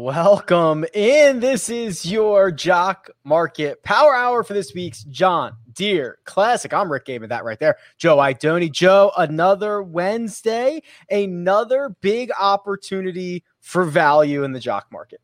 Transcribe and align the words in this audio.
Welcome 0.00 0.86
in. 0.94 1.40
This 1.40 1.68
is 1.68 2.10
your 2.10 2.50
Jock 2.50 3.10
Market 3.22 3.82
Power 3.82 4.14
Hour 4.14 4.42
for 4.42 4.54
this 4.54 4.72
week's 4.72 5.04
John 5.04 5.52
Deere 5.74 6.16
Classic. 6.24 6.72
I'm 6.72 6.90
Rick 6.90 7.04
Gehman, 7.04 7.28
that 7.28 7.44
right 7.44 7.58
there. 7.58 7.76
Joe 7.98 8.16
Idoni. 8.16 8.72
Joe, 8.72 9.12
another 9.18 9.82
Wednesday, 9.82 10.82
another 11.10 11.94
big 12.00 12.30
opportunity 12.40 13.44
for 13.60 13.84
value 13.84 14.42
in 14.42 14.52
the 14.52 14.58
Jock 14.58 14.86
Market. 14.90 15.20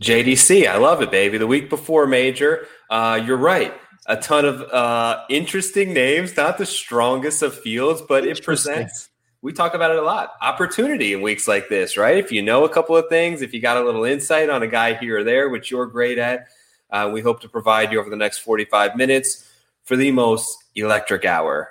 JDC, 0.00 0.66
I 0.66 0.78
love 0.78 1.02
it, 1.02 1.10
baby. 1.10 1.36
The 1.36 1.46
week 1.46 1.68
before 1.68 2.06
Major, 2.06 2.66
uh, 2.88 3.20
you're 3.22 3.36
right. 3.36 3.74
A 4.06 4.16
ton 4.16 4.46
of 4.46 4.62
uh, 4.72 5.24
interesting 5.28 5.92
names, 5.92 6.34
not 6.34 6.56
the 6.56 6.64
strongest 6.64 7.42
of 7.42 7.54
fields, 7.54 8.00
but 8.00 8.26
it 8.26 8.42
presents 8.42 9.10
we 9.42 9.52
talk 9.52 9.74
about 9.74 9.90
it 9.90 9.98
a 9.98 10.02
lot. 10.02 10.32
Opportunity 10.40 11.12
in 11.12 11.22
weeks 11.22 11.46
like 11.46 11.68
this, 11.68 11.96
right? 11.96 12.16
If 12.16 12.32
you 12.32 12.42
know 12.42 12.64
a 12.64 12.68
couple 12.68 12.96
of 12.96 13.08
things, 13.08 13.42
if 13.42 13.52
you 13.52 13.60
got 13.60 13.76
a 13.76 13.84
little 13.84 14.04
insight 14.04 14.50
on 14.50 14.62
a 14.62 14.66
guy 14.66 14.94
here 14.94 15.18
or 15.18 15.24
there, 15.24 15.48
which 15.48 15.70
you're 15.70 15.86
great 15.86 16.18
at, 16.18 16.48
uh, 16.90 17.10
we 17.12 17.20
hope 17.20 17.40
to 17.40 17.48
provide 17.48 17.92
you 17.92 18.00
over 18.00 18.10
the 18.10 18.16
next 18.16 18.38
45 18.38 18.96
minutes 18.96 19.48
for 19.84 19.96
the 19.96 20.10
most 20.10 20.64
electric 20.74 21.24
hour 21.24 21.70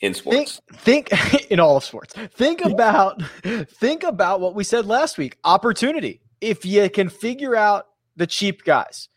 in 0.00 0.14
sports. 0.14 0.60
Think, 0.72 1.08
think 1.08 1.44
in 1.50 1.60
all 1.60 1.76
of 1.76 1.84
sports. 1.84 2.14
Think 2.34 2.64
about 2.64 3.22
think 3.42 4.02
about 4.02 4.40
what 4.40 4.54
we 4.54 4.64
said 4.64 4.86
last 4.86 5.18
week. 5.18 5.36
Opportunity. 5.44 6.20
If 6.40 6.64
you 6.64 6.88
can 6.88 7.08
figure 7.08 7.54
out 7.54 7.88
the 8.16 8.26
cheap 8.26 8.64
guys, 8.64 9.08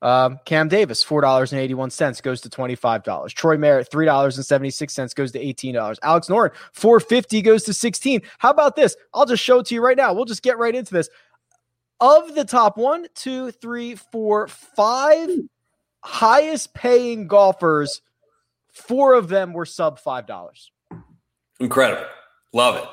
um, 0.00 0.38
Cam 0.44 0.68
Davis, 0.68 1.02
four 1.02 1.20
dollars 1.20 1.52
and 1.52 1.60
eighty 1.60 1.74
one 1.74 1.90
cents 1.90 2.20
goes 2.20 2.40
to 2.42 2.48
twenty 2.48 2.74
five 2.74 3.02
dollars. 3.02 3.32
Troy 3.32 3.56
Merritt, 3.56 3.90
three 3.90 4.06
dollars 4.06 4.36
and 4.36 4.46
seventy 4.46 4.70
six 4.70 4.94
cents 4.94 5.12
goes 5.14 5.32
to 5.32 5.40
eighteen 5.40 5.74
dollars. 5.74 5.98
Alex 6.02 6.28
Noren, 6.28 6.52
four 6.72 7.00
fifty 7.00 7.42
goes 7.42 7.64
to 7.64 7.72
sixteen. 7.72 8.22
How 8.38 8.50
about 8.50 8.76
this? 8.76 8.96
I'll 9.12 9.26
just 9.26 9.42
show 9.42 9.58
it 9.58 9.66
to 9.66 9.74
you 9.74 9.84
right 9.84 9.96
now. 9.96 10.12
We'll 10.12 10.24
just 10.24 10.42
get 10.42 10.58
right 10.58 10.74
into 10.74 10.94
this. 10.94 11.08
Of 12.00 12.36
the 12.36 12.44
top 12.44 12.76
one, 12.76 13.06
two, 13.16 13.50
three, 13.50 13.96
four, 13.96 14.46
five 14.46 15.30
highest 16.04 16.72
paying 16.72 17.26
golfers, 17.26 18.02
four 18.72 19.14
of 19.14 19.28
them 19.28 19.52
were 19.52 19.66
sub 19.66 19.98
five 19.98 20.26
dollars. 20.26 20.70
Incredible, 21.58 22.06
love 22.52 22.76
it, 22.76 22.88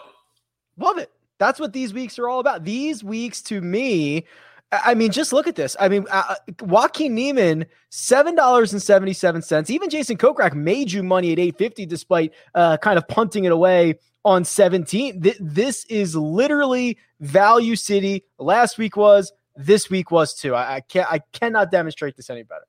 love 0.78 0.98
it. 0.98 1.12
That's 1.38 1.60
what 1.60 1.74
these 1.74 1.94
weeks 1.94 2.18
are 2.18 2.28
all 2.28 2.40
about. 2.40 2.64
These 2.64 3.04
weeks, 3.04 3.42
to 3.44 3.62
me, 3.62 4.26
I 4.72 4.96
mean, 4.96 5.12
just 5.12 5.32
look 5.32 5.48
at 5.48 5.56
this. 5.56 5.76
I 5.80 5.90
mean, 5.90 6.06
uh, 6.12 6.24
uh 6.30 6.36
Joaquin 6.62 7.14
Niemann, 7.14 7.66
seven 7.90 8.36
dollars 8.36 8.74
and 8.74 8.82
seventy 8.82 9.14
seven 9.14 9.42
cents. 9.42 9.70
Even 9.70 9.90
Jason 9.90 10.18
Kokrak 10.18 10.54
made 10.54 10.92
you 10.92 11.04
money 11.04 11.32
at 11.32 11.40
eight 11.40 11.58
fifty, 11.58 11.86
despite 11.86 12.34
uh, 12.56 12.78
kind 12.78 12.98
of 12.98 13.08
punting 13.08 13.46
it 13.46 13.52
away 13.52 14.00
on 14.24 14.44
seventeen. 14.44 15.22
Th- 15.22 15.38
this 15.40 15.86
is 15.86 16.16
literally 16.16 16.98
value 17.20 17.76
city. 17.76 18.24
Last 18.40 18.78
week 18.78 18.98
was. 18.98 19.32
This 19.58 19.90
week 19.90 20.12
was 20.12 20.34
too. 20.34 20.54
I, 20.54 20.76
I 20.76 20.82
can't. 20.82 21.10
I 21.10 21.20
cannot 21.32 21.72
demonstrate 21.72 22.18
this 22.18 22.30
any 22.30 22.44
better. 22.44 22.66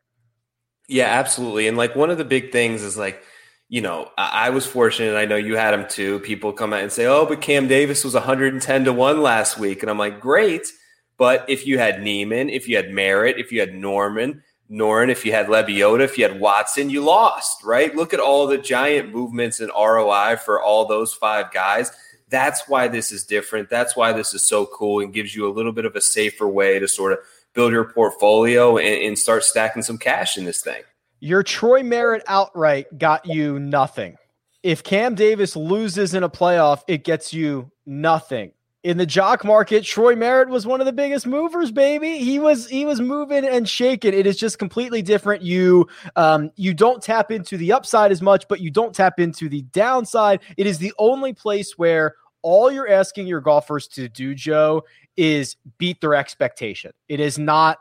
Yeah, 0.89 1.07
absolutely. 1.07 1.67
And 1.67 1.77
like 1.77 1.97
one 1.97 2.11
of 2.11 2.19
the 2.19 2.25
big 2.25 2.53
things 2.53 2.83
is 2.83 2.97
like 2.97 3.23
you 3.69 3.81
know, 3.81 4.11
I, 4.17 4.51
was 4.51 4.65
fortunate. 4.65 5.17
I 5.17 5.25
know 5.25 5.35
you 5.35 5.57
had 5.57 5.75
him 5.75 5.89
too. 5.89 6.21
People 6.21 6.53
come 6.53 6.73
out 6.73 6.83
and 6.83 6.93
say, 6.93 7.07
"Oh, 7.07 7.27
but 7.27 7.41
Cam 7.41 7.67
Davis 7.67 8.05
was 8.05 8.15
110 8.15 8.85
to 8.85 8.93
one 8.93 9.23
last 9.23 9.59
week," 9.59 9.83
and 9.83 9.91
I'm 9.91 9.99
like, 9.99 10.21
"Great." 10.21 10.69
But 11.19 11.45
if 11.48 11.67
you 11.67 11.78
had 11.78 12.03
Niemann, 12.03 12.50
if 12.50 12.69
you 12.69 12.77
had 12.77 12.91
Merritt, 12.91 13.39
if 13.39 13.50
you 13.50 13.61
had 13.61 13.75
Norman, 13.75 14.42
Noren, 14.70 15.11
if 15.11 15.25
you 15.25 15.33
had 15.33 15.47
Lebioda, 15.47 16.00
if 16.00 16.19
you 16.19 16.28
had 16.28 16.41
Watson, 16.41 16.91
you 16.91 17.03
lost, 17.03 17.62
right? 17.64 17.95
Look 17.95 18.12
at 18.12 18.20
all 18.20 18.47
the 18.47 18.59
giant 18.59 19.14
movements 19.14 19.61
in 19.61 19.69
ROI 19.69 20.37
for 20.44 20.61
all 20.61 20.87
those 20.87 21.14
five 21.14 21.53
guys. 21.53 21.92
That's 22.28 22.69
why 22.69 22.89
this 22.89 23.12
is 23.12 23.25
different. 23.25 23.70
That's 23.70 23.97
why 23.97 24.12
this 24.12 24.34
is 24.34 24.42
so 24.42 24.66
cool 24.66 25.00
and 25.00 25.15
gives 25.15 25.34
you 25.34 25.49
a 25.49 25.53
little 25.53 25.72
bit 25.72 25.84
of 25.84 25.94
a 25.94 26.00
safer 26.00 26.49
way 26.49 26.78
to 26.78 26.88
sort 26.88 27.12
of 27.12 27.21
build 27.55 27.72
your 27.72 27.84
portfolio 27.84 28.76
and, 28.76 29.03
and 29.03 29.19
start 29.19 29.44
stacking 29.44 29.82
some 29.82 29.97
cash 29.97 30.37
in 30.37 30.44
this 30.44 30.60
thing. 30.60 30.82
Your 31.21 31.43
Troy 31.43 31.82
Merritt 31.82 32.25
outright 32.26 32.99
got 32.99 33.25
you 33.25 33.59
nothing. 33.59 34.16
If 34.62 34.82
Cam 34.82 35.15
Davis 35.15 35.55
loses 35.55 36.12
in 36.12 36.25
a 36.25 36.28
playoff, 36.28 36.82
it 36.88 37.05
gets 37.05 37.32
you 37.32 37.71
nothing 37.87 38.50
in 38.87 38.99
the 38.99 39.05
jock 39.05 39.45
market, 39.45 39.83
Troy 39.83 40.15
Merritt 40.15 40.49
was 40.49 40.65
one 40.65 40.81
of 40.81 40.87
the 40.87 40.93
biggest 40.93 41.27
movers, 41.27 41.73
baby. 41.73 42.19
He 42.19 42.39
was 42.39 42.69
he 42.69 42.87
was 42.87 43.01
moving 43.01 43.45
and 43.45 43.69
shaking. 43.69 44.15
It 44.15 44.29
is 44.29 44.37
just 44.37 44.61
completely 44.61 45.03
different. 45.03 45.43
You 45.43 45.89
um 46.15 46.53
you 46.55 46.73
don't 46.73 47.03
tap 47.03 47.33
into 47.33 47.57
the 47.57 47.73
upside 47.73 48.13
as 48.13 48.23
much, 48.23 48.47
but 48.47 48.61
you 48.61 48.71
don't 48.71 48.95
tap 48.95 49.19
into 49.19 49.49
the 49.49 49.63
downside. 49.63 50.39
It 50.57 50.69
is 50.69 50.79
the 50.79 50.93
only 51.01 51.33
place 51.33 51.77
where 51.77 52.15
all 52.43 52.71
you're 52.71 52.89
asking 52.89 53.27
your 53.27 53.41
golfers 53.41 53.89
to 53.89 54.09
do, 54.09 54.37
Joe, 54.37 54.85
is 55.17 55.57
beat 55.79 56.01
their 56.01 56.15
expectation. 56.15 56.93
It 57.09 57.19
is 57.19 57.41
not 57.41 57.79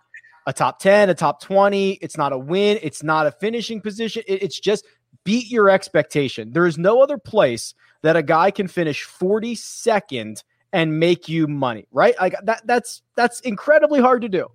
a 0.47 0.53
top 0.53 0.79
10, 0.79 1.11
a 1.11 1.13
top 1.13 1.39
20. 1.39 1.99
It's 2.01 2.17
not 2.17 2.33
a 2.33 2.37
win. 2.37 2.79
It's 2.81 3.03
not 3.03 3.27
a 3.27 3.31
finishing 3.31 3.79
position. 3.79 4.23
It, 4.27 4.41
it's 4.41 4.59
just 4.59 4.87
beat 5.23 5.51
your 5.51 5.69
expectation. 5.69 6.51
There 6.51 6.65
is 6.65 6.79
no 6.79 6.99
other 7.03 7.19
place 7.19 7.75
that 8.01 8.15
a 8.15 8.23
guy 8.23 8.49
can 8.49 8.67
finish 8.67 9.07
42nd 9.07 10.41
and 10.75 10.99
make 10.99 11.29
you 11.29 11.47
money, 11.47 11.87
right? 11.93 12.15
Like 12.19 12.35
that 12.43 12.67
that's 12.67 13.01
that's 13.15 13.39
incredibly 13.39 14.01
hard 14.01 14.21
to 14.23 14.29
do. 14.29 14.51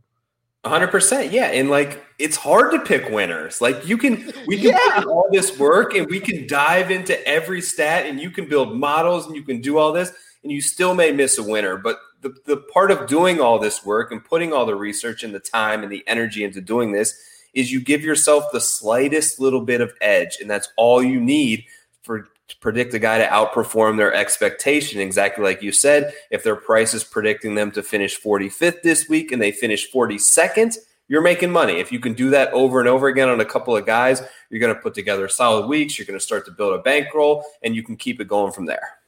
100% 0.67 1.33
yeah 1.33 1.47
and 1.47 1.71
like 1.71 2.05
it's 2.19 2.37
hard 2.37 2.71
to 2.71 2.79
pick 2.81 3.09
winners 3.09 3.63
like 3.63 3.89
you 3.89 3.97
can 3.97 4.31
we 4.47 4.59
can 4.59 4.77
yeah. 4.77 5.03
all 5.09 5.27
this 5.33 5.59
work 5.59 5.95
and 5.95 6.07
we 6.11 6.21
can 6.21 6.47
dive 6.47 6.91
into 6.91 7.17
every 7.27 7.63
stat 7.63 8.05
and 8.05 8.21
you 8.21 8.31
can 8.31 8.47
build 8.47 8.77
models 8.77 9.27
and 9.27 9.35
you 9.35 9.43
can 9.43 9.63
do 9.63 9.79
all 9.79 9.91
this 9.91 10.13
and 10.43 10.53
you 10.53 10.61
still 10.61 10.95
may 10.95 11.13
miss 11.13 11.39
a 11.39 11.43
winner 11.43 11.79
but 11.79 11.97
the, 12.21 12.35
the 12.45 12.59
part 12.59 12.91
of 12.91 13.07
doing 13.07 13.41
all 13.41 13.59
this 13.59 13.87
work 13.87 14.13
and 14.13 14.23
putting 14.23 14.53
all 14.53 14.67
the 14.67 14.75
research 14.75 15.25
and 15.25 15.35
the 15.35 15.41
time 15.41 15.83
and 15.83 15.91
the 15.91 16.05
energy 16.07 16.45
into 16.45 16.61
doing 16.61 16.93
this 16.93 17.15
is 17.55 17.73
you 17.73 17.81
give 17.81 18.03
yourself 18.03 18.45
the 18.53 18.61
slightest 18.61 19.41
little 19.41 19.63
bit 19.63 19.81
of 19.81 19.95
edge 20.03 20.37
and 20.43 20.51
that's 20.51 20.69
all 20.77 21.03
you 21.03 21.19
need 21.19 21.65
for 22.03 22.29
predict 22.61 22.95
a 22.95 22.99
guy 22.99 23.19
to 23.19 23.27
outperform 23.27 23.97
their 23.97 24.15
expectation. 24.15 25.01
Exactly 25.01 25.45
like 25.45 25.63
you 25.63 25.73
said, 25.73 26.13
if 26.31 26.43
their 26.43 26.57
price 26.57 26.95
is 26.95 27.05
predicting 27.05 27.55
them 27.55 27.71
to 27.73 27.83
finish 27.83 28.21
45th 28.21 28.83
this 28.83 29.09
week 29.09 29.33
and 29.33 29.41
they 29.41 29.53
finish 29.53 29.91
42nd, 29.93 30.77
you're 31.09 31.23
making 31.23 31.51
money. 31.51 31.75
If 31.75 31.91
you 31.91 31.99
can 31.99 32.15
do 32.15 32.31
that 32.31 32.53
over 32.53 32.81
and 32.81 32.89
over 32.89 33.09
again 33.09 33.29
on 33.29 33.41
a 33.41 33.45
couple 33.45 33.77
of 33.77 33.85
guys, 33.85 34.23
you're 34.49 34.61
going 34.61 34.75
to 34.75 34.81
put 34.81 34.95
together 34.95 35.29
solid 35.29 35.67
weeks. 35.67 35.99
You're 35.99 36.07
going 36.07 36.19
to 36.19 36.25
start 36.25 36.45
to 36.47 36.53
build 36.53 36.75
a 36.75 36.83
bankroll 36.83 37.45
and 37.63 37.75
you 37.75 37.83
can 37.83 37.97
keep 37.97 38.21
it 38.21 38.29
going 38.29 38.53
from 38.53 38.67
there. 38.67 39.00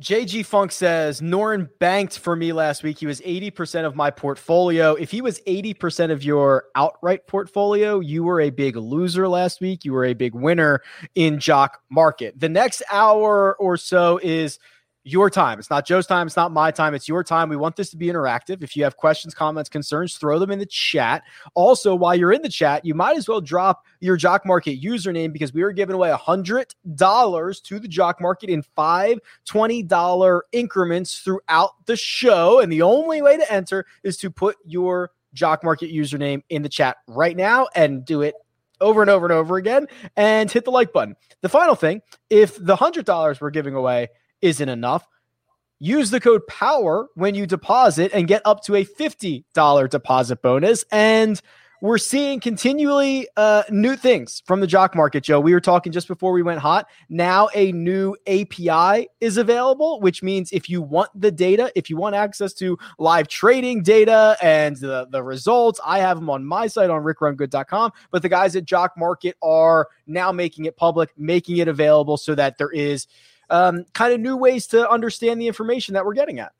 JG 0.00 0.46
Funk 0.46 0.70
says 0.70 1.20
Noren 1.20 1.68
banked 1.80 2.20
for 2.20 2.36
me 2.36 2.52
last 2.52 2.84
week. 2.84 3.00
He 3.00 3.06
was 3.06 3.20
80% 3.22 3.84
of 3.84 3.96
my 3.96 4.12
portfolio. 4.12 4.94
If 4.94 5.10
he 5.10 5.20
was 5.20 5.40
80% 5.40 6.12
of 6.12 6.22
your 6.22 6.66
outright 6.76 7.26
portfolio, 7.26 7.98
you 7.98 8.22
were 8.22 8.40
a 8.40 8.50
big 8.50 8.76
loser 8.76 9.28
last 9.28 9.60
week. 9.60 9.84
You 9.84 9.92
were 9.92 10.04
a 10.04 10.14
big 10.14 10.34
winner 10.34 10.82
in 11.16 11.40
Jock 11.40 11.80
Market. 11.90 12.38
The 12.38 12.48
next 12.48 12.80
hour 12.92 13.56
or 13.56 13.76
so 13.76 14.20
is 14.22 14.60
your 15.08 15.30
time. 15.30 15.58
It's 15.58 15.70
not 15.70 15.86
Joe's 15.86 16.06
time. 16.06 16.26
It's 16.26 16.36
not 16.36 16.52
my 16.52 16.70
time. 16.70 16.94
It's 16.94 17.08
your 17.08 17.24
time. 17.24 17.48
We 17.48 17.56
want 17.56 17.76
this 17.76 17.90
to 17.90 17.96
be 17.96 18.06
interactive. 18.06 18.62
If 18.62 18.76
you 18.76 18.84
have 18.84 18.96
questions, 18.96 19.34
comments, 19.34 19.70
concerns, 19.70 20.16
throw 20.16 20.38
them 20.38 20.50
in 20.50 20.58
the 20.58 20.66
chat. 20.66 21.22
Also, 21.54 21.94
while 21.94 22.14
you're 22.14 22.32
in 22.32 22.42
the 22.42 22.48
chat, 22.48 22.84
you 22.84 22.94
might 22.94 23.16
as 23.16 23.28
well 23.28 23.40
drop 23.40 23.84
your 24.00 24.16
Jock 24.16 24.44
Market 24.44 24.82
username 24.82 25.32
because 25.32 25.54
we 25.54 25.62
are 25.62 25.72
giving 25.72 25.94
away 25.94 26.10
$100 26.10 27.62
to 27.62 27.78
the 27.78 27.88
Jock 27.88 28.20
Market 28.20 28.50
in 28.50 28.62
five 28.62 29.18
$20 29.48 30.40
increments 30.52 31.18
throughout 31.20 31.70
the 31.86 31.96
show. 31.96 32.60
And 32.60 32.70
the 32.70 32.82
only 32.82 33.22
way 33.22 33.36
to 33.36 33.52
enter 33.52 33.86
is 34.02 34.16
to 34.18 34.30
put 34.30 34.56
your 34.64 35.10
Jock 35.32 35.64
Market 35.64 35.90
username 35.90 36.42
in 36.48 36.62
the 36.62 36.68
chat 36.68 36.98
right 37.06 37.36
now 37.36 37.68
and 37.74 38.04
do 38.04 38.22
it 38.22 38.34
over 38.80 39.00
and 39.00 39.10
over 39.10 39.26
and 39.26 39.32
over 39.32 39.56
again 39.56 39.86
and 40.16 40.50
hit 40.50 40.64
the 40.64 40.70
like 40.70 40.92
button. 40.92 41.16
The 41.40 41.48
final 41.48 41.74
thing, 41.74 42.02
if 42.30 42.56
the 42.56 42.76
$100 42.76 43.40
we're 43.40 43.50
giving 43.50 43.74
away 43.74 44.08
isn't 44.42 44.68
enough. 44.68 45.06
Use 45.80 46.10
the 46.10 46.20
code 46.20 46.42
POWER 46.48 47.08
when 47.14 47.34
you 47.34 47.46
deposit 47.46 48.10
and 48.12 48.26
get 48.26 48.42
up 48.44 48.64
to 48.64 48.74
a 48.74 48.84
$50 48.84 49.90
deposit 49.90 50.42
bonus. 50.42 50.84
And 50.90 51.40
we're 51.80 51.98
seeing 51.98 52.40
continually 52.40 53.28
uh, 53.36 53.62
new 53.70 53.94
things 53.94 54.42
from 54.46 54.58
the 54.58 54.66
jock 54.66 54.96
market, 54.96 55.22
Joe. 55.22 55.38
We 55.38 55.52
were 55.52 55.60
talking 55.60 55.92
just 55.92 56.08
before 56.08 56.32
we 56.32 56.42
went 56.42 56.58
hot. 56.58 56.88
Now, 57.08 57.48
a 57.54 57.70
new 57.70 58.16
API 58.26 59.08
is 59.20 59.36
available, 59.36 60.00
which 60.00 60.20
means 60.20 60.50
if 60.50 60.68
you 60.68 60.82
want 60.82 61.10
the 61.14 61.30
data, 61.30 61.70
if 61.76 61.88
you 61.88 61.96
want 61.96 62.16
access 62.16 62.52
to 62.54 62.76
live 62.98 63.28
trading 63.28 63.84
data 63.84 64.36
and 64.42 64.76
the, 64.76 65.06
the 65.10 65.22
results, 65.22 65.78
I 65.84 66.00
have 66.00 66.16
them 66.16 66.28
on 66.30 66.44
my 66.44 66.66
site 66.66 66.90
on 66.90 67.04
rickrungood.com. 67.04 67.92
But 68.10 68.22
the 68.22 68.28
guys 68.28 68.56
at 68.56 68.64
Jock 68.64 68.94
Market 68.96 69.36
are 69.40 69.88
now 70.08 70.32
making 70.32 70.64
it 70.64 70.76
public, 70.76 71.10
making 71.16 71.58
it 71.58 71.68
available 71.68 72.16
so 72.16 72.34
that 72.34 72.58
there 72.58 72.72
is 72.72 73.06
um, 73.50 73.84
kind 73.92 74.12
of 74.12 74.20
new 74.20 74.36
ways 74.36 74.66
to 74.68 74.88
understand 74.88 75.40
the 75.40 75.46
information 75.46 75.94
that 75.94 76.04
we're 76.04 76.14
getting 76.14 76.38
at. 76.38 76.52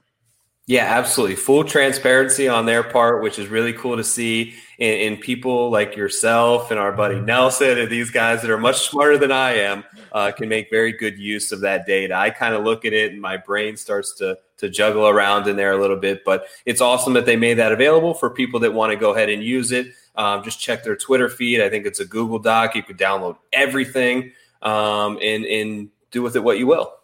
Yeah, 0.69 0.85
absolutely. 0.85 1.37
Full 1.37 1.64
transparency 1.64 2.46
on 2.46 2.67
their 2.67 2.82
part, 2.82 3.23
which 3.23 3.38
is 3.38 3.49
really 3.49 3.73
cool 3.73 3.96
to 3.96 4.05
see 4.05 4.55
in, 4.76 5.14
in, 5.14 5.17
people 5.17 5.70
like 5.70 5.96
yourself 5.96 6.70
and 6.70 6.79
our 6.79 6.93
buddy 6.93 7.19
Nelson 7.23 7.79
and 7.79 7.90
these 7.90 8.11
guys 8.11 8.43
that 8.43 8.50
are 8.50 8.58
much 8.58 8.90
smarter 8.90 9.17
than 9.17 9.32
I 9.32 9.52
am 9.52 9.82
uh, 10.12 10.31
can 10.31 10.46
make 10.50 10.69
very 10.69 10.93
good 10.93 11.19
use 11.19 11.52
of 11.52 11.61
that 11.61 11.87
data. 11.87 12.14
I 12.14 12.29
kind 12.29 12.55
of 12.55 12.64
look 12.64 12.85
at 12.85 12.93
it 12.93 13.12
and 13.12 13.20
my 13.20 13.38
brain 13.38 13.79
starts 13.79 14.12
to 14.17 14.37
to 14.58 14.69
juggle 14.69 15.08
around 15.08 15.49
in 15.49 15.56
there 15.56 15.73
a 15.73 15.81
little 15.81 15.96
bit, 15.96 16.23
but 16.23 16.49
it's 16.67 16.82
awesome 16.82 17.14
that 17.14 17.25
they 17.25 17.37
made 17.37 17.55
that 17.55 17.73
available 17.73 18.12
for 18.12 18.29
people 18.29 18.61
that 18.61 18.75
want 18.75 18.90
to 18.90 18.96
go 18.96 19.14
ahead 19.14 19.31
and 19.31 19.43
use 19.43 19.73
it. 19.73 19.87
Um, 20.17 20.43
just 20.43 20.61
check 20.61 20.85
their 20.85 20.96
Twitter 20.96 21.31
feed. 21.31 21.62
I 21.62 21.70
think 21.70 21.87
it's 21.87 22.00
a 22.00 22.05
Google 22.05 22.40
Doc. 22.40 22.75
You 22.75 22.82
could 22.82 22.99
download 22.99 23.38
everything 23.55 24.32
um, 24.61 25.19
and 25.23 25.46
and 25.46 25.88
do 26.10 26.22
with 26.22 26.37
it 26.37 26.43
what 26.43 26.58
you 26.58 26.66
will. 26.66 26.94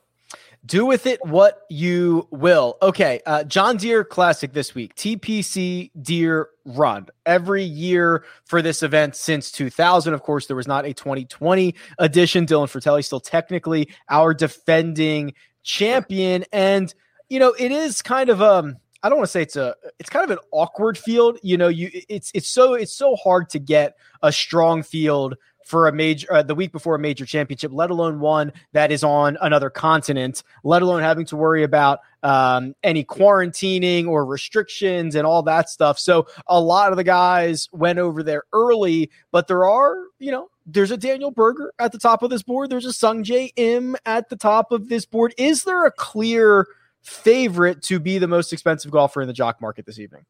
Do 0.67 0.87
with 0.87 1.07
it 1.07 1.25
what 1.27 1.63
you 1.69 2.27
will. 2.31 2.79
Okay, 2.81 3.21
uh, 3.27 3.45
John 3.45 3.77
Deere 3.77 4.03
Classic 4.03 4.55
this 4.55 4.75
week. 4.75 4.95
TPC 4.95 5.91
Deere 6.01 6.49
Run 6.65 7.09
every 7.27 7.65
year 7.65 8.25
for 8.45 8.63
this 8.63 8.83
event 8.83 9.15
since 9.15 9.53
2000. 9.53 10.15
Of 10.15 10.23
course, 10.23 10.47
there 10.47 10.57
was 10.57 10.67
not 10.67 10.87
a 10.87 10.95
2020 10.95 11.75
edition. 11.99 12.47
Dylan 12.47 12.67
Frittelli 12.67 13.05
still 13.05 13.21
technically 13.21 13.91
our 14.09 14.33
defending 14.33 15.35
champion, 15.63 16.47
and 16.51 16.95
you 17.29 17.39
know 17.39 17.55
it 17.59 17.71
is 17.71 18.01
kind 18.01 18.31
of 18.31 18.41
um. 18.41 18.77
I 19.03 19.11
don't 19.11 19.19
want 19.19 19.29
to 19.29 19.33
say 19.33 19.43
it's 19.43 19.57
a 19.57 19.75
it's 19.99 20.09
kind 20.09 20.25
of 20.25 20.31
an 20.31 20.43
awkward 20.51 20.97
field. 20.97 21.39
You 21.43 21.59
know, 21.59 21.69
you 21.69 21.91
it's 22.09 22.31
it's 22.33 22.49
so 22.49 22.73
it's 22.73 22.95
so 22.95 23.17
hard 23.17 23.51
to 23.51 23.59
get 23.59 23.99
a 24.23 24.33
strong 24.33 24.83
field 24.83 25.37
for 25.65 25.89
a 25.89 25.93
major 25.93 26.33
uh, 26.33 26.43
the 26.43 26.55
week 26.55 26.73
before 26.73 26.95
a 26.95 26.99
major 26.99 27.27
championship, 27.27 27.73
let 27.73 27.91
alone 27.91 28.21
one 28.21 28.53
that 28.73 28.93
is 28.93 29.03
on 29.03 29.37
another 29.41 29.71
continent, 29.71 30.43
let 30.63 30.83
alone 30.83 31.03
having 31.03 31.25
to 31.27 31.37
worry 31.37 31.63
about 31.63 32.01
um, 32.23 32.75
any 32.83 33.05
quarantining 33.05 34.07
or 34.07 34.25
restrictions 34.25 35.15
and 35.15 35.27
all 35.27 35.43
that 35.43 35.69
stuff. 35.69 35.99
So 35.99 36.27
a 36.47 36.61
lot 36.61 36.93
of 36.93 36.97
the 36.97 37.05
guys 37.05 37.69
went 37.73 37.99
over 37.99 38.23
there 38.23 38.45
early, 38.53 39.11
but 39.33 39.49
there 39.49 39.65
are, 39.65 39.97
you 40.19 40.31
know, 40.31 40.49
there's 40.67 40.91
a 40.91 40.97
Daniel 40.97 41.31
Berger 41.31 41.73
at 41.79 41.93
the 41.93 41.99
top 41.99 42.23
of 42.23 42.31
this 42.31 42.43
board. 42.43 42.71
There's 42.71 42.87
a 42.87 42.89
Sungjae 42.89 43.53
Im 43.57 43.97
at 44.07 44.29
the 44.29 44.37
top 44.37 44.73
of 44.73 44.89
this 44.89 45.05
board. 45.05 45.35
Is 45.37 45.65
there 45.65 45.85
a 45.85 45.91
clear 45.91 46.67
favorite 47.03 47.83
to 47.83 47.99
be 47.99 48.19
the 48.19 48.29
most 48.29 48.53
expensive 48.53 48.91
golfer 48.91 49.21
in 49.21 49.29
the 49.29 49.35
jock 49.35 49.61
market 49.61 49.85
this 49.85 49.99
evening? 49.99 50.25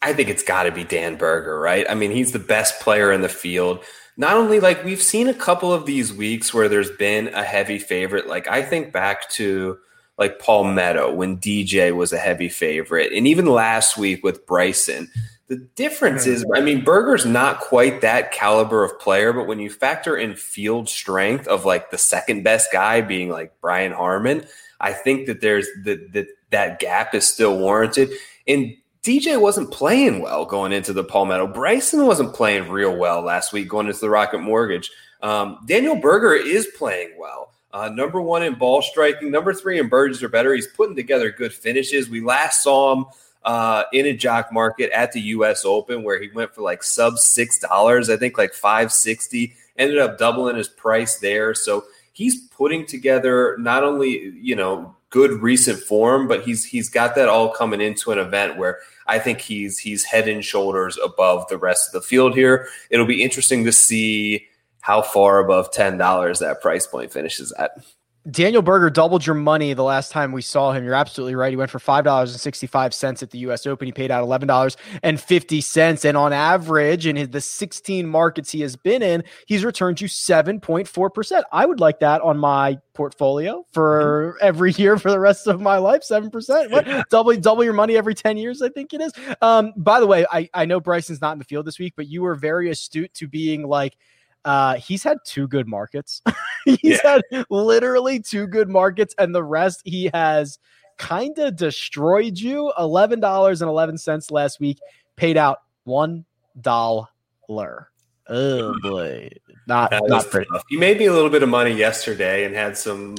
I 0.00 0.12
think 0.14 0.28
it's 0.28 0.42
got 0.42 0.62
to 0.62 0.72
be 0.72 0.84
Dan 0.84 1.16
Berger, 1.16 1.58
right? 1.58 1.84
I 1.88 1.94
mean, 1.94 2.10
he's 2.10 2.32
the 2.32 2.38
best 2.38 2.80
player 2.80 3.12
in 3.12 3.20
the 3.20 3.28
field 3.28 3.84
not 4.16 4.36
only 4.36 4.60
like 4.60 4.84
we've 4.84 5.02
seen 5.02 5.28
a 5.28 5.34
couple 5.34 5.72
of 5.72 5.86
these 5.86 6.12
weeks 6.12 6.54
where 6.54 6.68
there's 6.68 6.90
been 6.90 7.28
a 7.28 7.42
heavy 7.42 7.78
favorite. 7.78 8.26
Like 8.26 8.48
I 8.48 8.62
think 8.62 8.92
back 8.92 9.28
to 9.30 9.78
like 10.18 10.38
Palmetto 10.38 11.12
when 11.12 11.38
DJ 11.38 11.94
was 11.94 12.12
a 12.12 12.18
heavy 12.18 12.48
favorite, 12.48 13.12
and 13.12 13.26
even 13.26 13.46
last 13.46 13.96
week 13.96 14.24
with 14.24 14.46
Bryson. 14.46 15.10
The 15.48 15.64
difference 15.76 16.26
is, 16.26 16.44
I 16.56 16.60
mean, 16.60 16.82
Berger's 16.82 17.24
not 17.24 17.60
quite 17.60 18.00
that 18.00 18.32
caliber 18.32 18.82
of 18.82 18.98
player, 18.98 19.32
but 19.32 19.46
when 19.46 19.60
you 19.60 19.70
factor 19.70 20.16
in 20.16 20.34
field 20.34 20.88
strength 20.88 21.46
of 21.46 21.64
like 21.64 21.92
the 21.92 21.98
second 21.98 22.42
best 22.42 22.72
guy 22.72 23.00
being 23.00 23.28
like 23.28 23.52
Brian 23.60 23.92
Harman, 23.92 24.44
I 24.80 24.92
think 24.92 25.26
that 25.26 25.40
there's 25.40 25.68
that 25.84 26.12
that 26.14 26.26
that 26.50 26.80
gap 26.80 27.14
is 27.14 27.28
still 27.28 27.58
warranted. 27.58 28.10
And 28.48 28.74
DJ 29.06 29.40
wasn't 29.40 29.70
playing 29.70 30.20
well 30.20 30.44
going 30.44 30.72
into 30.72 30.92
the 30.92 31.04
Palmetto. 31.04 31.46
Bryson 31.46 32.06
wasn't 32.06 32.34
playing 32.34 32.68
real 32.68 32.96
well 32.96 33.22
last 33.22 33.52
week 33.52 33.68
going 33.68 33.86
into 33.86 34.00
the 34.00 34.10
Rocket 34.10 34.40
Mortgage. 34.40 34.90
Um, 35.22 35.60
Daniel 35.64 35.94
Berger 35.94 36.34
is 36.34 36.66
playing 36.76 37.12
well. 37.16 37.52
Uh, 37.72 37.88
number 37.88 38.20
one 38.20 38.42
in 38.42 38.54
ball 38.54 38.82
striking, 38.82 39.30
number 39.30 39.54
three 39.54 39.78
in 39.78 39.88
birds 39.88 40.24
or 40.24 40.28
better. 40.28 40.52
He's 40.52 40.66
putting 40.66 40.96
together 40.96 41.30
good 41.30 41.54
finishes. 41.54 42.10
We 42.10 42.20
last 42.20 42.64
saw 42.64 42.96
him 42.96 43.04
uh, 43.44 43.84
in 43.92 44.06
a 44.06 44.12
jock 44.12 44.52
market 44.52 44.90
at 44.90 45.12
the 45.12 45.20
U.S. 45.20 45.64
Open 45.64 46.02
where 46.02 46.20
he 46.20 46.28
went 46.30 46.52
for 46.52 46.62
like 46.62 46.82
sub 46.82 47.16
six 47.18 47.60
dollars. 47.60 48.10
I 48.10 48.16
think 48.16 48.36
like 48.36 48.54
five 48.54 48.90
sixty. 48.90 49.54
Ended 49.78 49.98
up 49.98 50.18
doubling 50.18 50.56
his 50.56 50.68
price 50.68 51.18
there. 51.18 51.54
So 51.54 51.84
he's 52.16 52.48
putting 52.48 52.86
together 52.86 53.58
not 53.58 53.84
only 53.84 54.32
you 54.40 54.56
know 54.56 54.96
good 55.10 55.32
recent 55.42 55.78
form, 55.78 56.26
but 56.26 56.42
he's 56.42 56.64
he's 56.64 56.88
got 56.88 57.14
that 57.14 57.28
all 57.28 57.50
coming 57.50 57.82
into 57.82 58.10
an 58.10 58.18
event 58.18 58.56
where 58.56 58.78
I 59.06 59.18
think 59.18 59.40
he's 59.40 59.78
he's 59.78 60.02
head 60.02 60.26
and 60.26 60.42
shoulders 60.42 60.98
above 61.04 61.46
the 61.48 61.58
rest 61.58 61.88
of 61.88 61.92
the 61.92 62.06
field 62.06 62.34
here. 62.34 62.68
It'll 62.88 63.06
be 63.06 63.22
interesting 63.22 63.64
to 63.66 63.72
see 63.72 64.46
how 64.80 65.02
far 65.02 65.40
above 65.40 65.72
ten 65.72 65.98
dollars 65.98 66.38
that 66.38 66.62
price 66.62 66.86
point 66.86 67.12
finishes 67.12 67.52
at. 67.58 67.76
Daniel 68.30 68.62
Berger 68.62 68.90
doubled 68.90 69.24
your 69.24 69.36
money 69.36 69.72
the 69.72 69.84
last 69.84 70.10
time 70.10 70.32
we 70.32 70.42
saw 70.42 70.72
him. 70.72 70.84
You're 70.84 70.94
absolutely 70.94 71.36
right. 71.36 71.50
He 71.50 71.56
went 71.56 71.70
for 71.70 71.78
five 71.78 72.04
dollars 72.04 72.32
and 72.32 72.40
sixty 72.40 72.66
five 72.66 72.92
cents 72.92 73.22
at 73.22 73.30
the 73.30 73.38
U.S. 73.40 73.66
Open. 73.66 73.86
He 73.86 73.92
paid 73.92 74.10
out 74.10 74.22
eleven 74.22 74.48
dollars 74.48 74.76
and 75.04 75.20
fifty 75.20 75.60
cents, 75.60 76.04
and 76.04 76.16
on 76.16 76.32
average, 76.32 77.06
in 77.06 77.14
his, 77.14 77.28
the 77.28 77.40
sixteen 77.40 78.06
markets 78.06 78.50
he 78.50 78.62
has 78.62 78.74
been 78.74 79.02
in, 79.02 79.22
he's 79.46 79.64
returned 79.64 80.00
you 80.00 80.08
seven 80.08 80.60
point 80.60 80.88
four 80.88 81.08
percent. 81.08 81.44
I 81.52 81.66
would 81.66 81.78
like 81.78 82.00
that 82.00 82.20
on 82.20 82.36
my 82.36 82.78
portfolio 82.94 83.64
for 83.72 84.34
mm-hmm. 84.40 84.46
every 84.46 84.72
year 84.72 84.98
for 84.98 85.10
the 85.10 85.20
rest 85.20 85.46
of 85.46 85.60
my 85.60 85.76
life. 85.76 86.02
Seven 86.02 86.30
percent. 86.30 86.72
What 86.72 87.08
double 87.10 87.36
double 87.36 87.62
your 87.62 87.74
money 87.74 87.96
every 87.96 88.14
ten 88.14 88.36
years? 88.36 88.60
I 88.60 88.70
think 88.70 88.92
it 88.92 89.00
is. 89.00 89.12
Um, 89.40 89.72
by 89.76 90.00
the 90.00 90.06
way, 90.06 90.26
I 90.32 90.50
I 90.52 90.64
know 90.64 90.80
Bryson's 90.80 91.20
not 91.20 91.32
in 91.32 91.38
the 91.38 91.44
field 91.44 91.64
this 91.64 91.78
week, 91.78 91.94
but 91.96 92.08
you 92.08 92.22
were 92.22 92.34
very 92.34 92.70
astute 92.70 93.14
to 93.14 93.28
being 93.28 93.68
like 93.68 93.96
uh, 94.46 94.76
he's 94.76 95.02
had 95.02 95.18
two 95.24 95.48
good 95.48 95.66
markets. 95.66 96.22
he's 96.64 96.78
yeah. 96.82 97.18
had 97.30 97.46
literally 97.50 98.20
two 98.20 98.46
good 98.46 98.68
markets, 98.68 99.14
and 99.18 99.34
the 99.34 99.42
rest 99.42 99.82
he 99.84 100.08
has 100.14 100.58
kind 100.96 101.36
of 101.38 101.56
destroyed 101.56 102.38
you. 102.38 102.72
Eleven 102.78 103.18
dollars 103.18 103.60
and 103.60 103.68
eleven 103.68 103.98
cents 103.98 104.30
last 104.30 104.60
week, 104.60 104.78
paid 105.16 105.36
out 105.36 105.58
one 105.82 106.24
dollar. 106.60 107.90
Oh 108.28 108.74
boy, 108.82 109.30
not 109.66 109.92
not 110.04 110.30
pretty. 110.30 110.48
Tough. 110.52 110.62
He 110.68 110.76
made 110.76 110.98
me 110.98 111.06
a 111.06 111.12
little 111.12 111.30
bit 111.30 111.42
of 111.42 111.48
money 111.48 111.72
yesterday 111.72 112.44
and 112.44 112.54
had 112.54 112.78
some 112.78 113.16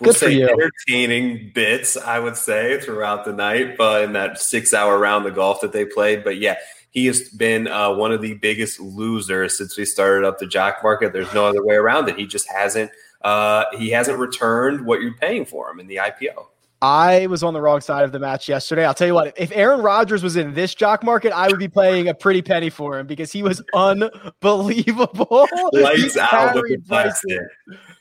we'll 0.00 0.12
Good 0.12 0.16
say 0.16 0.42
entertaining 0.42 1.52
bits, 1.54 1.98
I 1.98 2.18
would 2.18 2.36
say, 2.36 2.80
throughout 2.80 3.26
the 3.26 3.32
night, 3.34 3.76
but 3.76 4.04
in 4.04 4.14
that 4.14 4.40
six 4.40 4.72
hour 4.72 4.98
round 4.98 5.26
of 5.26 5.34
golf 5.34 5.60
that 5.60 5.72
they 5.72 5.84
played. 5.84 6.24
But 6.24 6.38
yeah, 6.38 6.56
he 6.90 7.06
has 7.06 7.28
been 7.28 7.68
uh, 7.68 7.94
one 7.94 8.12
of 8.12 8.20
the 8.20 8.34
biggest 8.34 8.80
losers 8.80 9.56
since 9.56 9.76
we 9.76 9.84
started 9.84 10.26
up 10.26 10.38
the 10.38 10.46
jock 10.46 10.78
market. 10.82 11.12
There's 11.12 11.32
no 11.32 11.46
other 11.46 11.64
way 11.64 11.76
around 11.76 12.08
it. 12.08 12.16
He 12.16 12.26
just 12.26 12.48
hasn't 12.48 12.90
uh, 13.22 13.64
he 13.76 13.90
hasn't 13.90 14.18
returned 14.18 14.86
what 14.86 15.00
you're 15.00 15.14
paying 15.14 15.44
for 15.44 15.70
him 15.70 15.80
in 15.80 15.86
the 15.86 15.96
IPO. 15.96 16.46
I 16.82 17.26
was 17.26 17.42
on 17.42 17.52
the 17.52 17.60
wrong 17.60 17.82
side 17.82 18.04
of 18.04 18.12
the 18.12 18.18
match 18.18 18.48
yesterday. 18.48 18.86
I'll 18.86 18.94
tell 18.94 19.06
you 19.06 19.12
what, 19.12 19.34
if 19.36 19.52
Aaron 19.52 19.82
Rodgers 19.82 20.22
was 20.22 20.36
in 20.36 20.54
this 20.54 20.74
jock 20.74 21.04
market, 21.04 21.30
I 21.30 21.48
would 21.48 21.58
be 21.58 21.68
paying 21.68 22.08
a 22.08 22.14
pretty 22.14 22.40
penny 22.40 22.70
for 22.70 22.98
him 22.98 23.06
because 23.06 23.30
he 23.30 23.42
was 23.42 23.62
unbelievable. 23.74 25.46
Lights 25.74 26.16
out 26.16 26.56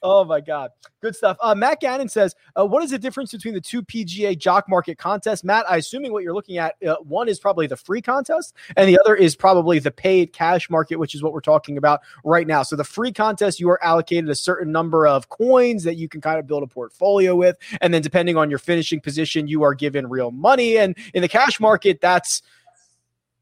Oh 0.02 0.24
my 0.24 0.42
God. 0.42 0.72
Good 1.02 1.16
stuff. 1.16 1.38
Uh, 1.42 1.56
Matt 1.56 1.82
Gannon 1.82 2.10
says, 2.10 2.36
uh, 2.58 2.66
What 2.66 2.84
is 2.84 2.92
the 2.92 3.00
difference 3.00 3.32
between 3.32 3.54
the 3.54 3.62
two 3.62 3.82
PGA 3.82 4.38
jock 4.38 4.70
market 4.70 4.98
contests? 4.98 5.44
Matt, 5.44 5.70
I 5.70 5.78
assuming 5.78 6.12
what 6.12 6.24
you're 6.24 6.34
looking 6.34 6.58
at, 6.58 6.76
uh, 6.86 6.98
one 6.98 7.28
is 7.28 7.40
probably 7.40 7.68
the 7.68 7.78
free 7.78 8.02
contest, 8.02 8.54
and 8.76 8.88
the 8.88 9.00
other 9.00 9.16
is 9.16 9.36
probably 9.36 9.80
the 9.80 9.92
paid 9.92 10.34
cash 10.34 10.70
market, 10.70 10.98
which 10.98 11.16
is 11.16 11.24
what 11.24 11.34
we're 11.34 11.42
talking 11.42 11.78
about 11.78 12.02
right 12.24 12.48
now. 12.48 12.64
So 12.64 12.76
the 12.76 12.84
free 12.84 13.12
contest, 13.12 13.60
you 13.60 13.70
are 13.70 13.84
allocated 13.84 14.30
a 14.30 14.36
certain 14.36 14.72
number 14.72 15.08
of 15.08 15.30
coins 15.30 15.84
that 15.84 15.96
you 15.96 16.08
can 16.08 16.22
kind 16.22 16.40
of 16.40 16.48
build 16.48 16.64
a 16.64 16.68
portfolio 16.68 17.36
with. 17.36 17.58
And 17.82 17.94
then 17.94 18.02
depending 18.02 18.38
on 18.38 18.50
your 18.50 18.60
finishing 18.60 19.00
position, 19.00 19.48
you 19.48 19.64
are 19.64 19.74
given 19.74 20.08
real 20.08 20.32
money. 20.32 20.78
And 20.78 20.98
in 21.14 21.22
the 21.22 21.30
cash 21.30 21.60
market, 21.60 22.02
that's 22.02 22.42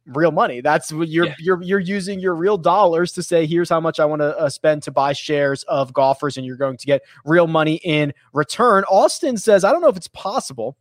real 0.08 0.32
money. 0.32 0.62
That's 0.62 0.92
what 0.92 1.10
you're 1.10 1.28
yeah. 1.28 1.36
you're 1.40 1.62
you're 1.62 1.80
using 1.80 2.20
your 2.20 2.36
real 2.36 2.58
dollars 2.58 3.12
to 3.14 3.24
say 3.24 3.46
here's 3.46 3.70
how 3.70 3.80
much 3.80 4.00
I 4.00 4.06
want 4.06 4.22
to 4.22 4.38
uh, 4.38 4.50
spend 4.50 4.84
to 4.84 4.92
buy 4.92 5.14
shares 5.14 5.64
of 5.64 5.94
golfers 5.94 6.38
and 6.38 6.46
you're 6.46 6.58
going 6.58 6.78
to 6.78 6.86
get 6.86 7.02
real 7.26 7.48
money 7.48 7.76
in 7.84 8.14
return. 8.34 8.84
Austin 8.86 9.38
says 9.38 9.64
I 9.64 9.72
don't 9.72 9.82
know 9.82 9.90
if 9.90 9.98
it's 9.98 10.08
possible, 10.10 10.78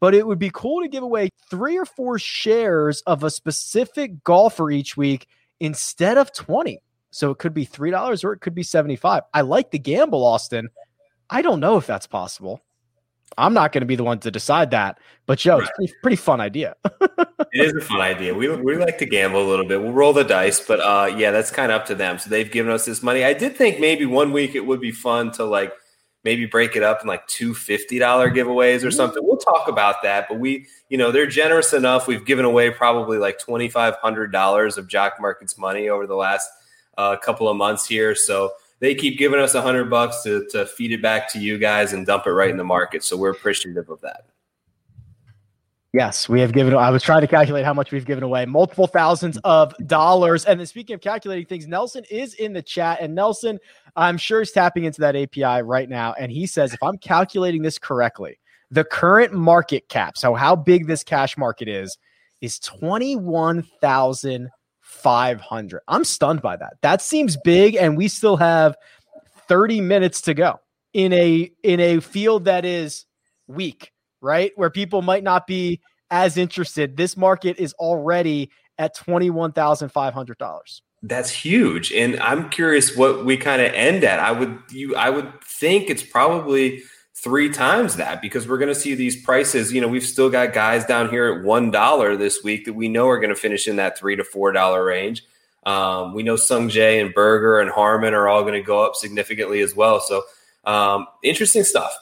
but 0.00 0.14
it 0.14 0.26
would 0.26 0.38
be 0.38 0.50
cool 0.52 0.82
to 0.82 0.88
give 0.88 1.02
away 1.02 1.30
3 1.50 1.78
or 1.78 1.86
4 1.86 2.18
shares 2.18 3.00
of 3.02 3.24
a 3.24 3.30
specific 3.30 4.22
golfer 4.24 4.70
each 4.70 4.96
week 4.96 5.26
instead 5.60 6.18
of 6.18 6.32
20. 6.32 6.80
So 7.10 7.30
it 7.30 7.38
could 7.38 7.54
be 7.54 7.66
$3 7.66 8.24
or 8.24 8.32
it 8.32 8.40
could 8.40 8.54
be 8.54 8.62
75. 8.62 9.22
I 9.32 9.40
like 9.40 9.70
the 9.70 9.78
gamble 9.78 10.24
Austin. 10.24 10.68
I 11.30 11.42
don't 11.42 11.60
know 11.60 11.76
if 11.76 11.86
that's 11.86 12.06
possible. 12.06 12.60
I'm 13.38 13.52
not 13.52 13.72
going 13.72 13.82
to 13.82 13.86
be 13.86 13.96
the 13.96 14.04
one 14.04 14.18
to 14.20 14.30
decide 14.30 14.70
that. 14.70 14.98
But 15.26 15.38
Joe, 15.38 15.58
right. 15.58 15.62
it's 15.62 15.76
pretty, 15.76 15.94
pretty 16.02 16.16
fun 16.16 16.40
idea. 16.40 16.76
it 17.10 17.46
is 17.52 17.74
a 17.74 17.80
fun 17.80 18.00
idea. 18.00 18.34
We, 18.34 18.48
we 18.56 18.76
like 18.76 18.98
to 18.98 19.06
gamble 19.06 19.42
a 19.42 19.48
little 19.48 19.66
bit. 19.66 19.82
We'll 19.82 19.92
roll 19.92 20.12
the 20.12 20.24
dice, 20.24 20.60
but 20.60 20.80
uh, 20.80 21.14
yeah, 21.16 21.32
that's 21.32 21.50
kind 21.50 21.72
of 21.72 21.80
up 21.80 21.86
to 21.88 21.94
them. 21.94 22.18
So 22.18 22.30
they've 22.30 22.50
given 22.50 22.72
us 22.72 22.84
this 22.84 23.02
money. 23.02 23.24
I 23.24 23.32
did 23.32 23.56
think 23.56 23.80
maybe 23.80 24.06
one 24.06 24.32
week 24.32 24.54
it 24.54 24.64
would 24.64 24.80
be 24.80 24.92
fun 24.92 25.32
to 25.32 25.44
like 25.44 25.72
maybe 26.24 26.46
break 26.46 26.76
it 26.76 26.82
up 26.82 27.02
in 27.02 27.08
like 27.08 27.26
two 27.26 27.54
fifty 27.54 27.98
dollar 27.98 28.30
giveaways 28.30 28.84
or 28.84 28.90
something. 28.90 29.22
We'll 29.24 29.36
talk 29.36 29.68
about 29.68 30.02
that. 30.02 30.28
But 30.28 30.38
we, 30.38 30.66
you 30.88 30.96
know, 30.96 31.10
they're 31.10 31.26
generous 31.26 31.72
enough. 31.72 32.06
We've 32.06 32.24
given 32.24 32.44
away 32.44 32.70
probably 32.70 33.18
like 33.18 33.38
twenty 33.38 33.68
five 33.68 33.96
hundred 33.96 34.32
dollars 34.32 34.78
of 34.78 34.88
Jock 34.88 35.14
Markets 35.20 35.58
money 35.58 35.88
over 35.88 36.06
the 36.06 36.16
last 36.16 36.48
uh, 36.96 37.16
couple 37.16 37.48
of 37.48 37.56
months 37.56 37.86
here. 37.86 38.14
So 38.14 38.52
they 38.78 38.94
keep 38.94 39.18
giving 39.18 39.40
us 39.40 39.54
a 39.54 39.62
hundred 39.62 39.90
bucks 39.90 40.22
to, 40.22 40.46
to 40.50 40.66
feed 40.66 40.92
it 40.92 41.02
back 41.02 41.30
to 41.32 41.38
you 41.38 41.58
guys 41.58 41.92
and 41.92 42.06
dump 42.06 42.26
it 42.26 42.30
right 42.30 42.50
in 42.50 42.56
the 42.56 42.64
market. 42.64 43.02
So 43.04 43.16
we're 43.16 43.30
appreciative 43.30 43.88
of 43.88 44.00
that. 44.02 44.26
Yes, 45.92 46.28
we 46.28 46.40
have 46.40 46.52
given. 46.52 46.74
I 46.74 46.90
was 46.90 47.02
trying 47.02 47.22
to 47.22 47.26
calculate 47.26 47.64
how 47.64 47.72
much 47.72 47.90
we've 47.90 48.04
given 48.04 48.22
away, 48.22 48.44
multiple 48.44 48.86
thousands 48.86 49.38
of 49.44 49.74
dollars. 49.86 50.44
And 50.44 50.60
then 50.60 50.66
speaking 50.66 50.92
of 50.92 51.00
calculating 51.00 51.46
things, 51.46 51.66
Nelson 51.66 52.04
is 52.10 52.34
in 52.34 52.52
the 52.52 52.60
chat, 52.60 52.98
and 53.00 53.14
Nelson, 53.14 53.58
I'm 53.96 54.18
sure 54.18 54.40
he's 54.40 54.52
tapping 54.52 54.84
into 54.84 55.00
that 55.00 55.16
API 55.16 55.62
right 55.62 55.88
now, 55.88 56.12
and 56.18 56.30
he 56.30 56.46
says, 56.46 56.74
if 56.74 56.82
I'm 56.82 56.98
calculating 56.98 57.62
this 57.62 57.78
correctly, 57.78 58.38
the 58.70 58.84
current 58.84 59.32
market 59.32 59.88
cap, 59.88 60.18
so 60.18 60.34
how 60.34 60.54
big 60.54 60.86
this 60.86 61.02
cash 61.02 61.38
market 61.38 61.66
is, 61.66 61.96
is 62.42 62.58
twenty 62.58 63.16
one 63.16 63.62
thousand 63.80 64.50
five 65.06 65.40
hundred. 65.40 65.82
I'm 65.88 66.04
stunned 66.04 66.42
by 66.42 66.56
that. 66.56 66.74
That 66.82 67.00
seems 67.00 67.36
big, 67.36 67.76
and 67.76 67.96
we 67.96 68.08
still 68.08 68.36
have 68.36 68.76
thirty 69.46 69.80
minutes 69.80 70.20
to 70.22 70.34
go 70.34 70.60
in 70.92 71.12
a 71.12 71.50
in 71.62 71.80
a 71.80 72.00
field 72.00 72.46
that 72.46 72.64
is 72.64 73.06
weak 73.46 73.92
right? 74.20 74.52
Where 74.56 74.70
people 74.70 75.02
might 75.02 75.22
not 75.22 75.46
be 75.46 75.80
as 76.10 76.36
interested. 76.36 76.96
This 76.96 77.16
market 77.16 77.58
is 77.58 77.72
already 77.74 78.50
at 78.78 78.96
$21,500. 78.96 80.80
That's 81.02 81.30
huge. 81.30 81.92
And 81.92 82.18
I'm 82.20 82.50
curious 82.50 82.96
what 82.96 83.24
we 83.24 83.36
kind 83.36 83.62
of 83.62 83.72
end 83.72 84.02
at. 84.02 84.18
I 84.18 84.32
would 84.32 84.58
you 84.70 84.96
I 84.96 85.10
would 85.10 85.40
think 85.42 85.88
it's 85.88 86.02
probably 86.02 86.82
three 87.16 87.48
times 87.50 87.96
that 87.96 88.20
because 88.20 88.46
we're 88.46 88.58
going 88.58 88.72
to 88.72 88.78
see 88.78 88.94
these 88.94 89.16
prices. 89.16 89.72
You 89.72 89.80
know, 89.80 89.88
we've 89.88 90.04
still 90.04 90.30
got 90.30 90.52
guys 90.52 90.84
down 90.84 91.08
here 91.08 91.32
at 91.32 91.44
one 91.44 91.70
dollar 91.70 92.16
this 92.16 92.44
week 92.44 92.66
that 92.66 92.74
we 92.74 92.88
know 92.88 93.08
are 93.08 93.18
going 93.18 93.34
to 93.34 93.40
finish 93.40 93.66
in 93.66 93.76
that 93.76 93.98
three 93.98 94.16
to 94.16 94.24
four 94.24 94.52
dollar 94.52 94.84
range. 94.84 95.24
Um, 95.64 96.14
we 96.14 96.22
know 96.22 96.36
Sung 96.36 96.68
Jae 96.68 97.00
and 97.04 97.12
Berger 97.12 97.58
and 97.58 97.70
Harman 97.70 98.14
are 98.14 98.28
all 98.28 98.42
going 98.42 98.54
to 98.54 98.62
go 98.62 98.84
up 98.84 98.94
significantly 98.94 99.60
as 99.60 99.74
well. 99.74 100.00
So 100.00 100.22
um, 100.64 101.06
interesting 101.24 101.64
stuff. 101.64 101.92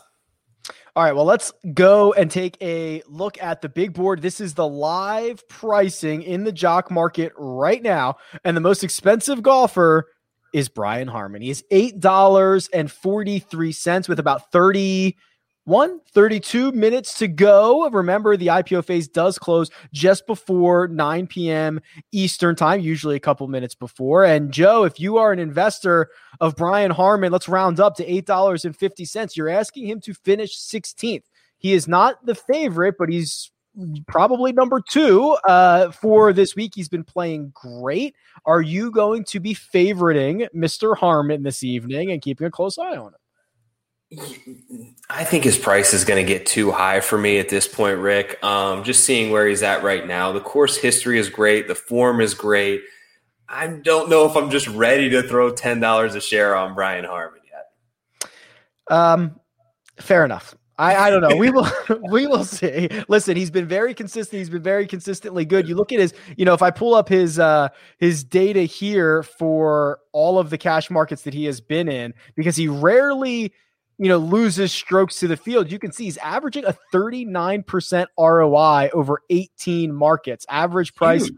All 0.97 1.03
right, 1.03 1.13
well, 1.13 1.25
let's 1.25 1.53
go 1.73 2.13
and 2.13 2.31
take 2.31 2.57
a 2.61 3.03
look 3.09 3.43
at 3.43 3.63
the 3.63 3.69
big 3.69 3.95
board. 3.95 4.23
This 4.23 4.41
is 4.41 4.55
the 4.55 4.69
live 4.69 5.49
pricing 5.49 6.23
in 6.23 6.45
the 6.45 6.53
jock 6.53 6.89
market 6.89 7.33
right 7.37 7.83
now. 7.83 8.17
And 8.45 8.57
the 8.57 8.61
most 8.61 8.85
expensive 8.85 9.43
golfer 9.43 10.09
is 10.55 10.71
Brian 10.71 11.09
Harman. 11.09 11.43
He 11.43 11.51
is 11.51 11.63
$8.43 11.71 14.09
with 14.09 14.19
about 14.19 14.51
30 14.53 15.15
one 15.67 15.99
32 16.13 16.73
minutes 16.73 17.17
to 17.19 17.27
go. 17.27 17.89
Remember, 17.89 18.37
the 18.37 18.49
IPO 18.49 18.85
phase 18.85 19.09
does 19.09 19.39
close 19.39 19.71
just 19.95 20.27
before 20.27 20.89
9 20.89 21.27
p.m. 21.27 21.81
Eastern 22.13 22.55
time, 22.55 22.81
usually 22.81 23.17
a 23.17 23.21
couple 23.21 23.49
minutes 23.49 23.75
before. 23.75 24.25
And 24.25 24.53
Joe, 24.53 24.85
if 24.85 25.01
you 25.01 25.17
are 25.17 25.33
an 25.33 25.39
investor 25.39 26.11
of 26.39 26.55
Brian 26.55 26.91
Harman, 26.91 27.33
let's 27.33 27.49
round 27.49 27.81
up 27.81 27.97
to 27.97 28.07
$8.50. 28.07 29.37
You're 29.37 29.49
asking 29.49 29.89
him 29.89 30.03
to 30.03 30.13
finish 30.13 30.59
16th. 30.59 31.25
He 31.57 31.73
is 31.73 31.89
not 31.89 32.27
the 32.27 32.35
favorite, 32.35 32.97
but 32.99 33.09
he's 33.09 33.51
probably 34.07 34.53
number 34.53 34.81
two 34.81 35.37
uh, 35.49 35.91
for 35.91 36.33
this 36.33 36.55
week. 36.55 36.73
He's 36.75 36.89
been 36.89 37.05
playing 37.05 37.53
great. 37.55 38.15
Are 38.47 38.63
you 38.63 38.91
going 38.91 39.25
to 39.25 39.41
be 39.41 39.55
favoriting 39.55 40.49
Mr. 40.55 40.97
Harman 40.97 41.43
this 41.43 41.63
evening 41.63 42.11
and 42.11 42.23
keeping 42.23 42.47
a 42.47 42.51
close 42.51 42.79
eye 42.79 42.97
on 42.97 43.15
him? 43.15 43.21
I 45.11 45.25
think 45.25 45.45
his 45.45 45.59
price 45.59 45.93
is 45.93 46.05
going 46.05 46.25
to 46.25 46.33
get 46.33 46.47
too 46.47 46.71
high 46.71 47.01
for 47.01 47.19
me 47.19 47.39
at 47.39 47.49
this 47.49 47.67
point, 47.67 47.99
Rick. 47.99 48.43
Um, 48.45 48.85
just 48.85 49.05
seeing 49.05 49.33
where 49.33 49.47
he's 49.47 49.63
at 49.63 49.83
right 49.83 50.07
now, 50.07 50.33
the 50.33 50.41
course 50.41 50.77
history 50.77 51.19
is 51.19 51.29
great, 51.29 51.69
the 51.69 51.75
form 51.75 52.21
is 52.21 52.35
great. 52.35 52.83
I 53.49 53.67
don't 53.67 54.09
know 54.09 54.27
if 54.27 54.37
I'm 54.37 54.51
just 54.51 54.69
ready 54.69 55.11
to 55.11 55.23
throw 55.23 55.53
ten 55.53 55.81
dollars 55.81 56.15
a 56.15 56.21
share 56.21 56.57
on 56.57 56.75
Brian 56.75 57.05
Harman 57.05 57.41
yet. 57.51 58.31
Um, 58.97 59.41
fair 60.01 60.25
enough. 60.25 60.55
I, 60.77 60.97
I 60.97 61.11
don't 61.11 61.21
know. 61.21 61.37
We 61.37 61.51
will 61.51 61.69
we 62.11 62.27
will 62.27 62.45
see. 62.45 62.89
Listen, 63.09 63.37
he's 63.37 63.51
been 63.51 63.67
very 63.67 63.95
consistent. 63.95 64.39
He's 64.39 64.51
been 64.51 64.63
very 64.63 64.87
consistently 64.87 65.45
good. 65.45 65.69
You 65.69 65.77
look 65.77 65.93
at 65.93 66.01
his, 66.01 66.15
you 66.37 66.45
know, 66.45 66.55
if 66.55 66.63
I 66.63 66.71
pull 66.71 66.95
up 66.95 67.09
his 67.09 67.39
uh 67.39 67.69
his 67.99 68.25
data 68.25 68.63
here 68.63 69.23
for 69.23 70.01
all 70.13 70.39
of 70.39 70.51
the 70.51 70.59
cash 70.59 70.91
markets 70.91 71.23
that 71.23 71.35
he 71.35 71.45
has 71.45 71.61
been 71.61 71.89
in, 71.89 72.15
because 72.35 72.57
he 72.57 72.69
rarely 72.69 73.53
you 73.99 74.09
know, 74.09 74.19
loses 74.19 74.73
strokes 74.73 75.21
to 75.21 75.29
the 75.29 75.37
field, 75.37 75.71
you 75.71 75.79
can 75.79 75.93
see 75.93 76.05
he's 76.05 76.17
averaging 76.19 76.65
a 76.65 76.77
39% 76.93 78.07
ROI 78.19 78.91
over 78.93 79.23
18 79.31 79.93
markets. 79.93 80.45
Average 80.49 80.95
price 80.95 81.31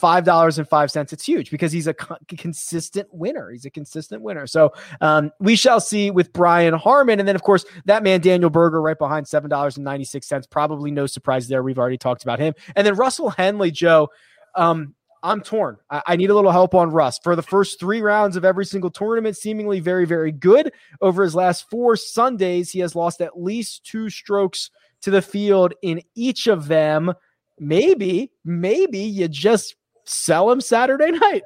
huge. 0.00 0.24
$5.05. 0.24 1.12
It's 1.12 1.24
huge 1.24 1.50
because 1.50 1.72
he's 1.72 1.86
a 1.86 1.94
co- 1.94 2.16
consistent 2.36 3.08
winner. 3.12 3.50
He's 3.50 3.64
a 3.64 3.70
consistent 3.70 4.22
winner. 4.22 4.46
So 4.46 4.72
um, 5.00 5.30
we 5.40 5.56
shall 5.56 5.80
see 5.80 6.10
with 6.10 6.32
Brian 6.32 6.74
Harman, 6.74 7.18
And 7.18 7.28
then, 7.28 7.36
of 7.36 7.42
course, 7.42 7.64
that 7.84 8.02
man, 8.02 8.20
Daniel 8.20 8.50
Berger, 8.50 8.80
right 8.80 8.98
behind 8.98 9.26
$7.96. 9.26 10.50
Probably 10.50 10.90
no 10.90 11.06
surprise 11.06 11.48
there. 11.48 11.62
We've 11.62 11.78
already 11.78 11.98
talked 11.98 12.22
about 12.22 12.38
him. 12.38 12.54
And 12.76 12.86
then 12.86 12.94
Russell 12.94 13.30
Henley, 13.30 13.70
Joe. 13.70 14.08
Um, 14.54 14.94
I'm 15.22 15.40
torn. 15.40 15.78
I, 15.90 16.02
I, 16.06 16.16
need 16.16 16.30
a 16.30 16.34
little 16.34 16.52
help 16.52 16.74
on 16.74 16.90
Russ. 16.90 17.18
For 17.22 17.34
the 17.34 17.42
first 17.42 17.80
three 17.80 18.00
rounds 18.00 18.36
of 18.36 18.44
every 18.44 18.64
single 18.64 18.90
tournament, 18.90 19.36
seemingly 19.36 19.80
very, 19.80 20.06
very 20.06 20.32
good. 20.32 20.72
Over 21.00 21.22
his 21.22 21.34
last 21.34 21.68
four 21.70 21.96
Sundays, 21.96 22.70
he 22.70 22.80
has 22.80 22.94
lost 22.94 23.20
at 23.20 23.40
least 23.40 23.84
two 23.84 24.10
strokes 24.10 24.70
to 25.02 25.10
the 25.10 25.22
field 25.22 25.74
in 25.82 26.02
each 26.14 26.46
of 26.46 26.68
them. 26.68 27.12
Maybe, 27.58 28.30
maybe 28.44 29.00
you 29.00 29.28
just 29.28 29.74
sell 30.08 30.50
him 30.50 30.60
Saturday 30.60 31.10
night. 31.12 31.44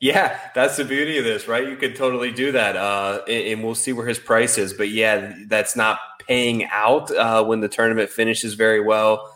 yeah, 0.00 0.38
that's 0.54 0.76
the 0.76 0.84
beauty 0.84 1.18
of 1.18 1.24
this, 1.24 1.48
right? 1.48 1.68
You 1.68 1.76
could 1.76 1.96
totally 1.96 2.32
do 2.32 2.52
that. 2.52 2.76
Uh, 2.76 3.22
and, 3.28 3.46
and, 3.46 3.64
we'll 3.64 3.74
see 3.74 3.92
where 3.92 4.06
his 4.06 4.18
price 4.18 4.58
is. 4.58 4.72
But 4.72 4.90
yeah, 4.90 5.34
that's 5.46 5.76
not 5.76 5.98
paying 6.26 6.64
out 6.66 7.10
uh, 7.10 7.44
when 7.44 7.60
the 7.60 7.68
tournament 7.68 8.10
finishes 8.10 8.54
very 8.54 8.80
well. 8.80 9.34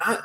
I, 0.00 0.20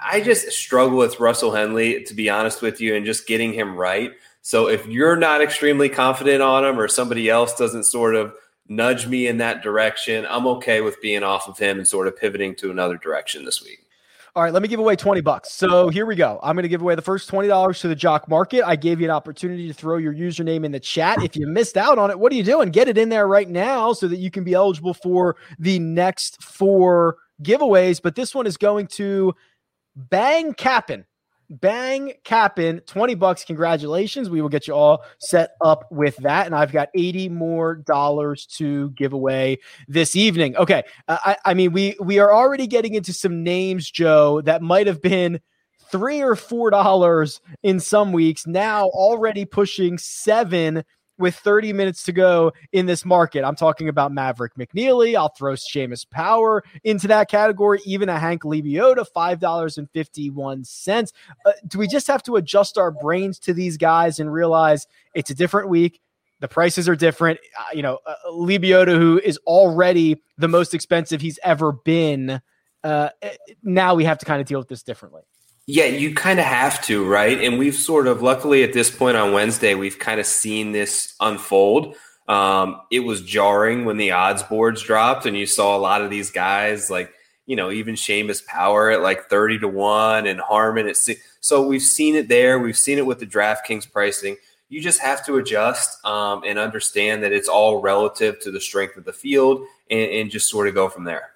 I 0.00 0.20
just 0.20 0.50
struggle 0.52 0.98
with 0.98 1.20
Russell 1.20 1.52
Henley, 1.52 2.04
to 2.04 2.14
be 2.14 2.28
honest 2.28 2.62
with 2.62 2.80
you, 2.80 2.94
and 2.94 3.06
just 3.06 3.26
getting 3.26 3.52
him 3.52 3.76
right. 3.76 4.12
So 4.42 4.68
if 4.68 4.86
you're 4.86 5.16
not 5.16 5.40
extremely 5.40 5.88
confident 5.88 6.42
on 6.42 6.64
him 6.64 6.78
or 6.78 6.88
somebody 6.88 7.30
else 7.30 7.54
doesn't 7.54 7.84
sort 7.84 8.14
of 8.14 8.34
nudge 8.68 9.06
me 9.06 9.26
in 9.26 9.38
that 9.38 9.62
direction, 9.62 10.26
I'm 10.28 10.46
okay 10.48 10.80
with 10.80 11.00
being 11.00 11.22
off 11.22 11.48
of 11.48 11.58
him 11.58 11.78
and 11.78 11.88
sort 11.88 12.08
of 12.08 12.16
pivoting 12.16 12.54
to 12.56 12.70
another 12.70 12.98
direction 12.98 13.44
this 13.44 13.62
week. 13.62 13.83
All 14.36 14.42
right, 14.42 14.52
let 14.52 14.62
me 14.62 14.68
give 14.68 14.80
away 14.80 14.96
20 14.96 15.20
bucks. 15.20 15.52
So 15.52 15.90
here 15.90 16.06
we 16.06 16.16
go. 16.16 16.40
I'm 16.42 16.56
going 16.56 16.64
to 16.64 16.68
give 16.68 16.82
away 16.82 16.96
the 16.96 17.02
first 17.02 17.30
$20 17.30 17.80
to 17.80 17.88
the 17.88 17.94
Jock 17.94 18.28
Market. 18.28 18.66
I 18.66 18.74
gave 18.74 19.00
you 19.00 19.06
an 19.06 19.12
opportunity 19.12 19.68
to 19.68 19.74
throw 19.74 19.96
your 19.96 20.12
username 20.12 20.64
in 20.64 20.72
the 20.72 20.80
chat. 20.80 21.22
If 21.22 21.36
you 21.36 21.46
missed 21.46 21.76
out 21.76 21.98
on 21.98 22.10
it, 22.10 22.18
what 22.18 22.32
are 22.32 22.34
you 22.34 22.42
doing? 22.42 22.70
Get 22.70 22.88
it 22.88 22.98
in 22.98 23.10
there 23.10 23.28
right 23.28 23.48
now 23.48 23.92
so 23.92 24.08
that 24.08 24.16
you 24.16 24.32
can 24.32 24.42
be 24.42 24.52
eligible 24.52 24.92
for 24.92 25.36
the 25.60 25.78
next 25.78 26.42
four 26.42 27.18
giveaways. 27.44 28.02
But 28.02 28.16
this 28.16 28.34
one 28.34 28.48
is 28.48 28.56
going 28.56 28.88
to 28.88 29.34
Bang 29.94 30.52
Cappin. 30.52 31.04
Bang 31.50 32.12
Cappin, 32.24 32.80
20 32.86 33.14
bucks. 33.14 33.44
Congratulations. 33.44 34.30
We 34.30 34.40
will 34.40 34.48
get 34.48 34.66
you 34.66 34.74
all 34.74 35.04
set 35.18 35.50
up 35.60 35.86
with 35.90 36.16
that. 36.18 36.46
And 36.46 36.54
I've 36.54 36.72
got 36.72 36.88
80 36.94 37.28
more 37.28 37.76
dollars 37.76 38.46
to 38.58 38.90
give 38.90 39.12
away 39.12 39.58
this 39.88 40.16
evening. 40.16 40.56
Okay. 40.56 40.82
Uh, 41.08 41.18
I, 41.24 41.36
I 41.44 41.54
mean, 41.54 41.72
we 41.72 41.96
we 42.00 42.18
are 42.18 42.32
already 42.32 42.66
getting 42.66 42.94
into 42.94 43.12
some 43.12 43.42
names, 43.42 43.90
Joe, 43.90 44.40
that 44.42 44.62
might 44.62 44.86
have 44.86 45.02
been 45.02 45.40
three 45.90 46.22
or 46.22 46.34
four 46.34 46.70
dollars 46.70 47.40
in 47.62 47.80
some 47.80 48.12
weeks. 48.12 48.46
Now 48.46 48.86
already 48.86 49.44
pushing 49.44 49.98
seven 49.98 50.84
with 51.18 51.34
30 51.36 51.72
minutes 51.72 52.02
to 52.04 52.12
go 52.12 52.52
in 52.72 52.86
this 52.86 53.04
market. 53.04 53.44
I'm 53.44 53.56
talking 53.56 53.88
about 53.88 54.12
Maverick 54.12 54.54
McNeely. 54.56 55.16
I'll 55.16 55.28
throw 55.28 55.52
Seamus 55.54 56.08
Power 56.08 56.64
into 56.82 57.08
that 57.08 57.28
category, 57.30 57.80
even 57.84 58.08
a 58.08 58.18
Hank 58.18 58.42
Lebioda, 58.42 59.06
$5.51. 59.14 61.12
Uh, 61.46 61.52
do 61.68 61.78
we 61.78 61.86
just 61.86 62.06
have 62.06 62.22
to 62.24 62.36
adjust 62.36 62.78
our 62.78 62.90
brains 62.90 63.38
to 63.40 63.54
these 63.54 63.76
guys 63.76 64.18
and 64.18 64.32
realize 64.32 64.86
it's 65.14 65.30
a 65.30 65.34
different 65.34 65.68
week? 65.68 66.00
The 66.40 66.48
prices 66.48 66.88
are 66.88 66.96
different. 66.96 67.38
Uh, 67.58 67.64
you 67.72 67.82
know, 67.82 67.98
uh, 68.06 68.14
Lebioda, 68.30 68.98
who 68.98 69.20
is 69.22 69.38
already 69.46 70.22
the 70.36 70.48
most 70.48 70.74
expensive 70.74 71.20
he's 71.20 71.38
ever 71.44 71.72
been, 71.72 72.40
uh, 72.82 73.10
now 73.62 73.94
we 73.94 74.04
have 74.04 74.18
to 74.18 74.26
kind 74.26 74.40
of 74.40 74.46
deal 74.46 74.58
with 74.58 74.68
this 74.68 74.82
differently. 74.82 75.22
Yeah, 75.66 75.86
you 75.86 76.14
kind 76.14 76.38
of 76.38 76.44
have 76.44 76.84
to, 76.86 77.06
right? 77.06 77.42
And 77.42 77.58
we've 77.58 77.74
sort 77.74 78.06
of, 78.06 78.20
luckily 78.20 78.62
at 78.64 78.74
this 78.74 78.94
point 78.94 79.16
on 79.16 79.32
Wednesday, 79.32 79.74
we've 79.74 79.98
kind 79.98 80.20
of 80.20 80.26
seen 80.26 80.72
this 80.72 81.14
unfold. 81.20 81.96
Um, 82.28 82.82
it 82.90 83.00
was 83.00 83.22
jarring 83.22 83.86
when 83.86 83.96
the 83.96 84.10
odds 84.10 84.42
boards 84.42 84.82
dropped, 84.82 85.24
and 85.24 85.36
you 85.36 85.46
saw 85.46 85.76
a 85.76 85.78
lot 85.78 86.02
of 86.02 86.10
these 86.10 86.30
guys, 86.30 86.90
like, 86.90 87.12
you 87.46 87.56
know, 87.56 87.70
even 87.70 87.94
Seamus 87.94 88.44
Power 88.44 88.90
at 88.90 89.02
like 89.02 89.28
30 89.28 89.60
to 89.60 89.68
1 89.68 90.26
and 90.26 90.40
Harman 90.40 90.86
at 90.86 90.96
six. 90.96 91.20
So 91.40 91.66
we've 91.66 91.82
seen 91.82 92.14
it 92.14 92.28
there. 92.28 92.58
We've 92.58 92.76
seen 92.76 92.98
it 92.98 93.06
with 93.06 93.18
the 93.18 93.26
DraftKings 93.26 93.90
pricing. 93.90 94.36
You 94.70 94.80
just 94.80 95.00
have 95.00 95.24
to 95.26 95.36
adjust 95.36 96.04
um, 96.06 96.42
and 96.46 96.58
understand 96.58 97.22
that 97.22 97.32
it's 97.32 97.48
all 97.48 97.80
relative 97.80 98.40
to 98.40 98.50
the 98.50 98.60
strength 98.60 98.96
of 98.96 99.04
the 99.04 99.12
field 99.12 99.66
and, 99.90 100.10
and 100.10 100.30
just 100.30 100.48
sort 100.48 100.68
of 100.68 100.74
go 100.74 100.88
from 100.88 101.04
there. 101.04 101.33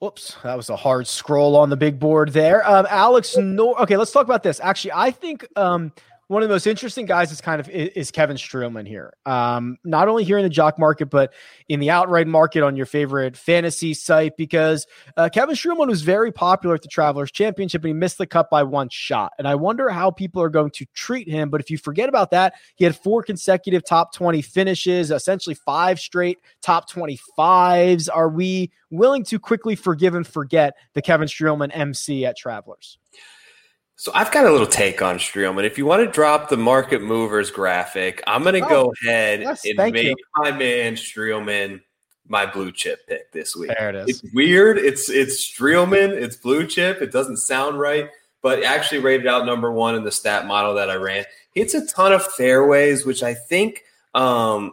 Whoops, 0.00 0.38
that 0.42 0.56
was 0.56 0.70
a 0.70 0.76
hard 0.76 1.06
scroll 1.06 1.54
on 1.56 1.68
the 1.68 1.76
big 1.76 1.98
board 1.98 2.30
there. 2.32 2.66
Um, 2.66 2.86
Alex, 2.88 3.36
no, 3.36 3.74
okay, 3.74 3.98
let's 3.98 4.10
talk 4.10 4.24
about 4.24 4.42
this. 4.42 4.58
Actually, 4.58 4.92
I 4.94 5.10
think 5.10 5.46
um, 5.56 5.92
one 6.30 6.44
of 6.44 6.48
the 6.48 6.54
most 6.54 6.68
interesting 6.68 7.06
guys 7.06 7.32
is 7.32 7.40
kind 7.40 7.58
of 7.58 7.68
is 7.68 8.12
Kevin 8.12 8.36
Streelman 8.36 8.86
here. 8.86 9.12
Um, 9.26 9.78
not 9.82 10.06
only 10.06 10.22
here 10.22 10.38
in 10.38 10.44
the 10.44 10.48
jock 10.48 10.78
market, 10.78 11.06
but 11.06 11.32
in 11.68 11.80
the 11.80 11.90
outright 11.90 12.28
market 12.28 12.62
on 12.62 12.76
your 12.76 12.86
favorite 12.86 13.36
fantasy 13.36 13.94
site, 13.94 14.36
because 14.36 14.86
uh, 15.16 15.28
Kevin 15.28 15.56
Streelman 15.56 15.88
was 15.88 16.02
very 16.02 16.30
popular 16.30 16.76
at 16.76 16.82
the 16.82 16.88
Travelers 16.88 17.32
Championship 17.32 17.82
and 17.82 17.88
he 17.88 17.94
missed 17.94 18.18
the 18.18 18.28
cut 18.28 18.48
by 18.48 18.62
one 18.62 18.88
shot. 18.90 19.32
And 19.38 19.48
I 19.48 19.56
wonder 19.56 19.88
how 19.88 20.12
people 20.12 20.40
are 20.40 20.48
going 20.48 20.70
to 20.76 20.86
treat 20.94 21.28
him. 21.28 21.50
But 21.50 21.62
if 21.62 21.68
you 21.68 21.76
forget 21.76 22.08
about 22.08 22.30
that, 22.30 22.54
he 22.76 22.84
had 22.84 22.94
four 22.94 23.24
consecutive 23.24 23.84
top 23.84 24.14
20 24.14 24.40
finishes, 24.40 25.10
essentially 25.10 25.56
five 25.56 25.98
straight 25.98 26.38
top 26.62 26.88
25s. 26.88 28.08
Are 28.08 28.28
we 28.28 28.70
willing 28.90 29.24
to 29.24 29.40
quickly 29.40 29.74
forgive 29.74 30.14
and 30.14 30.24
forget 30.24 30.76
the 30.94 31.02
Kevin 31.02 31.26
Streelman 31.26 31.72
MC 31.74 32.24
at 32.24 32.36
Travelers? 32.36 32.98
So 34.00 34.10
I've 34.14 34.32
got 34.32 34.46
a 34.46 34.50
little 34.50 34.66
take 34.66 35.02
on 35.02 35.18
Streelman. 35.18 35.64
If 35.64 35.76
you 35.76 35.84
want 35.84 36.02
to 36.02 36.10
drop 36.10 36.48
the 36.48 36.56
market 36.56 37.02
movers 37.02 37.50
graphic, 37.50 38.22
I'm 38.26 38.42
going 38.42 38.54
to 38.54 38.64
oh, 38.64 38.68
go 38.70 38.92
ahead 39.02 39.42
yes, 39.42 39.62
and 39.66 39.76
make 39.76 39.94
you. 40.06 40.16
my 40.36 40.50
man 40.52 40.94
Streelman 40.94 41.82
my 42.26 42.46
blue 42.46 42.72
chip 42.72 43.06
pick 43.06 43.30
this 43.32 43.54
week. 43.54 43.70
There 43.78 43.90
it 43.90 43.96
is. 43.96 44.08
It's 44.08 44.32
weird. 44.32 44.78
It's 44.78 45.10
it's 45.10 45.46
Streelman. 45.46 46.12
It's 46.12 46.34
blue 46.34 46.66
chip. 46.66 47.02
It 47.02 47.12
doesn't 47.12 47.36
sound 47.36 47.78
right, 47.78 48.08
but 48.40 48.64
actually 48.64 49.00
rated 49.00 49.26
out 49.26 49.44
number 49.44 49.70
one 49.70 49.94
in 49.94 50.02
the 50.02 50.12
stat 50.12 50.46
model 50.46 50.72
that 50.76 50.88
I 50.88 50.94
ran. 50.94 51.26
Hits 51.52 51.74
a 51.74 51.86
ton 51.86 52.14
of 52.14 52.24
fairways, 52.24 53.04
which 53.04 53.22
I 53.22 53.34
think 53.34 53.82
um, 54.14 54.72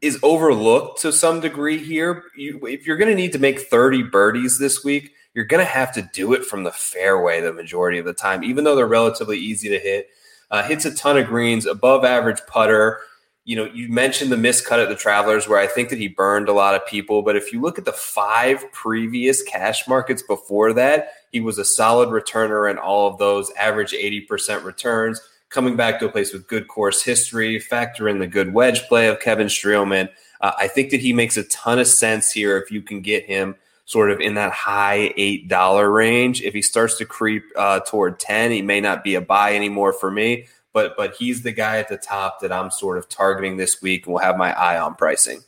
is 0.00 0.20
overlooked 0.22 1.00
to 1.00 1.12
some 1.12 1.40
degree 1.40 1.78
here. 1.78 2.22
You, 2.36 2.64
if 2.68 2.86
you're 2.86 2.96
going 2.96 3.10
to 3.10 3.16
need 3.16 3.32
to 3.32 3.40
make 3.40 3.58
30 3.58 4.04
birdies 4.04 4.56
this 4.56 4.84
week, 4.84 5.14
you're 5.34 5.44
going 5.44 5.64
to 5.64 5.70
have 5.70 5.92
to 5.92 6.02
do 6.12 6.34
it 6.34 6.44
from 6.44 6.64
the 6.64 6.72
fairway 6.72 7.40
the 7.40 7.52
majority 7.52 7.98
of 7.98 8.04
the 8.04 8.12
time, 8.12 8.44
even 8.44 8.64
though 8.64 8.76
they're 8.76 8.86
relatively 8.86 9.38
easy 9.38 9.68
to 9.68 9.78
hit. 9.78 10.08
Uh, 10.50 10.62
hits 10.62 10.84
a 10.84 10.94
ton 10.94 11.16
of 11.16 11.26
greens, 11.26 11.64
above 11.64 12.04
average 12.04 12.40
putter. 12.46 13.00
You 13.44 13.56
know, 13.56 13.64
you 13.64 13.88
mentioned 13.88 14.30
the 14.30 14.36
miscut 14.36 14.82
at 14.82 14.90
the 14.90 14.94
Travelers, 14.94 15.48
where 15.48 15.58
I 15.58 15.66
think 15.66 15.88
that 15.88 15.98
he 15.98 16.08
burned 16.08 16.50
a 16.50 16.52
lot 16.52 16.74
of 16.74 16.86
people. 16.86 17.22
But 17.22 17.36
if 17.36 17.52
you 17.52 17.60
look 17.60 17.78
at 17.78 17.86
the 17.86 17.92
five 17.92 18.70
previous 18.70 19.42
cash 19.42 19.88
markets 19.88 20.22
before 20.22 20.74
that, 20.74 21.12
he 21.32 21.40
was 21.40 21.56
a 21.56 21.64
solid 21.64 22.10
returner 22.10 22.70
in 22.70 22.76
all 22.76 23.08
of 23.08 23.16
those, 23.16 23.50
average 23.52 23.92
80% 23.92 24.62
returns. 24.62 25.22
Coming 25.48 25.74
back 25.74 25.98
to 26.00 26.06
a 26.06 26.10
place 26.10 26.34
with 26.34 26.46
good 26.46 26.68
course 26.68 27.02
history, 27.02 27.58
factor 27.58 28.08
in 28.08 28.18
the 28.18 28.26
good 28.26 28.52
wedge 28.52 28.82
play 28.88 29.08
of 29.08 29.20
Kevin 29.20 29.46
Streelman. 29.46 30.10
Uh, 30.42 30.52
I 30.58 30.68
think 30.68 30.90
that 30.90 31.00
he 31.00 31.14
makes 31.14 31.38
a 31.38 31.44
ton 31.44 31.78
of 31.78 31.86
sense 31.86 32.30
here 32.30 32.58
if 32.58 32.70
you 32.70 32.82
can 32.82 33.00
get 33.00 33.24
him 33.24 33.54
sort 33.84 34.10
of 34.10 34.20
in 34.20 34.34
that 34.34 34.52
high 34.52 35.12
eight 35.16 35.48
dollar 35.48 35.90
range. 35.90 36.42
If 36.42 36.54
he 36.54 36.62
starts 36.62 36.96
to 36.98 37.04
creep 37.04 37.44
uh, 37.56 37.80
toward 37.80 38.20
ten, 38.20 38.50
he 38.50 38.62
may 38.62 38.80
not 38.80 39.04
be 39.04 39.14
a 39.14 39.20
buy 39.20 39.54
anymore 39.54 39.92
for 39.92 40.10
me. 40.10 40.46
But 40.72 40.96
but 40.96 41.14
he's 41.14 41.42
the 41.42 41.52
guy 41.52 41.78
at 41.78 41.88
the 41.88 41.98
top 41.98 42.40
that 42.40 42.52
I'm 42.52 42.70
sort 42.70 42.98
of 42.98 43.08
targeting 43.08 43.56
this 43.56 43.82
week, 43.82 44.06
and 44.06 44.14
will 44.14 44.20
have 44.20 44.36
my 44.36 44.52
eye 44.52 44.78
on 44.78 44.94
pricing. 44.94 45.40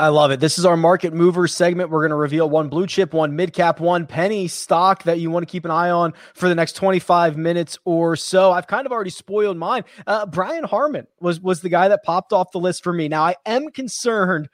I 0.00 0.08
love 0.08 0.30
it. 0.30 0.38
This 0.38 0.60
is 0.60 0.64
our 0.64 0.76
market 0.76 1.12
movers 1.12 1.52
segment. 1.52 1.90
We're 1.90 2.02
going 2.02 2.10
to 2.10 2.16
reveal 2.16 2.48
one 2.48 2.68
blue 2.68 2.86
chip, 2.86 3.12
one 3.12 3.34
mid 3.34 3.52
cap, 3.52 3.80
one 3.80 4.06
penny 4.06 4.46
stock 4.46 5.02
that 5.02 5.18
you 5.18 5.28
want 5.28 5.44
to 5.44 5.50
keep 5.50 5.64
an 5.64 5.72
eye 5.72 5.90
on 5.90 6.14
for 6.34 6.48
the 6.48 6.54
next 6.54 6.74
25 6.76 7.36
minutes 7.36 7.78
or 7.84 8.14
so. 8.14 8.52
I've 8.52 8.68
kind 8.68 8.86
of 8.86 8.92
already 8.92 9.10
spoiled 9.10 9.56
mine. 9.56 9.82
Uh, 10.06 10.24
Brian 10.24 10.62
Harman 10.62 11.08
was 11.20 11.40
was 11.40 11.62
the 11.62 11.68
guy 11.68 11.88
that 11.88 12.04
popped 12.04 12.32
off 12.32 12.52
the 12.52 12.60
list 12.60 12.84
for 12.84 12.92
me. 12.92 13.08
Now 13.08 13.24
I 13.24 13.34
am 13.44 13.72
concerned 13.72 14.48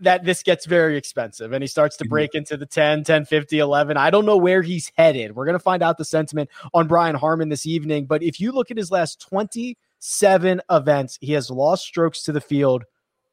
that 0.00 0.24
this 0.24 0.42
gets 0.42 0.66
very 0.66 0.96
expensive 0.96 1.52
and 1.52 1.62
he 1.62 1.68
starts 1.68 1.96
to 1.96 2.04
mm-hmm. 2.04 2.10
break 2.10 2.34
into 2.34 2.56
the 2.56 2.66
10, 2.66 3.04
10, 3.04 3.24
50, 3.24 3.58
11. 3.58 3.96
I 3.96 4.10
don't 4.10 4.26
know 4.26 4.36
where 4.36 4.62
he's 4.62 4.90
headed. 4.96 5.34
We're 5.34 5.44
going 5.44 5.54
to 5.54 5.60
find 5.60 5.82
out 5.82 5.98
the 5.98 6.04
sentiment 6.04 6.50
on 6.72 6.88
Brian 6.88 7.14
Harman 7.14 7.48
this 7.48 7.66
evening. 7.66 8.06
But 8.06 8.22
if 8.22 8.40
you 8.40 8.52
look 8.52 8.70
at 8.70 8.76
his 8.76 8.90
last 8.90 9.20
27 9.20 10.60
events, 10.70 11.18
he 11.20 11.32
has 11.32 11.50
lost 11.50 11.84
strokes 11.84 12.22
to 12.24 12.32
the 12.32 12.40
field 12.40 12.84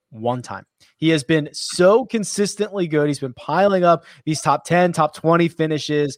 one 0.10 0.42
time. 0.42 0.66
He 0.98 1.10
has 1.10 1.24
been 1.24 1.50
so 1.54 2.06
consistently 2.06 2.88
good. 2.88 3.08
He's 3.08 3.20
been 3.20 3.34
piling 3.34 3.84
up 3.84 4.06
these 4.26 4.42
top 4.42 4.66
10, 4.66 4.94
top 4.94 5.16
20 5.16 5.48
finishes 5.48 6.18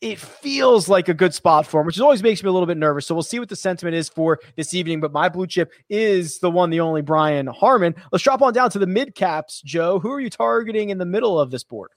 it 0.00 0.18
feels 0.18 0.88
like 0.88 1.08
a 1.08 1.14
good 1.14 1.34
spot 1.34 1.66
for 1.66 1.80
him, 1.80 1.86
which 1.86 1.98
always 2.00 2.22
makes 2.22 2.42
me 2.42 2.48
a 2.48 2.52
little 2.52 2.66
bit 2.66 2.76
nervous. 2.76 3.06
So 3.06 3.14
we'll 3.14 3.22
see 3.22 3.38
what 3.38 3.48
the 3.48 3.56
sentiment 3.56 3.96
is 3.96 4.08
for 4.08 4.38
this 4.56 4.72
evening. 4.72 5.00
But 5.00 5.12
my 5.12 5.28
blue 5.28 5.46
chip 5.46 5.72
is 5.88 6.38
the 6.38 6.50
one, 6.50 6.70
the 6.70 6.80
only 6.80 7.02
Brian 7.02 7.46
Harman. 7.46 7.94
Let's 8.12 8.22
drop 8.22 8.42
on 8.42 8.52
down 8.52 8.70
to 8.70 8.78
the 8.78 8.86
mid 8.86 9.14
caps, 9.14 9.60
Joe. 9.62 9.98
Who 9.98 10.12
are 10.12 10.20
you 10.20 10.30
targeting 10.30 10.90
in 10.90 10.98
the 10.98 11.06
middle 11.06 11.38
of 11.40 11.50
this 11.50 11.64
board? 11.64 11.90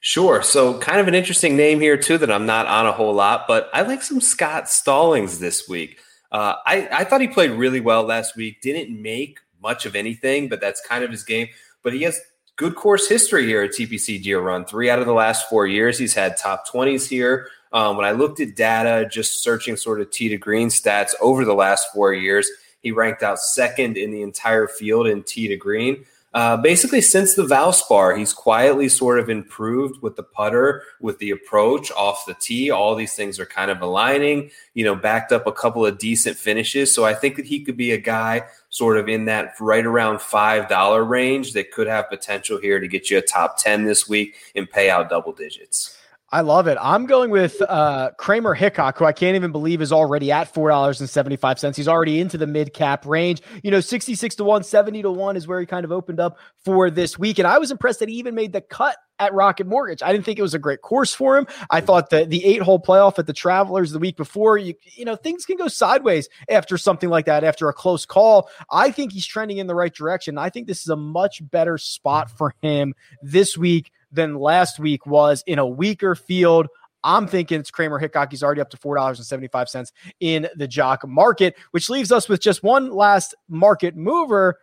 Sure. 0.00 0.42
So, 0.42 0.78
kind 0.78 1.00
of 1.00 1.08
an 1.08 1.14
interesting 1.14 1.56
name 1.56 1.80
here, 1.80 1.96
too, 1.96 2.18
that 2.18 2.30
I'm 2.30 2.46
not 2.46 2.66
on 2.66 2.86
a 2.86 2.92
whole 2.92 3.14
lot, 3.14 3.46
but 3.48 3.68
I 3.72 3.82
like 3.82 4.02
some 4.02 4.20
Scott 4.20 4.68
Stallings 4.68 5.40
this 5.40 5.68
week. 5.68 5.98
Uh, 6.30 6.54
I, 6.66 6.88
I 6.92 7.04
thought 7.04 7.20
he 7.20 7.26
played 7.28 7.50
really 7.50 7.80
well 7.80 8.04
last 8.04 8.36
week, 8.36 8.60
didn't 8.60 9.00
make 9.00 9.40
much 9.60 9.86
of 9.86 9.96
anything, 9.96 10.48
but 10.48 10.60
that's 10.60 10.80
kind 10.86 11.02
of 11.02 11.10
his 11.10 11.24
game. 11.24 11.48
But 11.82 11.94
he 11.94 12.02
has 12.02 12.20
good 12.58 12.74
course 12.74 13.08
history 13.08 13.46
here 13.46 13.62
at 13.62 13.70
TPC 13.70 14.22
Deere 14.22 14.40
Run. 14.40 14.64
Three 14.64 14.90
out 14.90 14.98
of 14.98 15.06
the 15.06 15.12
last 15.12 15.48
four 15.48 15.66
years, 15.66 15.96
he's 15.96 16.12
had 16.12 16.36
top 16.36 16.68
20s 16.68 17.08
here. 17.08 17.48
Um, 17.72 17.96
when 17.96 18.04
I 18.04 18.10
looked 18.10 18.40
at 18.40 18.56
data, 18.56 19.08
just 19.08 19.42
searching 19.42 19.76
sort 19.76 20.00
of 20.00 20.10
tee 20.10 20.28
to 20.28 20.36
green 20.36 20.68
stats 20.68 21.14
over 21.20 21.44
the 21.44 21.54
last 21.54 21.86
four 21.94 22.12
years, 22.12 22.50
he 22.82 22.90
ranked 22.90 23.22
out 23.22 23.38
second 23.38 23.96
in 23.96 24.10
the 24.10 24.22
entire 24.22 24.66
field 24.66 25.06
in 25.06 25.22
tee 25.22 25.48
to 25.48 25.56
green. 25.56 26.04
Uh, 26.34 26.56
basically, 26.56 27.00
since 27.00 27.34
the 27.34 27.42
Valspar, 27.42 28.18
he's 28.18 28.34
quietly 28.34 28.88
sort 28.88 29.18
of 29.18 29.30
improved 29.30 30.02
with 30.02 30.16
the 30.16 30.22
putter, 30.22 30.82
with 31.00 31.18
the 31.18 31.30
approach 31.30 31.90
off 31.92 32.26
the 32.26 32.34
tee. 32.34 32.70
All 32.70 32.94
these 32.94 33.14
things 33.14 33.38
are 33.40 33.46
kind 33.46 33.70
of 33.70 33.80
aligning, 33.80 34.50
you 34.74 34.84
know, 34.84 34.94
backed 34.94 35.32
up 35.32 35.46
a 35.46 35.52
couple 35.52 35.86
of 35.86 35.98
decent 35.98 36.36
finishes. 36.36 36.94
So 36.94 37.04
I 37.04 37.14
think 37.14 37.36
that 37.36 37.46
he 37.46 37.64
could 37.64 37.76
be 37.76 37.92
a 37.92 37.98
guy 37.98 38.42
sort 38.78 38.96
of 38.96 39.08
in 39.08 39.24
that 39.24 39.54
right 39.60 39.84
around 39.84 40.18
$5 40.18 41.08
range 41.08 41.52
that 41.54 41.72
could 41.72 41.88
have 41.88 42.08
potential 42.08 42.58
here 42.60 42.78
to 42.78 42.86
get 42.86 43.10
you 43.10 43.18
a 43.18 43.20
top 43.20 43.58
10 43.58 43.84
this 43.84 44.08
week 44.08 44.36
and 44.54 44.70
pay 44.70 44.88
out 44.88 45.10
double 45.10 45.32
digits. 45.32 45.98
I 46.30 46.42
love 46.42 46.66
it. 46.68 46.76
I'm 46.80 47.06
going 47.06 47.30
with 47.30 47.60
uh, 47.62 48.10
Kramer 48.18 48.54
Hickok, 48.54 48.98
who 48.98 49.06
I 49.06 49.12
can't 49.12 49.34
even 49.34 49.50
believe 49.50 49.80
is 49.80 49.92
already 49.92 50.30
at 50.30 50.52
four 50.52 50.68
dollars 50.68 51.00
and 51.00 51.08
seventy 51.08 51.36
five 51.36 51.58
cents. 51.58 51.74
He's 51.78 51.88
already 51.88 52.20
into 52.20 52.36
the 52.36 52.46
mid 52.46 52.74
cap 52.74 53.06
range. 53.06 53.40
You 53.62 53.70
know, 53.70 53.80
sixty 53.80 54.14
six 54.14 54.34
to 54.34 54.44
one, 54.44 54.62
70 54.62 55.00
to 55.02 55.10
one 55.10 55.38
is 55.38 55.46
where 55.46 55.58
he 55.58 55.64
kind 55.64 55.86
of 55.86 55.92
opened 55.92 56.20
up 56.20 56.36
for 56.66 56.90
this 56.90 57.18
week, 57.18 57.38
and 57.38 57.48
I 57.48 57.56
was 57.56 57.70
impressed 57.70 58.00
that 58.00 58.10
he 58.10 58.16
even 58.16 58.34
made 58.34 58.52
the 58.52 58.60
cut 58.60 58.98
at 59.18 59.34
Rocket 59.34 59.66
Mortgage. 59.66 60.02
I 60.02 60.12
didn't 60.12 60.24
think 60.24 60.38
it 60.38 60.42
was 60.42 60.54
a 60.54 60.58
great 60.58 60.82
course 60.82 61.14
for 61.14 61.36
him. 61.36 61.46
I 61.70 61.80
thought 61.80 62.10
that 62.10 62.30
the 62.30 62.44
eight 62.44 62.62
hole 62.62 62.80
playoff 62.80 63.18
at 63.18 63.26
the 63.26 63.32
Travelers 63.32 63.92
the 63.92 63.98
week 63.98 64.16
before, 64.16 64.58
you 64.58 64.74
you 64.94 65.04
know, 65.04 65.16
things 65.16 65.44
can 65.44 65.56
go 65.56 65.68
sideways 65.68 66.28
after 66.48 66.78
something 66.78 67.08
like 67.08 67.26
that, 67.26 67.44
after 67.44 67.68
a 67.68 67.72
close 67.72 68.06
call. 68.06 68.50
I 68.70 68.90
think 68.90 69.12
he's 69.12 69.26
trending 69.26 69.58
in 69.58 69.66
the 69.66 69.74
right 69.74 69.92
direction. 69.92 70.38
I 70.38 70.50
think 70.50 70.66
this 70.66 70.82
is 70.82 70.88
a 70.88 70.96
much 70.96 71.40
better 71.50 71.78
spot 71.78 72.30
for 72.30 72.54
him 72.62 72.94
this 73.22 73.56
week 73.56 73.90
than 74.12 74.34
last 74.34 74.78
week 74.78 75.06
was 75.06 75.42
in 75.46 75.58
a 75.58 75.66
weaker 75.66 76.14
field. 76.14 76.68
I'm 77.04 77.28
thinking 77.28 77.60
it's 77.60 77.70
Kramer 77.70 77.98
Hickok. 77.98 78.30
He's 78.30 78.42
already 78.42 78.60
up 78.60 78.70
to 78.70 78.76
$4.75 78.76 79.92
in 80.20 80.48
the 80.56 80.66
jock 80.66 81.06
market, 81.06 81.56
which 81.70 81.88
leaves 81.88 82.10
us 82.10 82.28
with 82.28 82.40
just 82.40 82.62
one 82.62 82.90
last 82.90 83.34
market 83.48 83.96
mover. 83.96 84.58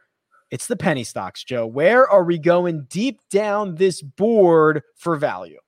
It's 0.55 0.67
the 0.67 0.77
penny 0.77 1.03
stocks, 1.03 1.43
Joe. 1.43 1.67
Where 1.67 2.09
are 2.09 2.23
we 2.23 2.39
going 2.39 2.83
deep 2.83 3.19
down 3.29 3.75
this 3.75 4.01
board 4.01 4.83
for 4.95 5.17
value? 5.17 5.59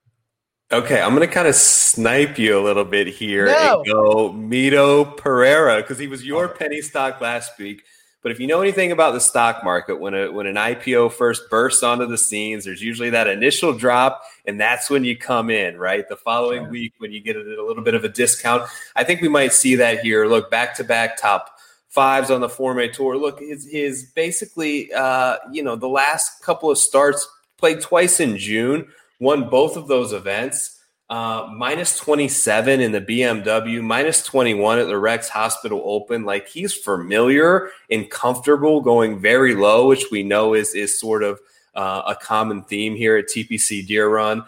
Okay, 0.71 1.02
I'm 1.02 1.13
going 1.13 1.28
to 1.28 1.34
kind 1.34 1.50
of 1.50 1.56
snipe 1.56 2.39
you 2.39 2.58
a 2.58 2.63
little 2.63 2.86
bit 2.86 3.08
here 3.08 3.47
no. 3.47 3.82
and 3.82 3.86
go 3.86 4.30
Mito 4.32 5.17
Pereira 5.17 5.82
because 5.82 6.00
he 6.00 6.08
was 6.08 6.26
your 6.26 6.47
penny 6.47 6.80
stock 6.80 7.19
last 7.19 7.60
week. 7.60 7.84
But 8.23 8.32
if 8.32 8.39
you 8.39 8.47
know 8.47 8.62
anything 8.62 8.93
about 8.93 9.12
the 9.12 9.19
stock 9.19 9.62
market, 9.62 10.00
when 10.00 10.13
a 10.13 10.32
when 10.32 10.47
an 10.47 10.56
IPO 10.56 11.12
first 11.12 11.50
bursts 11.50 11.84
onto 11.84 12.06
the 12.06 12.17
scenes, 12.17 12.63
there's 12.63 12.82
usually 12.82 13.10
that 13.10 13.28
initial 13.28 13.73
drop, 13.73 14.21
and 14.45 14.58
that's 14.58 14.89
when 14.89 15.04
you 15.04 15.17
come 15.17 15.50
in, 15.50 15.76
right? 15.78 16.08
The 16.08 16.15
following 16.15 16.63
sure. 16.63 16.69
week 16.69 16.93
when 17.00 17.12
you 17.12 17.19
get 17.19 17.36
a, 17.36 17.41
a 17.41 17.67
little 17.67 17.84
bit 17.84 17.93
of 17.93 18.06
a 18.06 18.10
discount. 18.10 18.63
I 18.95 19.04
think 19.04 19.19
we 19.19 19.28
might 19.28 19.52
see 19.52 19.76
that 19.76 20.00
here. 20.00 20.28
Look, 20.28 20.50
back 20.50 20.76
to 20.76 20.86
back 20.86 21.17
top 21.17 21.57
fives 21.98 22.30
on 22.30 22.42
the 22.42 22.50
Forme 22.50 22.92
Tour. 22.94 23.18
Look, 23.18 23.40
his 23.40 23.68
his 23.68 24.12
basically 24.14 24.94
uh, 24.94 25.38
you 25.52 25.64
know, 25.64 25.76
the 25.76 25.90
last 25.90 26.44
couple 26.44 26.70
of 26.70 26.78
starts 26.78 27.28
played 27.58 27.82
twice 27.82 28.20
in 28.20 28.38
June, 28.38 28.88
won 29.20 29.50
both 29.50 29.76
of 29.76 29.88
those 29.88 30.14
events 30.14 30.78
uh, 31.10 31.50
minus 31.56 31.98
27 31.98 32.82
in 32.82 32.92
the 32.92 33.02
BMW, 33.02 33.82
minus 33.82 34.24
21 34.24 34.78
at 34.78 34.88
the 34.88 34.98
Rex 34.98 35.30
Hospital 35.30 35.82
Open. 35.86 36.24
Like 36.24 36.48
he's 36.48 36.74
familiar 36.74 37.70
and 37.90 38.10
comfortable 38.10 38.82
going 38.82 39.20
very 39.20 39.56
low, 39.56 39.88
which 39.88 40.06
we 40.12 40.22
know 40.22 40.54
is 40.54 40.76
is 40.76 41.00
sort 41.00 41.24
of 41.24 41.40
uh, 41.76 42.04
a 42.08 42.16
common 42.16 42.64
theme 42.64 42.96
here 42.96 43.18
at 43.18 43.26
TPC 43.26 43.88
Deere 43.88 44.10
Run. 44.10 44.44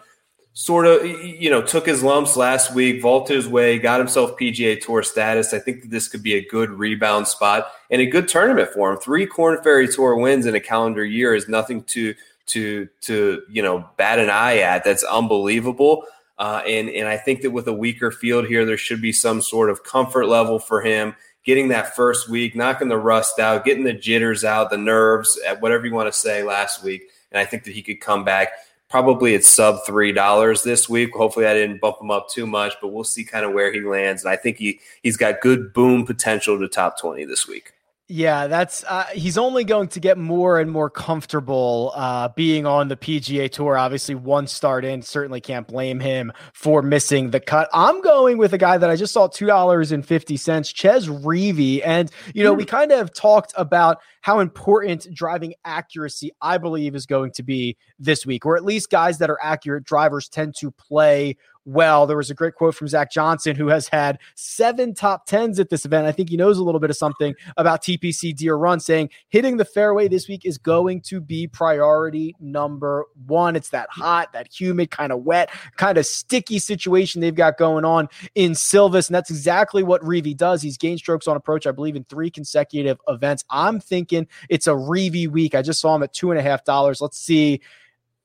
Sort 0.59 0.85
of, 0.85 1.05
you 1.05 1.49
know, 1.49 1.61
took 1.61 1.85
his 1.85 2.03
lumps 2.03 2.35
last 2.35 2.75
week, 2.75 3.01
vaulted 3.01 3.37
his 3.37 3.47
way, 3.47 3.79
got 3.79 3.97
himself 3.97 4.37
PGA 4.37 4.77
Tour 4.81 5.03
status. 5.03 5.53
I 5.53 5.59
think 5.59 5.83
that 5.83 5.89
this 5.89 6.09
could 6.09 6.21
be 6.21 6.33
a 6.33 6.45
good 6.49 6.69
rebound 6.69 7.29
spot 7.29 7.71
and 7.89 8.01
a 8.01 8.05
good 8.05 8.27
tournament 8.27 8.69
for 8.73 8.91
him. 8.91 8.97
Three 8.97 9.25
Korn 9.25 9.63
Ferry 9.63 9.87
Tour 9.87 10.17
wins 10.17 10.45
in 10.45 10.55
a 10.55 10.59
calendar 10.59 11.05
year 11.05 11.33
is 11.33 11.47
nothing 11.47 11.83
to 11.83 12.13
to 12.47 12.89
to 13.03 13.41
you 13.49 13.61
know 13.61 13.89
bat 13.95 14.19
an 14.19 14.29
eye 14.29 14.57
at. 14.57 14.83
That's 14.83 15.05
unbelievable. 15.05 16.03
Uh, 16.37 16.61
and 16.67 16.89
and 16.89 17.07
I 17.07 17.15
think 17.15 17.41
that 17.43 17.51
with 17.51 17.69
a 17.69 17.73
weaker 17.73 18.11
field 18.11 18.45
here, 18.45 18.65
there 18.65 18.77
should 18.77 19.01
be 19.01 19.13
some 19.13 19.41
sort 19.41 19.69
of 19.69 19.85
comfort 19.85 20.27
level 20.27 20.59
for 20.59 20.81
him. 20.81 21.15
getting 21.45 21.69
that 21.69 21.95
first 21.95 22.27
week, 22.27 22.53
knocking 22.53 22.89
the 22.89 22.97
rust 22.97 23.39
out, 23.39 23.63
getting 23.63 23.85
the 23.85 23.93
jitters 23.93 24.43
out, 24.43 24.71
the 24.71 24.77
nerves, 24.77 25.39
whatever 25.61 25.85
you 25.85 25.93
want 25.93 26.11
to 26.11 26.19
say 26.19 26.43
last 26.43 26.83
week. 26.83 27.03
And 27.31 27.39
I 27.39 27.45
think 27.45 27.63
that 27.63 27.73
he 27.73 27.81
could 27.81 28.01
come 28.01 28.25
back. 28.25 28.49
Probably 28.89 29.35
it's 29.35 29.47
sub 29.47 29.85
three 29.85 30.11
dollars 30.11 30.63
this 30.63 30.89
week. 30.89 31.13
Hopefully, 31.13 31.45
I 31.45 31.53
didn't 31.53 31.79
bump 31.79 31.97
him 32.01 32.09
up 32.09 32.27
too 32.29 32.47
much, 32.47 32.73
but 32.81 32.87
we'll 32.87 33.03
see 33.03 33.23
kind 33.23 33.45
of 33.45 33.53
where 33.53 33.71
he 33.71 33.81
lands. 33.81 34.23
And 34.23 34.31
I 34.31 34.35
think 34.35 34.57
he 34.57 34.79
he's 35.03 35.15
got 35.15 35.41
good 35.41 35.73
boom 35.73 36.05
potential 36.05 36.59
to 36.59 36.67
top 36.67 36.99
twenty 36.99 37.23
this 37.23 37.47
week. 37.47 37.73
Yeah, 38.11 38.47
that's 38.47 38.83
uh, 38.85 39.05
he's 39.13 39.37
only 39.37 39.63
going 39.63 39.87
to 39.89 39.99
get 39.99 40.17
more 40.17 40.59
and 40.59 40.71
more 40.71 40.89
comfortable 40.89 41.91
uh, 41.93 42.29
being 42.29 42.65
on 42.65 42.87
the 42.87 42.97
PGA 42.97 43.51
Tour. 43.51 43.77
Obviously, 43.77 44.15
one 44.15 44.47
start 44.47 44.83
in, 44.83 45.03
certainly 45.03 45.39
can't 45.39 45.67
blame 45.67 45.99
him 45.99 46.33
for 46.51 46.81
missing 46.81 47.29
the 47.29 47.39
cut. 47.39 47.69
I'm 47.71 48.01
going 48.01 48.39
with 48.39 48.51
a 48.51 48.57
guy 48.57 48.79
that 48.79 48.89
I 48.89 48.95
just 48.95 49.13
saw 49.13 49.27
two 49.27 49.45
dollars 49.45 49.91
and 49.91 50.03
fifty 50.03 50.37
cents, 50.37 50.69
Chez 50.69 51.07
Reavie, 51.07 51.83
and 51.85 52.09
you 52.33 52.43
know 52.43 52.51
we 52.51 52.65
kind 52.65 52.91
of 52.91 53.13
talked 53.13 53.53
about 53.55 53.99
how 54.21 54.39
important 54.39 55.05
driving 55.13 55.53
accuracy 55.63 56.31
I 56.41 56.57
believe 56.57 56.95
is 56.95 57.05
going 57.05 57.31
to 57.33 57.43
be 57.43 57.77
this 57.99 58.25
week, 58.25 58.43
or 58.43 58.57
at 58.57 58.65
least 58.65 58.89
guys 58.89 59.19
that 59.19 59.29
are 59.29 59.39
accurate 59.39 59.83
drivers 59.83 60.27
tend 60.27 60.55
to 60.61 60.71
play 60.71 61.37
well. 61.65 62.07
There 62.07 62.17
was 62.17 62.29
a 62.29 62.35
great 62.35 62.55
quote 62.55 62.75
from 62.75 62.87
Zach 62.87 63.11
Johnson, 63.11 63.55
who 63.55 63.67
has 63.67 63.87
had 63.87 64.19
seven 64.35 64.93
top 64.93 65.25
tens 65.25 65.59
at 65.59 65.69
this 65.69 65.85
event. 65.85 66.07
I 66.07 66.11
think 66.11 66.29
he 66.29 66.37
knows 66.37 66.57
a 66.57 66.63
little 66.63 66.79
bit 66.79 66.89
of 66.89 66.97
something 66.97 67.35
about 67.57 67.83
TPC 67.83 68.35
Deere 68.35 68.55
Run, 68.55 68.79
saying 68.79 69.09
hitting 69.29 69.57
the 69.57 69.65
fairway 69.65 70.07
this 70.07 70.27
week 70.27 70.45
is 70.45 70.57
going 70.57 71.01
to 71.01 71.21
be 71.21 71.47
priority 71.47 72.35
number 72.39 73.05
one. 73.25 73.55
It's 73.55 73.69
that 73.69 73.89
hot, 73.89 74.33
that 74.33 74.47
humid, 74.51 74.91
kind 74.91 75.11
of 75.11 75.23
wet, 75.23 75.49
kind 75.77 75.97
of 75.97 76.05
sticky 76.05 76.59
situation 76.59 77.21
they've 77.21 77.35
got 77.35 77.57
going 77.57 77.85
on 77.85 78.07
in 78.35 78.55
Silvis. 78.55 79.07
And 79.07 79.15
that's 79.15 79.29
exactly 79.29 79.83
what 79.83 80.01
Reavie 80.01 80.35
does. 80.35 80.61
He's 80.61 80.77
gained 80.77 80.99
strokes 80.99 81.27
on 81.27 81.37
approach, 81.37 81.67
I 81.67 81.71
believe, 81.71 81.95
in 81.95 82.03
three 82.05 82.29
consecutive 82.29 82.97
events. 83.07 83.43
I'm 83.49 83.79
thinking 83.79 84.27
it's 84.49 84.67
a 84.67 84.71
Reavie 84.71 85.27
week. 85.27 85.55
I 85.55 85.61
just 85.61 85.79
saw 85.79 85.95
him 85.95 86.03
at 86.03 86.13
two 86.13 86.31
and 86.31 86.39
a 86.39 86.43
half 86.43 86.63
dollars. 86.63 87.01
Let's 87.01 87.17
see 87.17 87.61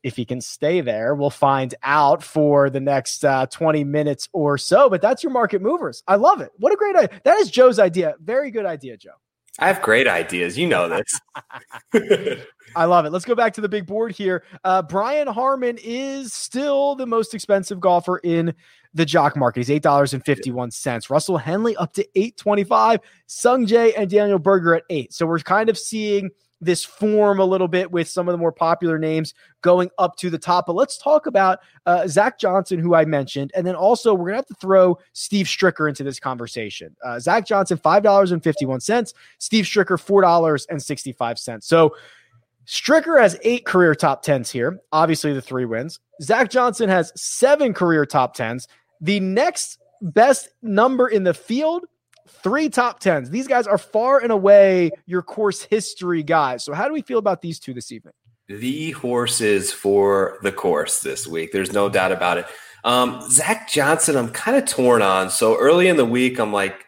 if 0.05 0.17
he 0.17 0.25
can 0.25 0.41
stay 0.41 0.83
there, 0.83 1.15
we'll 1.15 1.31
find 1.31 1.75
out 1.83 2.23
for 2.23 2.69
the 2.69 2.79
next 2.79 3.25
uh, 3.25 3.47
20 3.47 3.83
minutes 3.85 4.29
or 4.33 4.59
so. 4.59 4.91
But 4.91 5.01
that's 5.01 5.23
your 5.23 5.33
market 5.33 5.63
movers. 5.63 6.05
I 6.07 6.17
love 6.17 6.43
it. 6.43 6.51
What 6.59 6.73
a 6.73 6.77
great 6.77 6.95
idea. 6.95 7.21
That 7.25 7.39
is 7.39 7.51
Joe's 7.51 7.79
idea. 7.79 8.15
Very 8.23 8.51
good 8.51 8.67
idea, 8.67 8.99
Joe. 8.99 9.15
I 9.59 9.69
have 9.69 9.81
great 9.83 10.07
ideas. 10.07 10.59
You 10.59 10.67
know 10.67 10.89
this. 10.89 11.21
I 12.77 12.85
love 12.85 13.07
it. 13.07 13.11
Let's 13.11 13.25
go 13.25 13.35
back 13.35 13.55
to 13.55 13.61
the 13.61 13.69
big 13.69 13.87
board 13.87 14.13
here. 14.13 14.45
Uh, 14.63 14.83
Brian 14.83 15.29
Harman 15.29 15.79
is 15.83 16.33
still 16.33 16.97
the 16.97 17.07
most 17.07 17.35
expensive 17.35 17.81
golfer 17.81 18.19
in 18.19 18.53
the 18.93 19.07
jock 19.07 19.37
market. 19.37 19.61
He's 19.61 19.71
eight 19.71 19.83
dollars 19.83 20.13
and 20.13 20.25
fifty 20.25 20.51
one 20.51 20.71
cents. 20.71 21.09
Russell 21.09 21.39
Henley 21.39 21.77
up 21.77 21.93
to 21.95 22.07
eight 22.17 22.37
twenty 22.37 22.65
five. 22.65 23.01
Sung 23.27 23.67
Sungjae 23.67 23.93
and 23.97 24.11
Daniel 24.11 24.41
Berger 24.41 24.75
at 24.75 24.83
eight. 24.91 25.13
So 25.13 25.25
we're 25.25 25.39
kind 25.39 25.69
of 25.69 25.79
seeing 25.79 26.31
this 26.65 26.85
form 26.85 27.39
a 27.39 27.45
little 27.45 27.69
bit 27.69 27.91
with 27.91 28.09
some 28.09 28.29
of 28.29 28.33
the 28.33 28.39
more 28.39 28.53
popular 28.53 28.99
names 28.99 29.35
going 29.63 29.91
up 29.99 30.17
to 30.17 30.31
the 30.31 30.39
top. 30.39 30.67
But 30.67 30.75
let's 30.75 30.99
talk 30.99 31.27
about 31.27 31.61
uh, 31.87 32.07
Zach 32.09 32.39
Johnson, 32.39 32.79
who 32.79 32.95
I 32.95 33.05
mentioned, 33.05 33.53
and 33.55 33.67
then 33.67 33.75
also 33.75 34.15
we're 34.15 34.27
gonna 34.27 34.37
have 34.37 34.47
to 34.47 34.55
throw 34.55 34.99
Steve 35.13 35.47
Stricker 35.47 35.89
into 35.89 36.03
this 36.03 36.19
conversation. 36.19 36.97
Uh, 37.05 37.19
Zach 37.19 37.47
Johnson 37.47 37.79
five 37.79 38.03
dollars 38.03 38.33
and 38.33 38.43
fifty 38.43 38.67
one 38.67 38.81
cents. 38.81 39.15
Steve 39.39 39.65
Stricker 39.65 40.01
four 40.01 40.23
dollars 40.23 40.67
and 40.67 40.83
sixty 40.83 41.13
five 41.13 41.39
cents. 41.39 41.67
So. 41.67 41.95
Stricker 42.67 43.21
has 43.21 43.39
eight 43.43 43.67
career 43.67 43.95
top 43.95 44.23
tens 44.23 44.51
here. 44.51 44.81
Obviously, 44.91 45.35
the 45.35 45.43
three 45.43 45.67
wins. 45.67 46.01
Zach 46.23 46.49
Johnson 46.49 46.89
has 46.89 47.13
seven 47.15 47.75
career 47.75 48.07
top 48.07 48.33
tens. 48.33 48.69
The 49.03 49.21
next 49.21 49.81
best 50.01 50.49
number 50.63 51.09
in 51.09 51.25
the 51.25 51.35
field 51.35 51.85
three 52.29 52.69
top 52.69 53.01
tens. 53.01 53.31
These 53.31 53.49
guys 53.49 53.67
are 53.67 53.79
far 53.79 54.21
and 54.21 54.33
away 54.33 54.91
your 55.07 55.23
course 55.23 55.63
history 55.63 56.23
guys. 56.23 56.65
So, 56.65 56.73
how 56.73 56.87
do 56.87 56.95
we 56.95 57.03
feel 57.03 57.19
about 57.19 57.43
these 57.43 57.59
two 57.59 57.75
this 57.75 57.93
evening? 57.93 58.15
The 58.49 58.91
horses 58.91 59.73
for 59.73 60.39
the 60.43 60.53
course 60.53 61.01
this 61.01 61.27
week. 61.27 61.53
There's 61.53 61.73
no 61.73 61.89
doubt 61.89 62.13
about 62.13 62.39
it. 62.39 62.47
Um, 62.85 63.23
Zach 63.31 63.69
Johnson, 63.69 64.17
I'm 64.17 64.29
kind 64.31 64.57
of 64.57 64.69
torn 64.69 65.01
on. 65.01 65.31
So 65.31 65.59
early 65.59 65.89
in 65.89 65.97
the 65.97 66.05
week, 66.05 66.39
I'm 66.39 66.53
like, 66.53 66.85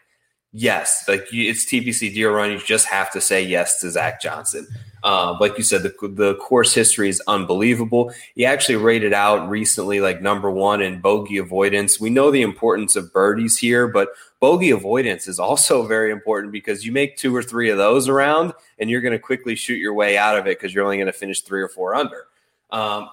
yes, 0.52 1.04
like 1.08 1.26
it's 1.32 1.64
TPC 1.64 2.12
Deere 2.14 2.34
Run. 2.34 2.52
You 2.52 2.58
just 2.58 2.86
have 2.86 3.10
to 3.12 3.20
say 3.20 3.42
yes 3.42 3.80
to 3.80 3.90
Zach 3.90 4.20
Johnson. 4.20 4.66
Uh, 5.02 5.36
like 5.40 5.56
you 5.56 5.62
said, 5.62 5.82
the, 5.82 5.94
the 6.08 6.34
course 6.36 6.74
history 6.74 7.08
is 7.08 7.22
unbelievable. 7.26 8.12
He 8.34 8.44
actually 8.44 8.76
rated 8.76 9.12
out 9.12 9.48
recently 9.48 10.00
like 10.00 10.20
number 10.20 10.50
one 10.50 10.82
in 10.82 11.00
bogey 11.00 11.38
avoidance. 11.38 12.00
We 12.00 12.10
know 12.10 12.30
the 12.30 12.42
importance 12.42 12.96
of 12.96 13.12
birdies 13.12 13.56
here, 13.56 13.86
but 13.86 14.08
bogey 14.40 14.70
avoidance 14.70 15.28
is 15.28 15.38
also 15.38 15.86
very 15.86 16.10
important 16.10 16.52
because 16.52 16.84
you 16.84 16.92
make 16.92 17.16
two 17.16 17.34
or 17.34 17.42
three 17.42 17.70
of 17.70 17.78
those 17.78 18.08
around 18.08 18.52
and 18.78 18.90
you're 18.90 19.00
going 19.00 19.12
to 19.12 19.18
quickly 19.18 19.54
shoot 19.54 19.76
your 19.76 19.94
way 19.94 20.16
out 20.18 20.38
of 20.38 20.46
it 20.46 20.58
because 20.58 20.74
you're 20.74 20.84
only 20.84 20.96
going 20.96 21.06
to 21.06 21.12
finish 21.12 21.42
three 21.42 21.62
or 21.62 21.68
four 21.68 21.94
under. 21.94 22.26
Um, 22.70 23.08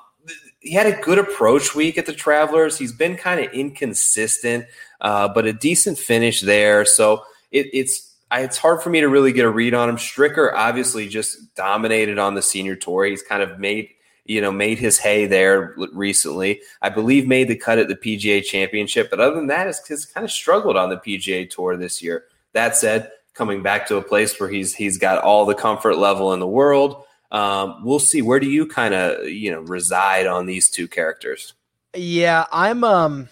he 0.60 0.74
had 0.74 0.88
a 0.88 1.02
good 1.02 1.20
approach 1.20 1.76
week 1.76 1.98
at 1.98 2.06
the 2.06 2.14
Travelers. 2.14 2.78
He's 2.78 2.94
been 2.94 3.18
kind 3.18 3.40
of 3.42 3.52
inconsistent, 3.52 4.66
uh, 5.02 5.28
but 5.28 5.46
a 5.46 5.54
decent 5.54 5.98
finish 5.98 6.42
there. 6.42 6.86
So 6.86 7.24
it, 7.52 7.68
it's 7.74 8.13
I, 8.34 8.40
it's 8.40 8.58
hard 8.58 8.82
for 8.82 8.90
me 8.90 9.00
to 9.02 9.08
really 9.08 9.32
get 9.32 9.46
a 9.46 9.50
read 9.50 9.76
on 9.76 9.88
him. 9.88 9.98
Stricker 9.98 10.52
obviously 10.56 11.08
just 11.08 11.54
dominated 11.54 12.18
on 12.18 12.34
the 12.34 12.42
senior 12.42 12.76
tour. 12.76 13.06
He's 13.06 13.22
kind 13.22 13.44
of 13.44 13.60
made 13.60 13.90
you 14.26 14.42
know 14.42 14.52
made 14.52 14.80
his 14.80 14.98
hay 14.98 15.28
there 15.28 15.76
recently. 15.94 16.62
I 16.82 16.90
believe 16.90 17.28
made 17.28 17.48
the 17.48 17.56
cut 17.56 17.78
at 17.78 17.90
the 17.90 17.96
PGA 17.96 18.44
Championship, 18.44 19.12
but 19.12 19.20
other 19.20 19.36
than 19.36 19.48
that, 19.48 19.68
has 19.68 20.06
kind 20.06 20.24
of 20.26 20.32
struggled 20.32 20.76
on 20.76 20.90
the 20.90 20.98
PGA 20.98 21.48
Tour 21.48 21.78
this 21.78 22.02
year. 22.02 22.26
That 22.54 22.76
said, 22.76 23.12
coming 23.36 23.62
back 23.62 23.88
to 23.90 23.98
a 23.98 24.02
place 24.02 24.40
where 24.40 24.50
he's 24.50 24.74
he's 24.74 24.98
got 24.98 25.24
all 25.24 25.46
the 25.46 25.54
comfort 25.54 26.00
level 26.00 26.34
in 26.34 26.40
the 26.40 26.48
world. 26.48 27.04
Um, 27.32 27.84
we'll 27.84 28.00
see. 28.00 28.24
Where 28.24 28.40
do 28.40 28.50
you 28.50 28.66
kind 28.66 28.96
of 28.96 29.28
you 29.30 29.52
know 29.52 29.62
reside 29.62 30.26
on 30.26 30.48
these 30.48 30.72
two 30.72 30.88
characters? 30.88 31.54
Yeah, 31.94 32.48
I'm 32.52 32.84
um 32.84 33.30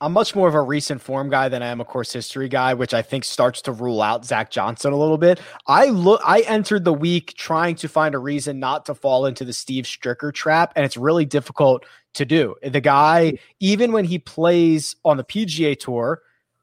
I'm 0.00 0.12
much 0.12 0.34
more 0.34 0.46
of 0.46 0.54
a 0.54 0.60
recent 0.60 1.00
form 1.00 1.30
guy 1.30 1.48
than 1.48 1.62
I 1.62 1.68
am 1.68 1.80
a 1.80 1.84
course 1.84 2.12
history 2.12 2.48
guy, 2.48 2.74
which 2.74 2.92
I 2.92 3.00
think 3.00 3.24
starts 3.24 3.62
to 3.62 3.72
rule 3.72 4.02
out 4.02 4.26
Zach 4.26 4.50
Johnson 4.50 4.92
a 4.92 4.96
little 4.96 5.16
bit. 5.16 5.40
I 5.66 5.86
look 5.86 6.20
I 6.24 6.40
entered 6.40 6.84
the 6.84 6.92
week 6.92 7.34
trying 7.34 7.76
to 7.76 7.88
find 7.88 8.14
a 8.14 8.18
reason 8.18 8.58
not 8.58 8.84
to 8.86 8.94
fall 8.94 9.24
into 9.24 9.44
the 9.44 9.54
Steve 9.54 9.84
Stricker 9.84 10.34
trap, 10.34 10.72
and 10.76 10.84
it's 10.84 10.98
really 10.98 11.24
difficult 11.24 11.86
to 12.14 12.26
do. 12.26 12.56
The 12.62 12.80
guy, 12.80 13.38
even 13.60 13.92
when 13.92 14.04
he 14.04 14.18
plays 14.18 14.96
on 15.04 15.16
the 15.16 15.24
PGA 15.24 15.78
tour, 15.78 16.20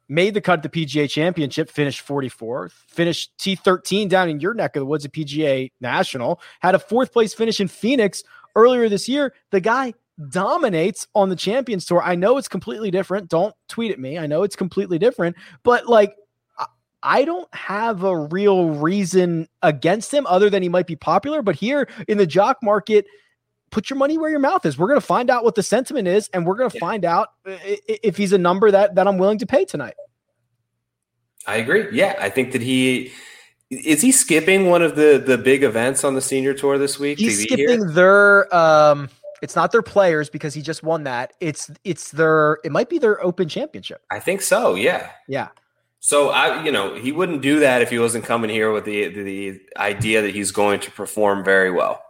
made 0.07 0.35
the 0.35 0.41
cut 0.41 0.63
at 0.63 0.71
the 0.71 0.85
PGA 0.85 1.09
championship, 1.09 1.71
finished 1.71 2.05
44th, 2.05 2.71
finished 2.87 3.35
T13 3.39 4.09
down 4.09 4.29
in 4.29 4.39
your 4.39 4.53
neck 4.53 4.75
of 4.75 4.81
the 4.81 4.85
woods 4.85 5.05
at 5.05 5.11
PGA 5.11 5.71
National, 5.81 6.39
had 6.59 6.75
a 6.75 6.79
fourth 6.79 7.11
place 7.11 7.33
finish 7.33 7.59
in 7.59 7.67
Phoenix 7.67 8.23
earlier 8.55 8.89
this 8.89 9.09
year. 9.09 9.33
The 9.49 9.61
guy 9.61 9.95
dominates 10.29 11.07
on 11.15 11.29
the 11.29 11.35
Champions 11.35 11.85
Tour. 11.85 12.01
I 12.03 12.15
know 12.15 12.37
it's 12.37 12.47
completely 12.47 12.91
different. 12.91 13.29
Don't 13.29 13.55
tweet 13.67 13.91
at 13.91 13.99
me. 13.99 14.17
I 14.17 14.27
know 14.27 14.43
it's 14.43 14.55
completely 14.55 14.99
different, 14.99 15.35
but 15.63 15.87
like 15.87 16.15
I 17.03 17.25
don't 17.25 17.53
have 17.53 18.03
a 18.03 18.17
real 18.17 18.69
reason 18.69 19.49
against 19.61 20.13
him 20.13 20.25
other 20.25 20.49
than 20.49 20.63
he 20.63 20.69
might 20.69 20.87
be 20.87 20.95
popular. 20.95 21.41
But 21.41 21.55
here 21.55 21.89
in 22.07 22.17
the 22.17 22.25
jock 22.25 22.59
market, 22.63 23.05
put 23.71 23.89
your 23.89 23.97
money 23.97 24.17
where 24.17 24.29
your 24.29 24.39
mouth 24.39 24.65
is. 24.65 24.77
We're 24.77 24.87
going 24.87 24.99
to 24.99 25.05
find 25.05 25.29
out 25.29 25.43
what 25.43 25.55
the 25.55 25.63
sentiment 25.63 26.07
is, 26.07 26.29
and 26.33 26.45
we're 26.45 26.55
going 26.55 26.69
to 26.69 26.77
yeah. 26.77 26.79
find 26.79 27.03
out 27.03 27.29
if 27.45 28.15
he's 28.15 28.31
a 28.31 28.37
number 28.37 28.71
that 28.71 28.95
that 28.95 29.07
I'm 29.07 29.17
willing 29.17 29.39
to 29.39 29.45
pay 29.45 29.65
tonight. 29.65 29.95
I 31.45 31.57
agree. 31.57 31.87
Yeah, 31.91 32.15
I 32.19 32.29
think 32.29 32.53
that 32.53 32.61
he 32.61 33.11
is 33.69 34.01
he 34.01 34.13
skipping 34.13 34.69
one 34.69 34.81
of 34.81 34.95
the 34.95 35.21
the 35.25 35.37
big 35.37 35.63
events 35.63 36.05
on 36.05 36.15
the 36.15 36.21
senior 36.21 36.53
tour 36.53 36.77
this 36.77 36.97
week. 36.97 37.19
He's 37.19 37.41
skipping 37.41 37.93
their 37.93 38.53
um 38.55 39.09
it's 39.43 39.57
not 39.57 39.73
their 39.73 39.81
players 39.81 40.29
because 40.29 40.53
he 40.53 40.61
just 40.61 40.83
won 40.83 41.03
that. 41.03 41.33
It's 41.41 41.69
it's 41.83 42.11
their 42.11 42.59
it 42.63 42.71
might 42.71 42.89
be 42.89 42.97
their 42.97 43.21
open 43.21 43.49
championship. 43.49 44.01
I 44.09 44.19
think 44.19 44.41
so. 44.41 44.73
Yeah. 44.75 45.11
Yeah. 45.27 45.49
So 45.99 46.29
I, 46.29 46.63
you 46.63 46.71
know, 46.71 46.95
he 46.95 47.11
wouldn't 47.11 47.41
do 47.41 47.59
that 47.59 47.81
if 47.81 47.89
he 47.89 47.99
wasn't 47.99 48.23
coming 48.23 48.49
here 48.49 48.71
with 48.71 48.85
the 48.85 49.09
the 49.09 49.61
idea 49.75 50.21
that 50.21 50.33
he's 50.33 50.51
going 50.51 50.79
to 50.79 50.91
perform 50.91 51.43
very 51.43 51.69
well. 51.69 52.01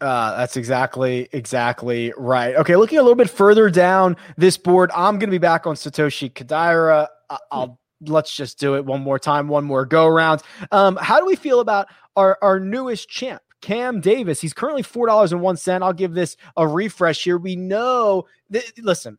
Uh, 0.00 0.36
that's 0.36 0.56
exactly 0.56 1.28
exactly 1.32 2.12
right. 2.16 2.56
Okay, 2.56 2.74
looking 2.74 2.98
a 2.98 3.02
little 3.02 3.14
bit 3.14 3.30
further 3.30 3.70
down 3.70 4.16
this 4.36 4.58
board, 4.58 4.90
I'm 4.94 5.20
going 5.20 5.30
to 5.30 5.34
be 5.34 5.38
back 5.38 5.68
on 5.68 5.76
Satoshi 5.76 6.30
Kodaira. 6.30 7.06
I'll 7.52 7.78
let's 8.06 8.34
just 8.34 8.58
do 8.58 8.74
it 8.74 8.84
one 8.84 9.00
more 9.00 9.20
time, 9.20 9.46
one 9.46 9.64
more 9.64 9.86
go 9.86 10.08
around. 10.08 10.42
Um, 10.72 10.98
how 11.00 11.20
do 11.20 11.26
we 11.26 11.36
feel 11.36 11.60
about 11.60 11.86
our 12.16 12.36
our 12.42 12.58
newest 12.58 13.08
champ? 13.08 13.42
Cam 13.64 14.02
Davis. 14.02 14.42
He's 14.42 14.52
currently 14.52 14.82
$4.01. 14.82 15.82
I'll 15.82 15.94
give 15.94 16.12
this 16.12 16.36
a 16.54 16.68
refresh 16.68 17.24
here. 17.24 17.38
We 17.38 17.56
know 17.56 18.26
that, 18.50 18.64
listen, 18.78 19.16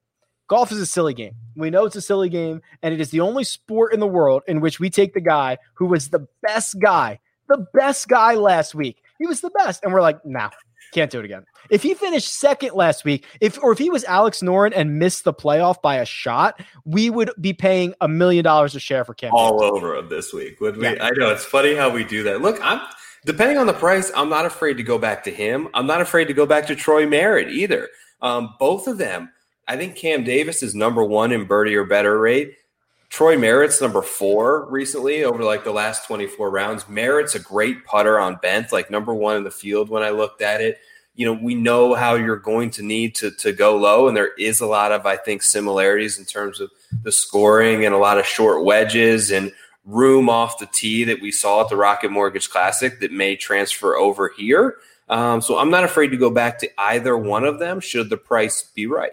golf 0.47 0.71
is 0.71 0.77
a 0.77 0.85
silly 0.85 1.15
game. 1.15 1.33
We 1.55 1.71
know 1.71 1.85
it's 1.85 1.95
a 1.95 2.01
silly 2.01 2.29
game, 2.29 2.61
and 2.83 2.93
it 2.93 3.01
is 3.01 3.09
the 3.09 3.21
only 3.21 3.43
sport 3.43 3.91
in 3.91 3.99
the 3.99 4.05
world 4.05 4.43
in 4.47 4.61
which 4.61 4.79
we 4.79 4.91
take 4.91 5.15
the 5.15 5.19
guy 5.19 5.57
who 5.73 5.87
was 5.87 6.09
the 6.09 6.27
best 6.43 6.79
guy, 6.79 7.19
the 7.49 7.65
best 7.73 8.07
guy 8.07 8.35
last 8.35 8.75
week. 8.75 9.01
He 9.17 9.25
was 9.25 9.41
the 9.41 9.49
best. 9.49 9.83
And 9.83 9.91
we're 9.91 10.01
like, 10.03 10.23
nah, 10.23 10.51
Can't 10.93 11.09
do 11.09 11.17
it 11.17 11.25
again. 11.25 11.43
If 11.71 11.81
he 11.81 11.95
finished 11.95 12.31
second 12.31 12.73
last 12.75 13.03
week, 13.03 13.25
if 13.41 13.57
or 13.63 13.71
if 13.71 13.79
he 13.79 13.89
was 13.89 14.03
Alex 14.03 14.41
Noren 14.41 14.73
and 14.75 14.99
missed 14.99 15.23
the 15.23 15.33
playoff 15.33 15.81
by 15.81 15.95
a 15.95 16.05
shot, 16.05 16.61
we 16.85 17.09
would 17.09 17.31
be 17.41 17.53
paying 17.53 17.95
a 17.99 18.07
million 18.07 18.43
dollars 18.43 18.75
a 18.75 18.79
share 18.79 19.03
for 19.03 19.15
Cam. 19.15 19.31
All 19.33 19.63
over 19.63 19.95
him 19.95 20.07
this 20.09 20.31
week, 20.31 20.61
would 20.61 20.77
we? 20.77 20.83
Yeah. 20.83 21.03
I 21.03 21.09
know 21.17 21.31
it's 21.31 21.43
funny 21.45 21.73
how 21.73 21.89
we 21.89 22.03
do 22.03 22.21
that. 22.23 22.41
Look, 22.41 22.59
I'm 22.61 22.79
depending 23.25 23.57
on 23.57 23.67
the 23.67 23.73
price, 23.73 24.11
I'm 24.15 24.29
not 24.29 24.45
afraid 24.45 24.77
to 24.77 24.83
go 24.83 24.97
back 24.97 25.23
to 25.25 25.31
him. 25.31 25.67
I'm 25.73 25.87
not 25.87 26.01
afraid 26.01 26.25
to 26.25 26.33
go 26.33 26.45
back 26.45 26.67
to 26.67 26.75
Troy 26.75 27.05
Merritt 27.05 27.49
either. 27.49 27.89
Um, 28.21 28.55
both 28.59 28.87
of 28.87 28.97
them. 28.97 29.31
I 29.67 29.75
think 29.75 29.95
Cam 29.95 30.23
Davis 30.23 30.61
is 30.61 30.75
number 30.75 31.03
one 31.03 31.31
in 31.31 31.45
birdie 31.45 31.75
or 31.75 31.85
better 31.85 32.19
rate. 32.19 32.55
Troy 33.09 33.37
Merritt's 33.37 33.81
number 33.81 34.01
four 34.01 34.69
recently 34.69 35.23
over 35.23 35.43
like 35.43 35.63
the 35.63 35.71
last 35.71 36.05
24 36.05 36.49
rounds. 36.49 36.87
Merritt's 36.87 37.35
a 37.35 37.39
great 37.39 37.83
putter 37.85 38.19
on 38.19 38.37
bent, 38.41 38.71
like 38.71 38.91
number 38.91 39.13
one 39.13 39.37
in 39.37 39.43
the 39.43 39.51
field 39.51 39.89
when 39.89 40.03
I 40.03 40.09
looked 40.09 40.41
at 40.41 40.61
it. 40.61 40.79
You 41.15 41.25
know, 41.25 41.39
we 41.41 41.55
know 41.55 41.93
how 41.93 42.15
you're 42.15 42.35
going 42.35 42.71
to 42.71 42.83
need 42.83 43.15
to, 43.15 43.31
to 43.31 43.53
go 43.53 43.77
low, 43.77 44.07
and 44.07 44.17
there 44.17 44.33
is 44.37 44.59
a 44.59 44.65
lot 44.65 44.91
of, 44.91 45.05
I 45.05 45.15
think, 45.15 45.43
similarities 45.43 46.19
in 46.19 46.25
terms 46.25 46.59
of 46.59 46.71
the 47.03 47.11
scoring 47.11 47.85
and 47.85 47.95
a 47.95 47.97
lot 47.97 48.17
of 48.17 48.25
short 48.25 48.65
wedges 48.65 49.31
and 49.31 49.53
room 49.85 50.29
off 50.29 50.57
the 50.57 50.65
tee 50.67 51.03
that 51.03 51.21
we 51.21 51.31
saw 51.31 51.61
at 51.61 51.69
the 51.69 51.77
Rocket 51.77 52.11
Mortgage 52.11 52.49
Classic 52.49 52.99
that 52.99 53.11
may 53.11 53.35
transfer 53.35 53.95
over 53.95 54.31
here. 54.35 54.77
Um, 55.07 55.41
so 55.41 55.57
I'm 55.57 55.69
not 55.69 55.83
afraid 55.83 56.09
to 56.09 56.17
go 56.17 56.29
back 56.31 56.57
to 56.59 56.69
either 56.79 57.15
one 57.15 57.45
of 57.45 57.59
them 57.59 57.79
should 57.79 58.09
the 58.09 58.17
price 58.17 58.63
be 58.75 58.87
right. 58.87 59.11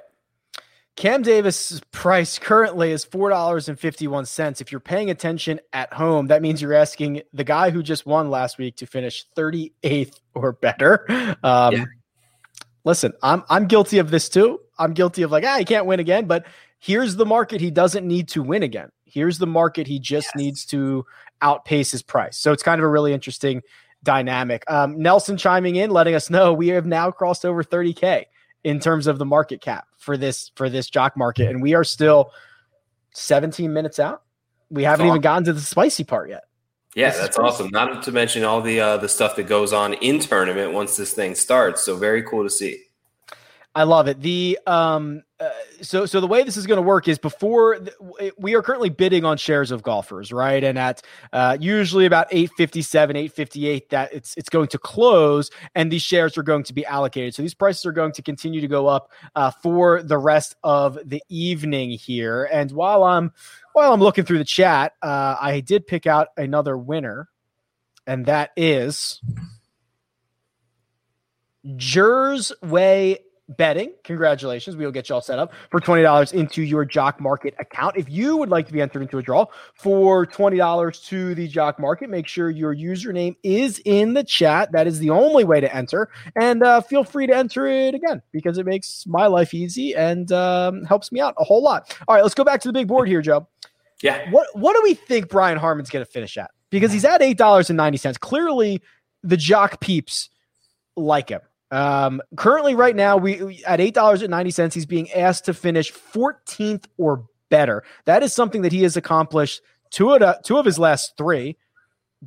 Cam 0.94 1.22
Davis' 1.22 1.80
price 1.90 2.38
currently 2.38 2.92
is 2.92 3.04
$4.51. 3.04 4.60
If 4.60 4.70
you're 4.70 4.80
paying 4.80 5.10
attention 5.10 5.58
at 5.72 5.92
home, 5.92 6.26
that 6.26 6.42
means 6.42 6.60
you're 6.60 6.74
asking 6.74 7.22
the 7.32 7.44
guy 7.44 7.70
who 7.70 7.82
just 7.82 8.04
won 8.04 8.30
last 8.30 8.58
week 8.58 8.76
to 8.76 8.86
finish 8.86 9.26
38th 9.36 10.20
or 10.34 10.52
better. 10.52 11.06
Um, 11.42 11.74
yeah. 11.74 11.84
Listen, 12.84 13.12
I'm 13.22 13.44
I'm 13.48 13.66
guilty 13.66 13.98
of 13.98 14.10
this 14.10 14.28
too. 14.28 14.60
I'm 14.78 14.92
guilty 14.92 15.22
of 15.22 15.30
like, 15.30 15.44
ah, 15.44 15.58
he 15.58 15.64
can't 15.64 15.86
win 15.86 16.00
again, 16.00 16.26
but 16.26 16.46
here's 16.78 17.16
the 17.16 17.26
market 17.26 17.60
he 17.60 17.70
doesn't 17.70 18.06
need 18.06 18.28
to 18.28 18.42
win 18.42 18.62
again. 18.64 18.90
Here's 19.12 19.38
the 19.38 19.46
market 19.46 19.86
he 19.86 19.98
just 19.98 20.28
yes. 20.28 20.36
needs 20.36 20.64
to 20.66 21.04
outpace 21.42 21.90
his 21.90 22.02
price. 22.02 22.38
So 22.38 22.52
it's 22.52 22.62
kind 22.62 22.80
of 22.80 22.84
a 22.84 22.88
really 22.88 23.12
interesting 23.12 23.62
dynamic. 24.02 24.64
Um, 24.70 25.00
Nelson 25.00 25.36
chiming 25.36 25.76
in, 25.76 25.90
letting 25.90 26.14
us 26.14 26.30
know 26.30 26.52
we 26.52 26.68
have 26.68 26.86
now 26.86 27.10
crossed 27.10 27.44
over 27.44 27.62
30K 27.62 28.24
in 28.64 28.80
terms 28.80 29.06
of 29.06 29.18
the 29.18 29.24
market 29.24 29.60
cap 29.60 29.86
for 29.98 30.16
this 30.16 30.50
for 30.56 30.68
this 30.68 30.88
jock 30.88 31.16
market, 31.16 31.48
and 31.48 31.62
we 31.62 31.74
are 31.74 31.84
still 31.84 32.32
17 33.14 33.72
minutes 33.72 33.98
out. 33.98 34.22
We 34.70 34.84
haven't 34.84 35.06
even 35.06 35.20
gotten 35.20 35.44
to 35.44 35.52
the 35.52 35.60
spicy 35.60 36.04
part 36.04 36.30
yet. 36.30 36.44
Yeah, 36.94 37.10
this 37.10 37.18
that's 37.18 37.38
awesome. 37.38 37.68
Not 37.70 38.02
to 38.04 38.12
mention 38.12 38.44
all 38.44 38.60
the 38.60 38.80
uh, 38.80 38.96
the 38.98 39.08
stuff 39.08 39.36
that 39.36 39.44
goes 39.44 39.72
on 39.72 39.94
in 39.94 40.18
tournament 40.18 40.72
once 40.72 40.96
this 40.96 41.12
thing 41.12 41.34
starts. 41.34 41.82
So 41.82 41.96
very 41.96 42.22
cool 42.22 42.44
to 42.44 42.50
see. 42.50 42.82
I 43.74 43.84
love 43.84 44.06
it. 44.06 44.20
The 44.20 44.58
um, 44.66 45.22
uh, 45.40 45.48
so 45.80 46.04
so 46.04 46.20
the 46.20 46.26
way 46.26 46.42
this 46.42 46.58
is 46.58 46.66
going 46.66 46.76
to 46.76 46.82
work 46.82 47.08
is 47.08 47.18
before 47.18 47.78
th- 47.78 48.32
we 48.36 48.54
are 48.54 48.60
currently 48.60 48.90
bidding 48.90 49.24
on 49.24 49.38
shares 49.38 49.70
of 49.70 49.82
golfers, 49.82 50.30
right? 50.30 50.62
And 50.62 50.78
at 50.78 51.00
uh, 51.32 51.56
usually 51.58 52.04
about 52.04 52.26
eight 52.32 52.50
fifty 52.58 52.82
seven, 52.82 53.16
eight 53.16 53.32
fifty 53.32 53.66
eight, 53.66 53.88
that 53.88 54.12
it's 54.12 54.36
it's 54.36 54.50
going 54.50 54.68
to 54.68 54.78
close, 54.78 55.50
and 55.74 55.90
these 55.90 56.02
shares 56.02 56.36
are 56.36 56.42
going 56.42 56.64
to 56.64 56.74
be 56.74 56.84
allocated. 56.84 57.34
So 57.34 57.40
these 57.40 57.54
prices 57.54 57.86
are 57.86 57.92
going 57.92 58.12
to 58.12 58.22
continue 58.22 58.60
to 58.60 58.68
go 58.68 58.88
up 58.88 59.10
uh, 59.34 59.50
for 59.50 60.02
the 60.02 60.18
rest 60.18 60.54
of 60.62 60.98
the 61.06 61.22
evening 61.30 61.92
here. 61.92 62.44
And 62.52 62.70
while 62.72 63.04
I'm 63.04 63.32
while 63.72 63.94
I'm 63.94 64.00
looking 64.00 64.24
through 64.24 64.38
the 64.38 64.44
chat, 64.44 64.92
uh, 65.00 65.36
I 65.40 65.60
did 65.60 65.86
pick 65.86 66.06
out 66.06 66.28
another 66.36 66.76
winner, 66.76 67.30
and 68.06 68.26
that 68.26 68.50
is. 68.54 69.22
Jers 71.76 72.52
Way 72.60 73.20
betting. 73.56 73.92
Congratulations. 74.04 74.76
We 74.76 74.84
will 74.84 74.92
get 74.92 75.08
you 75.08 75.14
all 75.14 75.20
set 75.20 75.38
up 75.38 75.52
for 75.70 75.80
$20 75.80 76.32
into 76.32 76.62
your 76.62 76.84
Jock 76.84 77.20
Market 77.20 77.54
account. 77.58 77.96
If 77.96 78.10
you 78.10 78.36
would 78.36 78.48
like 78.48 78.66
to 78.66 78.72
be 78.72 78.80
entered 78.80 79.02
into 79.02 79.18
a 79.18 79.22
draw 79.22 79.46
for 79.74 80.26
$20 80.26 81.04
to 81.06 81.34
the 81.34 81.48
Jock 81.48 81.78
Market, 81.78 82.10
make 82.10 82.26
sure 82.26 82.50
your 82.50 82.74
username 82.74 83.36
is 83.42 83.80
in 83.84 84.14
the 84.14 84.24
chat. 84.24 84.72
That 84.72 84.86
is 84.86 84.98
the 84.98 85.10
only 85.10 85.44
way 85.44 85.60
to 85.60 85.74
enter. 85.74 86.10
And 86.36 86.62
uh, 86.62 86.80
feel 86.80 87.04
free 87.04 87.26
to 87.26 87.34
enter 87.34 87.66
it 87.66 87.94
again 87.94 88.22
because 88.32 88.58
it 88.58 88.66
makes 88.66 89.06
my 89.06 89.26
life 89.26 89.54
easy 89.54 89.94
and 89.94 90.30
um, 90.32 90.84
helps 90.84 91.12
me 91.12 91.20
out 91.20 91.34
a 91.38 91.44
whole 91.44 91.62
lot. 91.62 91.96
All 92.08 92.14
right, 92.14 92.22
let's 92.22 92.34
go 92.34 92.44
back 92.44 92.60
to 92.62 92.68
the 92.68 92.72
big 92.72 92.88
board 92.88 93.08
here, 93.08 93.22
Joe. 93.22 93.46
Yeah. 94.02 94.30
What, 94.30 94.48
what 94.54 94.74
do 94.74 94.82
we 94.82 94.94
think 94.94 95.28
Brian 95.28 95.58
Harman's 95.58 95.90
going 95.90 96.04
to 96.04 96.10
finish 96.10 96.36
at? 96.36 96.50
Because 96.70 96.92
he's 96.92 97.04
at 97.04 97.20
$8.90. 97.20 98.18
Clearly, 98.20 98.82
the 99.22 99.36
Jock 99.36 99.80
peeps 99.80 100.30
like 100.96 101.28
him. 101.28 101.40
Um, 101.72 102.20
currently, 102.36 102.74
right 102.74 102.94
now, 102.94 103.16
we, 103.16 103.64
at 103.64 103.80
eight 103.80 103.94
dollars 103.94 104.20
and 104.22 104.30
ninety 104.30 104.50
cents, 104.50 104.74
he's 104.74 104.86
being 104.86 105.10
asked 105.12 105.46
to 105.46 105.54
finish 105.54 105.90
14th 105.92 106.84
or 106.98 107.24
better. 107.48 107.82
That 108.04 108.22
is 108.22 108.34
something 108.34 108.62
that 108.62 108.72
he 108.72 108.82
has 108.82 108.96
accomplished 108.96 109.62
two 109.90 110.12
of 110.12 110.42
two 110.42 110.58
of 110.58 110.66
his 110.66 110.78
last 110.78 111.14
three. 111.16 111.56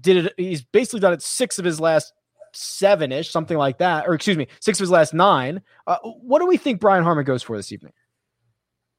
Did 0.01 0.25
it? 0.25 0.33
He's 0.37 0.63
basically 0.63 0.99
done 0.99 1.13
it 1.13 1.21
six 1.21 1.59
of 1.59 1.65
his 1.65 1.79
last 1.79 2.11
seven 2.53 3.11
ish, 3.11 3.29
something 3.29 3.57
like 3.57 3.77
that, 3.77 4.07
or 4.07 4.15
excuse 4.15 4.35
me, 4.35 4.47
six 4.59 4.79
of 4.79 4.83
his 4.83 4.91
last 4.91 5.13
nine. 5.13 5.61
Uh, 5.85 5.97
what 6.03 6.39
do 6.39 6.47
we 6.47 6.57
think 6.57 6.81
Brian 6.81 7.03
Harman 7.03 7.25
goes 7.25 7.43
for 7.43 7.55
this 7.55 7.71
evening? 7.71 7.93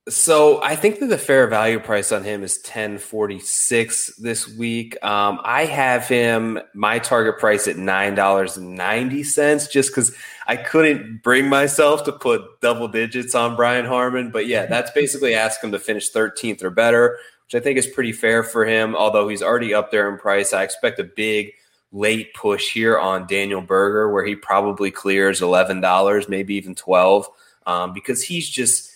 So 0.08 0.62
I 0.62 0.76
think 0.76 1.00
that 1.00 1.08
the 1.08 1.18
fair 1.18 1.48
value 1.48 1.80
price 1.80 2.12
on 2.12 2.22
him 2.22 2.44
is 2.44 2.58
1046 2.58 4.14
this 4.18 4.46
week. 4.46 4.96
Um, 5.04 5.40
I 5.42 5.64
have 5.64 6.06
him 6.06 6.60
my 6.74 7.00
target 7.00 7.40
price 7.40 7.66
at 7.66 7.74
$9.90 7.74 9.70
just 9.72 9.90
because 9.90 10.14
I 10.46 10.54
couldn't 10.54 11.24
bring 11.24 11.48
myself 11.48 12.04
to 12.04 12.12
put 12.12 12.60
double 12.60 12.86
digits 12.86 13.34
on 13.34 13.56
Brian 13.56 13.84
Harman. 13.84 14.30
But 14.30 14.46
yeah, 14.46 14.66
that's 14.66 14.90
basically 14.94 15.34
asking 15.34 15.70
him 15.70 15.72
to 15.72 15.80
finish 15.80 16.12
13th 16.12 16.62
or 16.62 16.70
better, 16.70 17.18
which 17.46 17.60
I 17.60 17.64
think 17.64 17.76
is 17.76 17.88
pretty 17.88 18.12
fair 18.12 18.44
for 18.44 18.64
him. 18.64 18.94
Although 18.94 19.26
he's 19.26 19.42
already 19.42 19.74
up 19.74 19.90
there 19.90 20.08
in 20.08 20.18
price, 20.20 20.52
I 20.52 20.62
expect 20.62 21.00
a 21.00 21.04
big 21.04 21.50
late 21.90 22.32
push 22.32 22.72
here 22.72 22.96
on 22.96 23.26
Daniel 23.26 23.60
Berger 23.60 24.12
where 24.12 24.24
he 24.24 24.36
probably 24.36 24.92
clears 24.92 25.40
$11, 25.40 26.28
maybe 26.28 26.54
even 26.54 26.76
12 26.76 27.28
um, 27.66 27.92
because 27.92 28.22
he's 28.22 28.48
just 28.48 28.92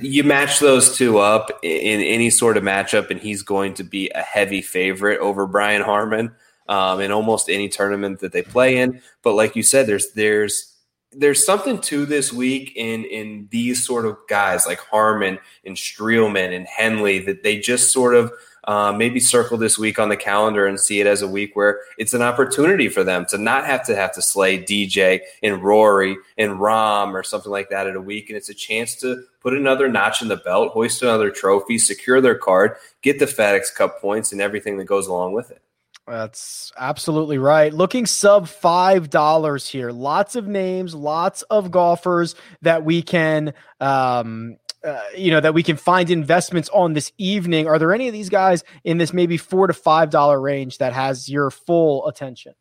you 0.00 0.24
match 0.24 0.60
those 0.60 0.96
two 0.96 1.18
up 1.18 1.50
in 1.62 2.00
any 2.00 2.30
sort 2.30 2.56
of 2.56 2.62
matchup, 2.62 3.10
and 3.10 3.20
he's 3.20 3.42
going 3.42 3.74
to 3.74 3.84
be 3.84 4.10
a 4.10 4.22
heavy 4.22 4.62
favorite 4.62 5.20
over 5.20 5.46
Brian 5.46 5.82
Harman 5.82 6.32
um, 6.68 7.00
in 7.00 7.10
almost 7.10 7.48
any 7.48 7.68
tournament 7.68 8.20
that 8.20 8.32
they 8.32 8.42
play 8.42 8.78
in. 8.78 9.00
But 9.22 9.34
like 9.34 9.56
you 9.56 9.62
said, 9.62 9.86
there's 9.86 10.12
there's 10.12 10.74
there's 11.12 11.44
something 11.44 11.80
to 11.80 12.06
this 12.06 12.32
week 12.32 12.72
in 12.76 13.04
in 13.04 13.48
these 13.50 13.84
sort 13.84 14.06
of 14.06 14.16
guys 14.28 14.66
like 14.66 14.78
Harman 14.78 15.38
and 15.64 15.76
Streelman 15.76 16.54
and 16.54 16.66
Henley 16.66 17.18
that 17.20 17.42
they 17.42 17.58
just 17.58 17.92
sort 17.92 18.14
of 18.14 18.32
uh, 18.66 18.92
maybe 18.92 19.20
circle 19.20 19.56
this 19.56 19.78
week 19.78 19.98
on 19.98 20.08
the 20.08 20.16
calendar 20.16 20.66
and 20.66 20.78
see 20.78 21.00
it 21.00 21.06
as 21.06 21.22
a 21.22 21.28
week 21.28 21.54
where 21.54 21.80
it's 21.98 22.14
an 22.14 22.22
opportunity 22.22 22.88
for 22.88 23.04
them 23.04 23.24
to 23.26 23.38
not 23.38 23.64
have 23.64 23.84
to 23.86 23.94
have 23.94 24.12
to 24.12 24.22
slay 24.22 24.62
DJ 24.62 25.20
and 25.42 25.62
Rory 25.62 26.16
and 26.36 26.52
Rahm 26.52 27.12
or 27.12 27.22
something 27.22 27.52
like 27.52 27.70
that 27.70 27.86
at 27.86 27.96
a 27.96 28.00
week, 28.00 28.28
and 28.28 28.36
it's 28.36 28.48
a 28.48 28.54
chance 28.54 28.96
to 28.96 29.22
put 29.40 29.54
another 29.54 29.88
notch 29.88 30.22
in 30.22 30.28
the 30.28 30.36
belt, 30.36 30.72
hoist 30.72 31.02
another 31.02 31.30
trophy, 31.30 31.78
secure 31.78 32.20
their 32.20 32.36
card, 32.36 32.76
get 33.02 33.18
the 33.18 33.26
FedEx 33.26 33.74
Cup 33.74 34.00
points, 34.00 34.32
and 34.32 34.40
everything 34.40 34.76
that 34.78 34.86
goes 34.86 35.06
along 35.06 35.32
with 35.32 35.50
it. 35.50 35.62
That's 36.06 36.72
absolutely 36.78 37.38
right. 37.38 37.74
Looking 37.74 38.06
sub 38.06 38.46
five 38.46 39.10
dollars 39.10 39.68
here. 39.68 39.90
Lots 39.90 40.36
of 40.36 40.46
names, 40.46 40.94
lots 40.94 41.42
of 41.42 41.72
golfers 41.72 42.36
that 42.62 42.84
we 42.84 43.02
can 43.02 43.54
um, 43.80 44.56
uh, 44.86 45.00
you 45.16 45.30
know 45.30 45.40
that 45.40 45.54
we 45.54 45.62
can 45.62 45.76
find 45.76 46.10
investments 46.10 46.68
on 46.72 46.92
this 46.92 47.12
evening 47.18 47.66
are 47.66 47.78
there 47.78 47.92
any 47.92 48.06
of 48.06 48.12
these 48.12 48.28
guys 48.28 48.64
in 48.84 48.98
this 48.98 49.12
maybe 49.12 49.36
four 49.36 49.66
to 49.66 49.74
five 49.74 50.10
dollar 50.10 50.40
range 50.40 50.78
that 50.78 50.92
has 50.92 51.28
your 51.28 51.50
full 51.50 52.06
attention 52.06 52.54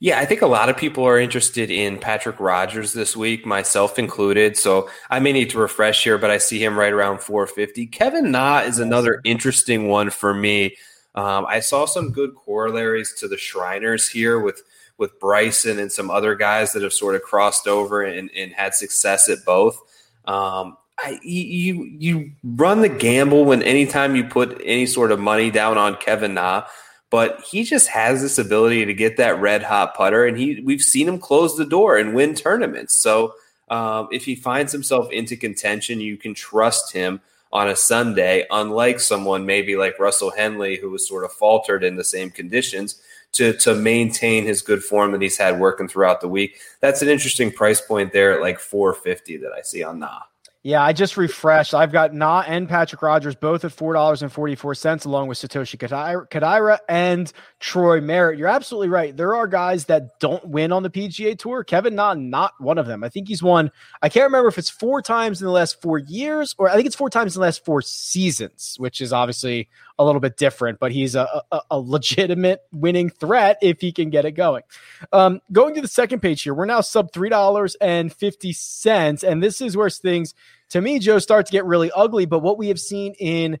yeah, 0.00 0.18
I 0.18 0.26
think 0.26 0.42
a 0.42 0.46
lot 0.46 0.68
of 0.68 0.76
people 0.76 1.04
are 1.04 1.18
interested 1.18 1.70
in 1.70 1.98
Patrick 1.98 2.38
Rodgers 2.38 2.92
this 2.92 3.16
week, 3.16 3.46
myself 3.46 3.98
included. 3.98 4.56
So 4.56 4.90
I 5.08 5.18
may 5.18 5.32
need 5.32 5.48
to 5.50 5.58
refresh 5.58 6.04
here, 6.04 6.18
but 6.18 6.30
I 6.30 6.36
see 6.36 6.62
him 6.62 6.78
right 6.78 6.92
around 6.92 7.20
450. 7.20 7.86
Kevin 7.86 8.30
Na 8.30 8.58
is 8.58 8.78
another 8.78 9.22
interesting 9.24 9.88
one 9.88 10.10
for 10.10 10.34
me. 10.34 10.76
Um, 11.14 11.46
I 11.48 11.60
saw 11.60 11.86
some 11.86 12.10
good 12.10 12.34
corollaries 12.34 13.14
to 13.20 13.28
the 13.28 13.38
Shriners 13.38 14.08
here 14.08 14.38
with 14.40 14.62
with 14.98 15.18
Bryson 15.18 15.78
and 15.78 15.90
some 15.90 16.10
other 16.10 16.34
guys 16.34 16.72
that 16.72 16.82
have 16.82 16.92
sort 16.92 17.14
of 17.14 17.22
crossed 17.22 17.66
over 17.66 18.02
and, 18.02 18.30
and 18.36 18.52
had 18.52 18.74
success 18.74 19.28
at 19.28 19.44
both. 19.44 19.80
Um, 20.24 20.76
I, 20.98 21.18
you 21.22 21.84
you 21.84 22.32
run 22.42 22.80
the 22.80 22.88
gamble 22.88 23.44
when 23.44 23.62
anytime 23.62 24.14
you 24.14 24.24
put 24.24 24.60
any 24.64 24.86
sort 24.86 25.10
of 25.10 25.18
money 25.18 25.50
down 25.50 25.76
on 25.76 25.96
Kevin 25.96 26.34
Na, 26.34 26.66
but 27.10 27.40
he 27.40 27.64
just 27.64 27.88
has 27.88 28.22
this 28.22 28.38
ability 28.38 28.84
to 28.86 28.94
get 28.94 29.16
that 29.16 29.40
red 29.40 29.62
hot 29.62 29.94
putter, 29.94 30.24
and 30.24 30.38
he 30.38 30.60
we've 30.64 30.82
seen 30.82 31.08
him 31.08 31.18
close 31.18 31.56
the 31.56 31.64
door 31.64 31.96
and 31.96 32.14
win 32.14 32.34
tournaments. 32.34 32.96
So 32.96 33.34
um, 33.68 34.08
if 34.12 34.24
he 34.24 34.36
finds 34.36 34.72
himself 34.72 35.10
into 35.10 35.36
contention, 35.36 36.00
you 36.00 36.16
can 36.16 36.34
trust 36.34 36.92
him 36.92 37.20
on 37.52 37.68
a 37.68 37.76
Sunday, 37.76 38.46
unlike 38.50 39.00
someone 39.00 39.46
maybe 39.46 39.76
like 39.76 39.98
Russell 39.98 40.30
Henley, 40.30 40.76
who 40.76 40.90
was 40.90 41.08
sort 41.08 41.24
of 41.24 41.32
faltered 41.32 41.84
in 41.84 41.96
the 41.96 42.04
same 42.04 42.30
conditions 42.30 43.00
to 43.32 43.52
to 43.54 43.74
maintain 43.74 44.44
his 44.44 44.62
good 44.62 44.82
form 44.82 45.12
that 45.12 45.22
he's 45.22 45.38
had 45.38 45.58
working 45.58 45.88
throughout 45.88 46.20
the 46.20 46.28
week. 46.28 46.58
That's 46.80 47.02
an 47.02 47.08
interesting 47.08 47.50
price 47.50 47.80
point 47.80 48.12
there 48.12 48.32
at 48.32 48.40
like 48.40 48.60
450 48.60 49.38
that 49.38 49.52
I 49.52 49.62
see 49.62 49.82
on 49.82 49.98
Na. 49.98 50.20
Yeah, 50.66 50.82
I 50.82 50.94
just 50.94 51.18
refreshed. 51.18 51.74
I've 51.74 51.92
got 51.92 52.14
Na 52.14 52.42
and 52.46 52.66
Patrick 52.66 53.02
Rodgers 53.02 53.34
both 53.34 53.66
at 53.66 53.72
four 53.72 53.92
dollars 53.92 54.22
and 54.22 54.32
forty 54.32 54.54
four 54.54 54.74
cents, 54.74 55.04
along 55.04 55.28
with 55.28 55.36
Satoshi 55.36 55.76
Kodaira 55.76 56.78
and 56.88 57.30
Troy 57.64 57.98
Merritt. 57.98 58.38
You're 58.38 58.48
absolutely 58.48 58.90
right. 58.90 59.16
There 59.16 59.34
are 59.34 59.46
guys 59.46 59.86
that 59.86 60.20
don't 60.20 60.46
win 60.46 60.70
on 60.70 60.82
the 60.82 60.90
PGA 60.90 61.36
Tour. 61.36 61.64
Kevin 61.64 61.94
Na, 61.94 62.12
not 62.12 62.52
one 62.60 62.76
of 62.76 62.84
them. 62.84 63.02
I 63.02 63.08
think 63.08 63.26
he's 63.26 63.42
won. 63.42 63.70
I 64.02 64.10
can't 64.10 64.26
remember 64.26 64.48
if 64.48 64.58
it's 64.58 64.68
four 64.68 65.00
times 65.00 65.40
in 65.40 65.46
the 65.46 65.50
last 65.50 65.80
four 65.80 65.96
years, 65.96 66.54
or 66.58 66.68
I 66.68 66.74
think 66.74 66.84
it's 66.84 66.94
four 66.94 67.08
times 67.08 67.34
in 67.34 67.40
the 67.40 67.46
last 67.46 67.64
four 67.64 67.80
seasons, 67.80 68.76
which 68.78 69.00
is 69.00 69.14
obviously 69.14 69.70
a 69.98 70.04
little 70.04 70.20
bit 70.20 70.36
different. 70.36 70.78
But 70.78 70.92
he's 70.92 71.14
a, 71.14 71.26
a, 71.50 71.60
a 71.70 71.80
legitimate 71.80 72.60
winning 72.70 73.08
threat 73.08 73.56
if 73.62 73.80
he 73.80 73.92
can 73.92 74.10
get 74.10 74.26
it 74.26 74.32
going. 74.32 74.64
Um, 75.10 75.40
going 75.50 75.74
to 75.74 75.80
the 75.80 75.88
second 75.88 76.20
page 76.20 76.42
here, 76.42 76.52
we're 76.52 76.66
now 76.66 76.82
sub 76.82 77.14
three 77.14 77.30
dollars 77.30 77.76
and 77.76 78.12
fifty 78.12 78.52
cents, 78.52 79.24
and 79.24 79.42
this 79.42 79.62
is 79.62 79.74
where 79.74 79.88
things 79.88 80.34
to 80.68 80.82
me, 80.82 80.98
Joe, 80.98 81.18
start 81.18 81.46
to 81.46 81.52
get 81.52 81.64
really 81.64 81.90
ugly. 81.96 82.26
But 82.26 82.40
what 82.40 82.58
we 82.58 82.68
have 82.68 82.78
seen 82.78 83.14
in 83.18 83.58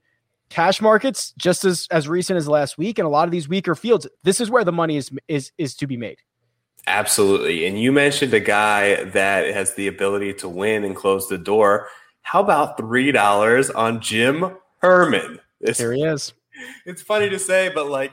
cash 0.54 0.80
markets, 0.80 1.34
just 1.36 1.64
as 1.64 1.88
as 1.90 2.08
recent 2.08 2.36
as 2.36 2.46
last 2.46 2.78
week, 2.78 2.98
and 2.98 3.06
a 3.06 3.08
lot 3.08 3.26
of 3.26 3.32
these 3.32 3.48
weaker 3.48 3.74
fields, 3.74 4.06
this 4.22 4.40
is 4.40 4.50
where 4.50 4.64
the 4.64 4.72
money 4.72 4.96
is 4.96 5.10
is 5.26 5.50
is 5.58 5.74
to 5.76 5.86
be 5.86 5.96
made. 5.96 6.18
Absolutely. 6.86 7.66
And 7.66 7.80
you 7.80 7.90
mentioned 7.92 8.32
a 8.34 8.40
guy 8.40 9.04
that 9.04 9.52
has 9.52 9.74
the 9.74 9.88
ability 9.88 10.34
to 10.34 10.48
win 10.48 10.84
and 10.84 10.94
close 10.94 11.28
the 11.28 11.38
door. 11.38 11.88
How 12.22 12.40
about 12.40 12.76
three 12.76 13.10
dollars 13.10 13.70
on 13.70 14.00
Jim 14.00 14.56
Herman? 14.78 15.40
This, 15.60 15.78
Here 15.78 15.92
he 15.92 16.02
is. 16.02 16.32
It's 16.86 17.02
funny 17.02 17.28
to 17.30 17.38
say, 17.38 17.70
but 17.74 17.88
like 17.88 18.12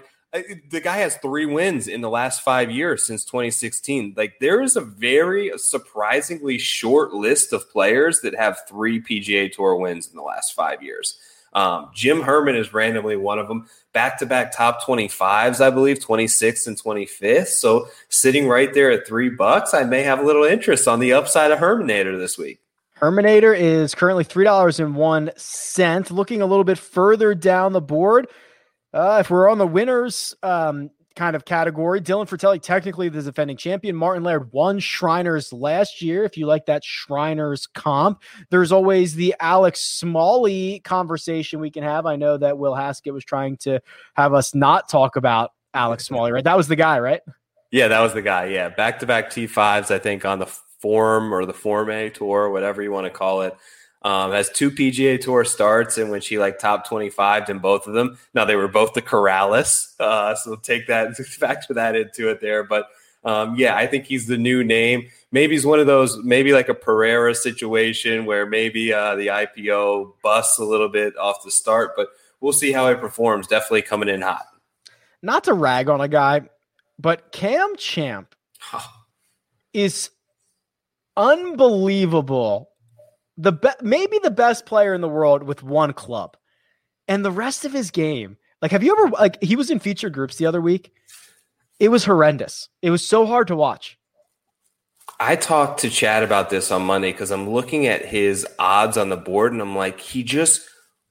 the 0.69 0.79
guy 0.79 0.97
has 0.97 1.17
three 1.17 1.45
wins 1.45 1.87
in 1.87 2.01
the 2.01 2.09
last 2.09 2.41
five 2.41 2.71
years 2.71 3.05
since 3.05 3.25
2016. 3.25 4.13
Like 4.17 4.39
there 4.39 4.61
is 4.61 4.77
a 4.77 4.81
very 4.81 5.51
surprisingly 5.57 6.57
short 6.57 7.13
list 7.13 7.53
of 7.53 7.69
players 7.69 8.21
that 8.21 8.35
have 8.35 8.61
three 8.67 9.01
PGA 9.01 9.51
Tour 9.51 9.75
wins 9.75 10.09
in 10.09 10.15
the 10.15 10.23
last 10.23 10.53
five 10.53 10.81
years. 10.81 11.19
Um, 11.53 11.89
Jim 11.93 12.21
Herman 12.21 12.55
is 12.55 12.73
randomly 12.73 13.17
one 13.17 13.39
of 13.39 13.47
them. 13.47 13.67
Back 13.93 14.19
to 14.19 14.25
back 14.25 14.55
top 14.55 14.81
25s, 14.83 15.59
I 15.59 15.69
believe, 15.69 15.99
26th 15.99 16.67
and 16.67 16.81
25th. 16.81 17.47
So 17.47 17.87
sitting 18.09 18.47
right 18.47 18.73
there 18.73 18.89
at 18.91 19.05
three 19.05 19.29
bucks, 19.29 19.73
I 19.73 19.83
may 19.83 20.03
have 20.03 20.19
a 20.19 20.23
little 20.23 20.45
interest 20.45 20.87
on 20.87 20.99
the 20.99 21.13
upside 21.13 21.51
of 21.51 21.59
Herminator 21.59 22.17
this 22.17 22.37
week. 22.37 22.59
Herminator 23.01 23.57
is 23.57 23.95
currently 23.95 24.23
$3.01. 24.23 26.11
Looking 26.11 26.41
a 26.41 26.45
little 26.45 26.63
bit 26.63 26.77
further 26.77 27.33
down 27.33 27.73
the 27.73 27.81
board, 27.81 28.27
uh, 28.93 29.17
if 29.21 29.29
we're 29.29 29.49
on 29.49 29.57
the 29.57 29.67
winners 29.67 30.35
um, 30.43 30.91
kind 31.15 31.35
of 31.35 31.45
category, 31.45 32.01
Dylan 32.01 32.27
Frittelli, 32.27 32.61
technically 32.61 33.09
the 33.09 33.21
defending 33.21 33.57
champion. 33.57 33.95
Martin 33.95 34.23
Laird 34.23 34.51
won 34.51 34.79
Shriners 34.79 35.51
last 35.51 36.01
year. 36.01 36.23
If 36.23 36.37
you 36.37 36.45
like 36.45 36.65
that 36.67 36.83
Shriners 36.83 37.67
comp, 37.67 38.21
there's 38.49 38.71
always 38.71 39.15
the 39.15 39.35
Alex 39.39 39.81
Smalley 39.81 40.79
conversation 40.83 41.59
we 41.59 41.71
can 41.71 41.83
have. 41.83 42.05
I 42.05 42.15
know 42.15 42.37
that 42.37 42.57
Will 42.57 42.75
Haskett 42.75 43.13
was 43.13 43.25
trying 43.25 43.57
to 43.57 43.81
have 44.15 44.33
us 44.33 44.55
not 44.55 44.89
talk 44.89 45.15
about 45.15 45.51
Alex 45.73 46.05
Smalley, 46.07 46.31
right? 46.31 46.43
That 46.43 46.57
was 46.57 46.67
the 46.67 46.75
guy, 46.75 46.99
right? 46.99 47.21
Yeah, 47.71 47.87
that 47.87 48.01
was 48.01 48.13
the 48.13 48.21
guy. 48.21 48.45
Yeah, 48.45 48.69
back 48.69 48.99
to 48.99 49.05
back 49.05 49.29
T5s, 49.29 49.91
I 49.91 49.99
think, 49.99 50.25
on 50.25 50.39
the 50.39 50.47
Form 50.79 51.33
or 51.33 51.45
the 51.45 51.53
Form 51.53 51.89
A 51.89 52.09
tour, 52.09 52.49
whatever 52.49 52.81
you 52.81 52.91
want 52.91 53.05
to 53.05 53.11
call 53.11 53.41
it. 53.41 53.55
Um, 54.03 54.31
has 54.31 54.49
two 54.49 54.71
PGA 54.71 55.21
Tour 55.21 55.45
starts, 55.45 55.97
and 55.99 56.09
when 56.09 56.21
she 56.21 56.39
like 56.39 56.57
top 56.57 56.87
twenty 56.87 57.09
five 57.09 57.49
in 57.49 57.59
both 57.59 57.85
of 57.85 57.93
them. 57.93 58.17
Now 58.33 58.45
they 58.45 58.55
were 58.55 58.67
both 58.67 58.93
the 58.93 59.01
Corrales, 59.01 59.93
uh, 59.99 60.33
so 60.35 60.55
take 60.55 60.87
that 60.87 61.15
factor 61.17 61.75
that 61.75 61.95
into 61.95 62.29
it 62.29 62.41
there. 62.41 62.63
But 62.63 62.87
um, 63.23 63.55
yeah, 63.55 63.75
I 63.75 63.85
think 63.85 64.05
he's 64.05 64.25
the 64.25 64.37
new 64.37 64.63
name. 64.63 65.07
Maybe 65.31 65.53
he's 65.53 65.65
one 65.65 65.79
of 65.79 65.87
those, 65.87 66.17
maybe 66.23 66.53
like 66.53 66.69
a 66.69 66.73
Pereira 66.73 67.35
situation 67.35 68.25
where 68.25 68.45
maybe 68.45 68.91
uh, 68.91 69.15
the 69.15 69.27
IPO 69.27 70.13
busts 70.23 70.57
a 70.57 70.65
little 70.65 70.89
bit 70.89 71.15
off 71.17 71.43
the 71.43 71.51
start, 71.51 71.91
but 71.95 72.09
we'll 72.39 72.53
see 72.53 72.71
how 72.71 72.89
he 72.89 72.95
performs. 72.95 73.47
Definitely 73.47 73.83
coming 73.83 74.09
in 74.09 74.21
hot. 74.21 74.45
Not 75.21 75.43
to 75.43 75.53
rag 75.53 75.87
on 75.87 76.01
a 76.01 76.07
guy, 76.07 76.49
but 76.97 77.31
Cam 77.31 77.75
Champ 77.75 78.33
is 79.73 80.09
unbelievable 81.15 82.70
the 83.41 83.51
be- 83.51 83.69
maybe 83.81 84.19
the 84.21 84.31
best 84.31 84.65
player 84.65 84.93
in 84.93 85.01
the 85.01 85.09
world 85.09 85.43
with 85.43 85.63
one 85.63 85.93
club, 85.93 86.37
and 87.07 87.25
the 87.25 87.31
rest 87.31 87.65
of 87.65 87.73
his 87.73 87.91
game. 87.91 88.37
Like, 88.61 88.71
have 88.71 88.83
you 88.83 88.95
ever 88.95 89.09
like 89.09 89.41
he 89.41 89.55
was 89.55 89.71
in 89.71 89.79
feature 89.79 90.09
groups 90.09 90.37
the 90.37 90.45
other 90.45 90.61
week? 90.61 90.93
It 91.79 91.89
was 91.89 92.05
horrendous. 92.05 92.69
It 92.83 92.91
was 92.91 93.05
so 93.05 93.25
hard 93.25 93.47
to 93.47 93.55
watch. 93.55 93.97
I 95.19 95.35
talked 95.35 95.79
to 95.79 95.89
Chad 95.89 96.21
about 96.21 96.51
this 96.51 96.71
on 96.71 96.85
Monday 96.85 97.11
because 97.11 97.31
I'm 97.31 97.49
looking 97.49 97.87
at 97.87 98.05
his 98.05 98.45
odds 98.59 98.97
on 98.97 99.09
the 99.09 99.17
board, 99.17 99.53
and 99.53 99.61
I'm 99.61 99.75
like, 99.75 99.99
he 99.99 100.23
just 100.23 100.61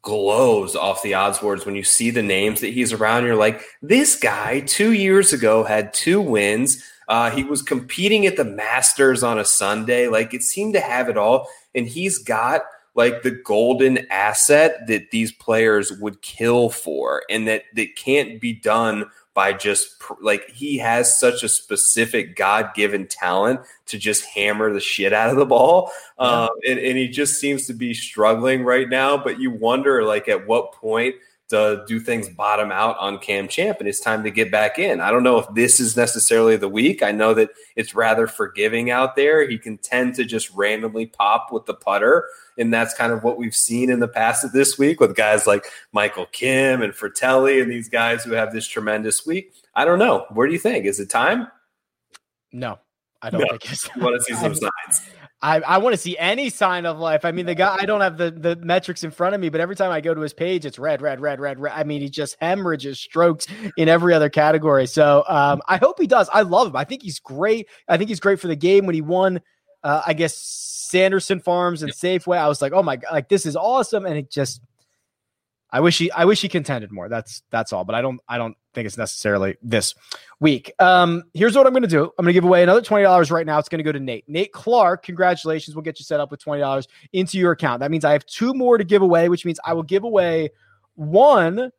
glows 0.02 0.76
off 0.76 1.02
the 1.02 1.14
odds 1.14 1.40
boards 1.40 1.66
when 1.66 1.74
you 1.74 1.82
see 1.82 2.10
the 2.10 2.22
names 2.22 2.60
that 2.60 2.72
he's 2.72 2.92
around. 2.92 3.24
You're 3.24 3.34
like, 3.34 3.62
this 3.82 4.16
guy 4.16 4.60
two 4.60 4.92
years 4.92 5.32
ago 5.32 5.64
had 5.64 5.92
two 5.92 6.20
wins. 6.20 6.82
Uh, 7.08 7.30
he 7.30 7.42
was 7.42 7.60
competing 7.60 8.24
at 8.26 8.36
the 8.36 8.44
Masters 8.44 9.24
on 9.24 9.38
a 9.38 9.44
Sunday. 9.44 10.06
Like 10.06 10.32
it 10.32 10.42
seemed 10.42 10.74
to 10.74 10.80
have 10.80 11.08
it 11.08 11.18
all 11.18 11.48
and 11.74 11.86
he's 11.86 12.18
got 12.18 12.62
like 12.94 13.22
the 13.22 13.30
golden 13.30 13.98
asset 14.10 14.86
that 14.88 15.10
these 15.10 15.32
players 15.32 15.92
would 16.00 16.20
kill 16.22 16.70
for 16.70 17.22
and 17.30 17.46
that 17.46 17.64
that 17.74 17.96
can't 17.96 18.40
be 18.40 18.52
done 18.52 19.04
by 19.32 19.52
just 19.52 19.94
like 20.20 20.50
he 20.50 20.76
has 20.76 21.18
such 21.18 21.42
a 21.42 21.48
specific 21.48 22.36
god-given 22.36 23.06
talent 23.06 23.60
to 23.86 23.96
just 23.96 24.24
hammer 24.24 24.72
the 24.72 24.80
shit 24.80 25.12
out 25.12 25.30
of 25.30 25.36
the 25.36 25.46
ball 25.46 25.92
yeah. 26.18 26.44
um, 26.44 26.50
and, 26.68 26.78
and 26.78 26.98
he 26.98 27.06
just 27.06 27.40
seems 27.40 27.66
to 27.66 27.72
be 27.72 27.94
struggling 27.94 28.64
right 28.64 28.88
now 28.88 29.16
but 29.16 29.38
you 29.38 29.50
wonder 29.50 30.02
like 30.02 30.28
at 30.28 30.46
what 30.46 30.72
point 30.72 31.14
to 31.50 31.84
do 31.86 31.98
things 31.98 32.28
bottom 32.28 32.70
out 32.70 32.96
on 32.98 33.18
Cam 33.18 33.48
Champ, 33.48 33.78
and 33.80 33.88
it's 33.88 34.00
time 34.00 34.22
to 34.22 34.30
get 34.30 34.50
back 34.50 34.78
in. 34.78 35.00
I 35.00 35.10
don't 35.10 35.24
know 35.24 35.38
if 35.38 35.52
this 35.52 35.80
is 35.80 35.96
necessarily 35.96 36.56
the 36.56 36.68
week. 36.68 37.02
I 37.02 37.10
know 37.10 37.34
that 37.34 37.50
it's 37.74 37.94
rather 37.94 38.26
forgiving 38.28 38.90
out 38.90 39.16
there. 39.16 39.48
He 39.48 39.58
can 39.58 39.76
tend 39.78 40.14
to 40.14 40.24
just 40.24 40.50
randomly 40.50 41.06
pop 41.06 41.52
with 41.52 41.66
the 41.66 41.74
putter, 41.74 42.24
and 42.56 42.72
that's 42.72 42.94
kind 42.94 43.12
of 43.12 43.24
what 43.24 43.36
we've 43.36 43.54
seen 43.54 43.90
in 43.90 43.98
the 43.98 44.08
past 44.08 44.44
of 44.44 44.52
this 44.52 44.78
week 44.78 45.00
with 45.00 45.16
guys 45.16 45.46
like 45.46 45.66
Michael 45.92 46.26
Kim 46.26 46.82
and 46.82 46.92
Frittelli 46.92 47.60
and 47.60 47.70
these 47.70 47.88
guys 47.88 48.22
who 48.22 48.32
have 48.32 48.52
this 48.52 48.66
tremendous 48.66 49.26
week. 49.26 49.52
I 49.74 49.84
don't 49.84 49.98
know. 49.98 50.26
Where 50.30 50.46
do 50.46 50.52
you 50.52 50.58
think? 50.58 50.86
Is 50.86 51.00
it 51.00 51.10
time? 51.10 51.48
No, 52.52 52.78
I 53.22 53.30
don't 53.30 53.40
no. 53.40 53.46
think 53.48 53.72
it's. 53.72 53.88
You 53.96 54.02
want 54.02 54.16
to 54.16 54.22
see 54.22 54.34
some 54.40 54.54
signs? 54.54 55.10
I, 55.42 55.60
I 55.60 55.78
want 55.78 55.94
to 55.94 55.96
see 55.96 56.18
any 56.18 56.50
sign 56.50 56.84
of 56.84 56.98
life. 56.98 57.24
I 57.24 57.32
mean, 57.32 57.46
the 57.46 57.54
guy, 57.54 57.74
I 57.80 57.86
don't 57.86 58.02
have 58.02 58.18
the, 58.18 58.30
the 58.30 58.56
metrics 58.56 59.04
in 59.04 59.10
front 59.10 59.34
of 59.34 59.40
me, 59.40 59.48
but 59.48 59.60
every 59.60 59.74
time 59.74 59.90
I 59.90 60.02
go 60.02 60.12
to 60.12 60.20
his 60.20 60.34
page, 60.34 60.66
it's 60.66 60.78
red, 60.78 61.00
red, 61.00 61.18
red, 61.18 61.40
red, 61.40 61.58
red. 61.58 61.72
I 61.74 61.84
mean, 61.84 62.02
he 62.02 62.10
just 62.10 62.36
hemorrhages 62.40 63.00
strokes 63.00 63.46
in 63.78 63.88
every 63.88 64.12
other 64.12 64.28
category. 64.28 64.86
So 64.86 65.24
um, 65.26 65.62
I 65.66 65.78
hope 65.78 65.98
he 65.98 66.06
does. 66.06 66.28
I 66.32 66.42
love 66.42 66.68
him. 66.68 66.76
I 66.76 66.84
think 66.84 67.02
he's 67.02 67.20
great. 67.20 67.68
I 67.88 67.96
think 67.96 68.08
he's 68.08 68.20
great 68.20 68.38
for 68.38 68.48
the 68.48 68.56
game 68.56 68.84
when 68.84 68.94
he 68.94 69.00
won, 69.00 69.40
uh, 69.82 70.02
I 70.06 70.12
guess, 70.12 70.36
Sanderson 70.36 71.40
Farms 71.40 71.82
and 71.82 71.92
Safeway. 71.92 72.36
I 72.36 72.48
was 72.48 72.60
like, 72.60 72.72
oh 72.72 72.82
my 72.82 72.96
God, 72.96 73.12
like 73.12 73.28
this 73.30 73.46
is 73.46 73.56
awesome. 73.56 74.04
And 74.04 74.18
it 74.18 74.30
just, 74.30 74.60
I 75.70 75.80
wish 75.80 75.98
he 75.98 76.10
I 76.10 76.24
wish 76.24 76.42
he 76.42 76.48
contended 76.48 76.90
more. 76.90 77.08
That's 77.08 77.42
that's 77.50 77.72
all. 77.72 77.84
But 77.84 77.94
I 77.94 78.02
don't 78.02 78.20
I 78.28 78.38
don't 78.38 78.56
think 78.74 78.86
it's 78.86 78.98
necessarily 78.98 79.56
this 79.62 79.94
week. 80.38 80.72
Um, 80.78 81.24
here's 81.34 81.56
what 81.56 81.66
I'm 81.66 81.72
gonna 81.72 81.86
do. 81.86 82.04
I'm 82.04 82.24
gonna 82.24 82.32
give 82.32 82.44
away 82.44 82.62
another 82.62 82.82
twenty 82.82 83.04
dollars 83.04 83.30
right 83.30 83.46
now. 83.46 83.58
It's 83.58 83.68
gonna 83.68 83.82
go 83.82 83.92
to 83.92 84.00
Nate. 84.00 84.28
Nate 84.28 84.52
Clark, 84.52 85.04
congratulations. 85.04 85.74
We'll 85.74 85.82
get 85.82 85.98
you 85.98 86.04
set 86.04 86.20
up 86.20 86.30
with 86.30 86.42
twenty 86.42 86.60
dollars 86.60 86.88
into 87.12 87.38
your 87.38 87.52
account. 87.52 87.80
That 87.80 87.90
means 87.90 88.04
I 88.04 88.12
have 88.12 88.26
two 88.26 88.54
more 88.54 88.78
to 88.78 88.84
give 88.84 89.02
away, 89.02 89.28
which 89.28 89.44
means 89.44 89.58
I 89.64 89.72
will 89.72 89.82
give 89.82 90.04
away 90.04 90.50
one 90.94 91.70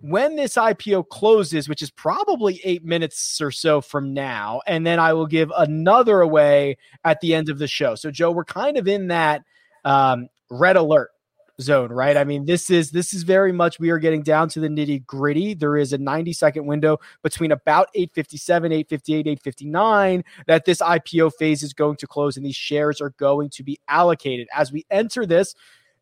when 0.00 0.36
this 0.36 0.54
IPO 0.54 1.08
closes, 1.08 1.68
which 1.68 1.82
is 1.82 1.90
probably 1.90 2.60
eight 2.64 2.84
minutes 2.84 3.40
or 3.40 3.50
so 3.50 3.80
from 3.80 4.14
now, 4.14 4.60
and 4.66 4.86
then 4.86 5.00
I 5.00 5.12
will 5.12 5.26
give 5.26 5.52
another 5.56 6.20
away 6.20 6.78
at 7.04 7.20
the 7.20 7.34
end 7.34 7.48
of 7.48 7.58
the 7.58 7.66
show. 7.66 7.94
So, 7.96 8.10
Joe, 8.10 8.30
we're 8.30 8.44
kind 8.44 8.76
of 8.76 8.86
in 8.86 9.08
that 9.08 9.42
um, 9.84 10.28
red 10.50 10.76
alert 10.76 11.10
zone, 11.60 11.90
right? 11.90 12.16
I 12.16 12.24
mean, 12.24 12.44
this 12.44 12.70
is 12.70 12.90
this 12.90 13.12
is 13.12 13.22
very 13.24 13.52
much 13.52 13.80
we 13.80 13.90
are 13.90 13.98
getting 13.98 14.22
down 14.22 14.48
to 14.50 14.60
the 14.60 14.68
nitty 14.68 15.04
gritty. 15.06 15.54
There 15.54 15.76
is 15.76 15.92
a 15.92 15.98
90 15.98 16.32
second 16.32 16.66
window 16.66 16.98
between 17.22 17.52
about 17.52 17.88
857, 17.94 18.72
858, 18.72 19.18
859 19.26 20.24
that 20.46 20.64
this 20.64 20.80
IPO 20.80 21.32
phase 21.34 21.62
is 21.62 21.72
going 21.72 21.96
to 21.96 22.06
close 22.06 22.36
and 22.36 22.46
these 22.46 22.56
shares 22.56 23.00
are 23.00 23.10
going 23.18 23.50
to 23.50 23.62
be 23.62 23.78
allocated. 23.88 24.48
As 24.54 24.72
we 24.72 24.86
enter 24.90 25.26
this, 25.26 25.54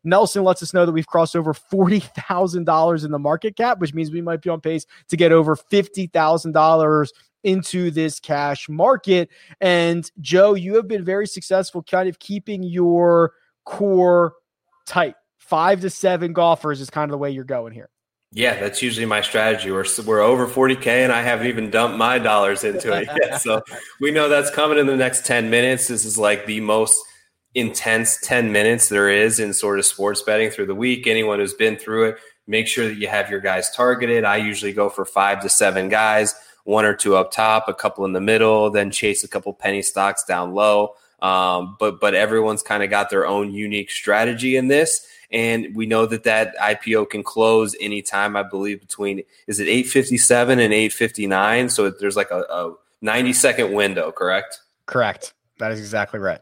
Nelson 0.03 0.43
lets 0.43 0.61
us 0.61 0.73
know 0.73 0.85
that 0.85 0.91
we've 0.91 1.07
crossed 1.07 1.35
over 1.35 1.53
$40,000 1.53 3.05
in 3.05 3.11
the 3.11 3.19
market 3.19 3.55
cap, 3.55 3.79
which 3.79 3.93
means 3.93 4.11
we 4.11 4.21
might 4.21 4.41
be 4.41 4.49
on 4.49 4.61
pace 4.61 4.85
to 5.09 5.17
get 5.17 5.31
over 5.31 5.55
$50,000 5.55 7.07
into 7.43 7.91
this 7.91 8.19
cash 8.19 8.69
market. 8.69 9.29
And 9.59 10.09
Joe, 10.21 10.53
you 10.53 10.75
have 10.75 10.87
been 10.87 11.03
very 11.03 11.27
successful 11.27 11.83
kind 11.83 12.07
of 12.07 12.19
keeping 12.19 12.63
your 12.63 13.33
core 13.65 14.33
tight 14.85 15.15
five 15.47 15.81
to 15.81 15.89
seven 15.89 16.33
golfers 16.33 16.81
is 16.81 16.89
kind 16.89 17.09
of 17.09 17.11
the 17.11 17.17
way 17.17 17.31
you're 17.31 17.43
going 17.43 17.73
here. 17.73 17.89
Yeah, 18.33 18.59
that's 18.59 18.81
usually 18.81 19.05
my 19.05 19.21
strategy. 19.21 19.71
We're 19.71 19.85
we're 20.05 20.19
over 20.19 20.47
40k, 20.47 20.87
and 20.87 21.13
I 21.13 21.21
haven't 21.21 21.47
even 21.47 21.69
dumped 21.69 21.97
my 21.97 22.19
dollars 22.19 22.63
into 22.63 22.93
it 22.93 23.07
yet. 23.21 23.41
So 23.41 23.61
we 24.01 24.11
know 24.11 24.27
that's 24.27 24.51
coming 24.51 24.77
in 24.77 24.85
the 24.85 24.97
next 24.97 25.25
10 25.25 25.49
minutes. 25.49 25.87
This 25.87 26.03
is 26.03 26.17
like 26.17 26.45
the 26.45 26.59
most 26.59 26.99
intense 27.55 28.19
10 28.21 28.51
minutes 28.51 28.89
there 28.89 29.09
is 29.09 29.39
in 29.39 29.53
sort 29.53 29.79
of 29.79 29.85
sports 29.85 30.21
betting 30.21 30.49
through 30.49 30.67
the 30.67 30.75
week. 30.75 31.07
Anyone 31.07 31.39
who's 31.39 31.53
been 31.53 31.77
through 31.77 32.09
it, 32.09 32.17
make 32.47 32.67
sure 32.67 32.87
that 32.87 32.97
you 32.97 33.07
have 33.07 33.29
your 33.29 33.39
guys 33.39 33.71
targeted. 33.71 34.25
I 34.25 34.37
usually 34.37 34.73
go 34.73 34.89
for 34.89 35.05
five 35.05 35.41
to 35.41 35.49
seven 35.49 35.87
guys, 35.87 36.35
one 36.65 36.83
or 36.83 36.93
two 36.93 37.15
up 37.15 37.31
top, 37.31 37.69
a 37.69 37.73
couple 37.73 38.03
in 38.03 38.11
the 38.11 38.21
middle, 38.21 38.69
then 38.69 38.91
chase 38.91 39.23
a 39.23 39.27
couple 39.27 39.53
penny 39.53 39.81
stocks 39.81 40.25
down 40.25 40.53
low. 40.53 40.95
Um, 41.19 41.77
but 41.79 41.99
but 41.99 42.13
everyone's 42.13 42.61
kind 42.61 42.83
of 42.83 42.89
got 42.89 43.09
their 43.09 43.25
own 43.25 43.51
unique 43.53 43.89
strategy 43.89 44.55
in 44.55 44.67
this 44.67 45.07
and 45.31 45.75
we 45.75 45.85
know 45.85 46.05
that 46.05 46.23
that 46.23 46.55
IPO 46.57 47.09
can 47.09 47.23
close 47.23 47.75
anytime. 47.79 48.35
I 48.35 48.43
believe 48.43 48.79
between 48.79 49.23
is 49.47 49.59
it 49.59 49.67
eight 49.67 49.83
fifty 49.83 50.17
seven 50.17 50.59
and 50.59 50.73
eight 50.73 50.93
fifty 50.93 51.27
nine. 51.27 51.69
So 51.69 51.89
there's 51.89 52.15
like 52.15 52.31
a, 52.31 52.41
a 52.49 52.73
ninety 53.01 53.33
second 53.33 53.73
window. 53.73 54.11
Correct. 54.11 54.61
Correct. 54.85 55.33
That 55.59 55.71
is 55.71 55.79
exactly 55.79 56.19
right. 56.19 56.39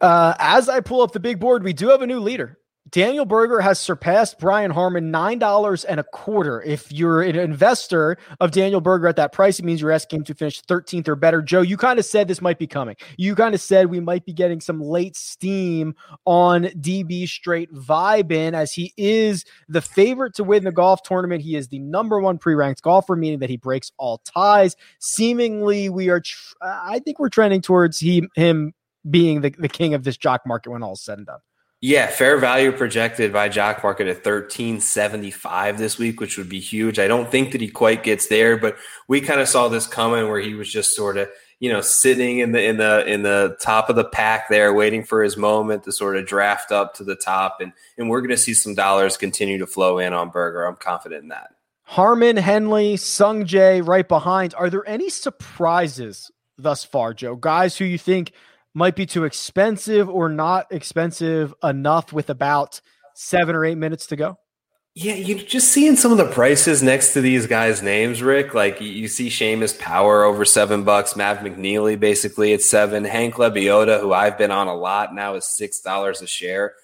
Uh, 0.00 0.34
as 0.38 0.68
I 0.68 0.80
pull 0.80 1.00
up 1.02 1.12
the 1.12 1.20
big 1.20 1.40
board, 1.40 1.62
we 1.62 1.72
do 1.72 1.88
have 1.88 2.02
a 2.02 2.06
new 2.06 2.20
leader. 2.20 2.58
Daniel 2.90 3.24
Berger 3.24 3.60
has 3.60 3.80
surpassed 3.80 4.38
Brian 4.38 4.70
Harman 4.70 5.10
nine 5.10 5.38
dollars 5.38 5.84
and 5.84 5.98
a 5.98 6.04
quarter. 6.04 6.62
If 6.62 6.92
you're 6.92 7.22
an 7.22 7.36
investor 7.36 8.16
of 8.38 8.52
Daniel 8.52 8.80
Berger 8.80 9.08
at 9.08 9.16
that 9.16 9.32
price, 9.32 9.58
it 9.58 9.64
means 9.64 9.80
you're 9.80 9.90
asking 9.90 10.20
him 10.20 10.24
to 10.26 10.34
finish 10.34 10.62
13th 10.62 11.08
or 11.08 11.16
better. 11.16 11.42
Joe, 11.42 11.62
you 11.62 11.76
kind 11.76 11.98
of 11.98 12.04
said 12.04 12.28
this 12.28 12.40
might 12.40 12.58
be 12.58 12.66
coming. 12.66 12.94
You 13.16 13.34
kind 13.34 13.54
of 13.54 13.60
said 13.60 13.86
we 13.86 13.98
might 13.98 14.24
be 14.24 14.32
getting 14.32 14.60
some 14.60 14.80
late 14.80 15.16
steam 15.16 15.94
on 16.26 16.64
DB 16.64 17.28
Straight 17.28 17.72
vibe 17.74 18.30
in 18.30 18.54
as 18.54 18.72
he 18.72 18.92
is 18.96 19.44
the 19.68 19.80
favorite 19.80 20.34
to 20.34 20.44
win 20.44 20.62
the 20.62 20.72
golf 20.72 21.02
tournament. 21.02 21.42
He 21.42 21.56
is 21.56 21.68
the 21.68 21.80
number 21.80 22.20
one 22.20 22.38
pre-ranked 22.38 22.82
golfer, 22.82 23.16
meaning 23.16 23.40
that 23.40 23.50
he 23.50 23.56
breaks 23.56 23.90
all 23.98 24.18
ties. 24.18 24.76
Seemingly, 25.00 25.88
we 25.88 26.08
are. 26.08 26.20
Tr- 26.20 26.54
I 26.62 27.00
think 27.00 27.18
we're 27.18 27.30
trending 27.30 27.62
towards 27.62 27.98
he, 27.98 28.28
him 28.36 28.74
being 29.10 29.40
the, 29.40 29.50
the 29.58 29.68
king 29.68 29.94
of 29.94 30.04
this 30.04 30.16
jock 30.16 30.42
market 30.46 30.70
when 30.70 30.84
all 30.84 30.92
is 30.92 31.02
said 31.02 31.18
and 31.18 31.26
done. 31.26 31.40
Yeah, 31.82 32.06
fair 32.06 32.38
value 32.38 32.72
projected 32.72 33.32
by 33.34 33.50
Jock 33.50 33.82
Market 33.82 34.06
at 34.06 34.24
1375 34.24 35.76
this 35.76 35.98
week, 35.98 36.20
which 36.20 36.38
would 36.38 36.48
be 36.48 36.58
huge. 36.58 36.98
I 36.98 37.06
don't 37.06 37.30
think 37.30 37.52
that 37.52 37.60
he 37.60 37.68
quite 37.68 38.02
gets 38.02 38.28
there, 38.28 38.56
but 38.56 38.76
we 39.08 39.20
kind 39.20 39.40
of 39.40 39.48
saw 39.48 39.68
this 39.68 39.86
coming 39.86 40.28
where 40.28 40.40
he 40.40 40.54
was 40.54 40.72
just 40.72 40.96
sort 40.96 41.18
of, 41.18 41.28
you 41.60 41.70
know, 41.70 41.82
sitting 41.82 42.38
in 42.38 42.52
the 42.52 42.64
in 42.64 42.78
the 42.78 43.04
in 43.06 43.22
the 43.22 43.58
top 43.60 43.90
of 43.90 43.96
the 43.96 44.04
pack 44.04 44.48
there, 44.48 44.72
waiting 44.72 45.04
for 45.04 45.22
his 45.22 45.36
moment 45.36 45.84
to 45.84 45.92
sort 45.92 46.16
of 46.16 46.26
draft 46.26 46.72
up 46.72 46.94
to 46.94 47.04
the 47.04 47.14
top. 47.16 47.58
And 47.60 47.72
and 47.98 48.08
we're 48.08 48.22
gonna 48.22 48.38
see 48.38 48.54
some 48.54 48.74
dollars 48.74 49.18
continue 49.18 49.58
to 49.58 49.66
flow 49.66 49.98
in 49.98 50.14
on 50.14 50.30
Berger. 50.30 50.64
I'm 50.64 50.76
confident 50.76 51.24
in 51.24 51.28
that. 51.28 51.50
Harman, 51.82 52.38
Henley, 52.38 52.96
Sung 52.96 53.44
Jae 53.44 53.86
right 53.86 54.08
behind. 54.08 54.54
Are 54.54 54.70
there 54.70 54.86
any 54.88 55.10
surprises 55.10 56.32
thus 56.56 56.84
far, 56.84 57.12
Joe? 57.12 57.36
Guys 57.36 57.76
who 57.76 57.84
you 57.84 57.98
think 57.98 58.32
might 58.76 58.94
be 58.94 59.06
too 59.06 59.24
expensive 59.24 60.06
or 60.06 60.28
not 60.28 60.66
expensive 60.70 61.54
enough 61.62 62.12
with 62.12 62.28
about 62.28 62.82
seven 63.14 63.56
or 63.56 63.64
eight 63.64 63.78
minutes 63.78 64.06
to 64.08 64.16
go? 64.16 64.38
Yeah, 64.94 65.14
you 65.14 65.34
just 65.34 65.68
seeing 65.68 65.96
some 65.96 66.12
of 66.12 66.18
the 66.18 66.30
prices 66.30 66.82
next 66.82 67.14
to 67.14 67.22
these 67.22 67.46
guys' 67.46 67.82
names, 67.82 68.22
Rick. 68.22 68.52
Like 68.52 68.78
you 68.80 69.08
see 69.08 69.28
Seamus 69.28 69.78
Power 69.78 70.24
over 70.24 70.44
seven 70.44 70.84
bucks, 70.84 71.16
Mav 71.16 71.38
McNeely 71.38 71.98
basically 71.98 72.52
at 72.52 72.60
seven, 72.60 73.04
Hank 73.04 73.36
Lebioda, 73.36 73.98
who 73.98 74.12
I've 74.12 74.36
been 74.36 74.50
on 74.50 74.68
a 74.68 74.74
lot 74.74 75.14
now, 75.14 75.34
is 75.34 75.46
six 75.46 75.80
dollars 75.80 76.20
a 76.20 76.26
share. 76.26 76.74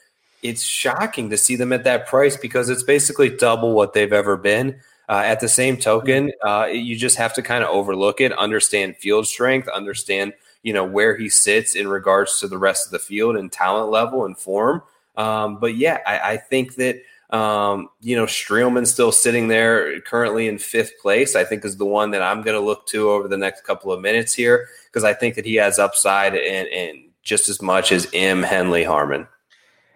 It's 0.42 0.62
shocking 0.62 1.28
to 1.28 1.36
see 1.36 1.56
them 1.56 1.74
at 1.74 1.84
that 1.84 2.06
price 2.06 2.38
because 2.38 2.70
it's 2.70 2.82
basically 2.82 3.28
double 3.28 3.74
what 3.74 3.92
they've 3.92 4.12
ever 4.12 4.38
been. 4.38 4.80
Uh, 5.10 5.22
at 5.26 5.40
the 5.40 5.48
same 5.48 5.76
token, 5.76 6.32
uh, 6.42 6.68
you 6.72 6.96
just 6.96 7.16
have 7.16 7.34
to 7.34 7.42
kind 7.42 7.62
of 7.62 7.68
overlook 7.68 8.20
it, 8.22 8.32
understand 8.32 8.96
field 8.96 9.26
strength, 9.26 9.68
understand 9.68 10.32
you 10.62 10.72
know 10.72 10.84
where 10.84 11.16
he 11.16 11.28
sits 11.28 11.74
in 11.74 11.88
regards 11.88 12.40
to 12.40 12.48
the 12.48 12.58
rest 12.58 12.86
of 12.86 12.92
the 12.92 12.98
field 12.98 13.36
and 13.36 13.50
talent 13.50 13.90
level 13.90 14.24
and 14.24 14.38
form. 14.38 14.82
Um, 15.16 15.58
but 15.58 15.76
yeah, 15.76 15.98
I, 16.06 16.32
I 16.32 16.36
think 16.36 16.76
that 16.76 17.02
um, 17.30 17.88
you 18.00 18.16
know 18.16 18.26
Streelman 18.26 18.86
still 18.86 19.12
sitting 19.12 19.48
there 19.48 20.00
currently 20.00 20.48
in 20.48 20.58
fifth 20.58 20.92
place. 21.00 21.34
I 21.34 21.44
think 21.44 21.64
is 21.64 21.76
the 21.76 21.84
one 21.84 22.10
that 22.12 22.22
I'm 22.22 22.42
going 22.42 22.56
to 22.56 22.64
look 22.64 22.86
to 22.88 23.10
over 23.10 23.28
the 23.28 23.36
next 23.36 23.64
couple 23.64 23.92
of 23.92 24.00
minutes 24.00 24.32
here 24.32 24.68
because 24.86 25.04
I 25.04 25.14
think 25.14 25.34
that 25.34 25.46
he 25.46 25.56
has 25.56 25.78
upside 25.78 26.34
and, 26.34 27.04
just 27.22 27.48
as 27.48 27.62
much 27.62 27.92
as 27.92 28.08
M 28.12 28.42
Henley 28.42 28.82
Harman. 28.82 29.28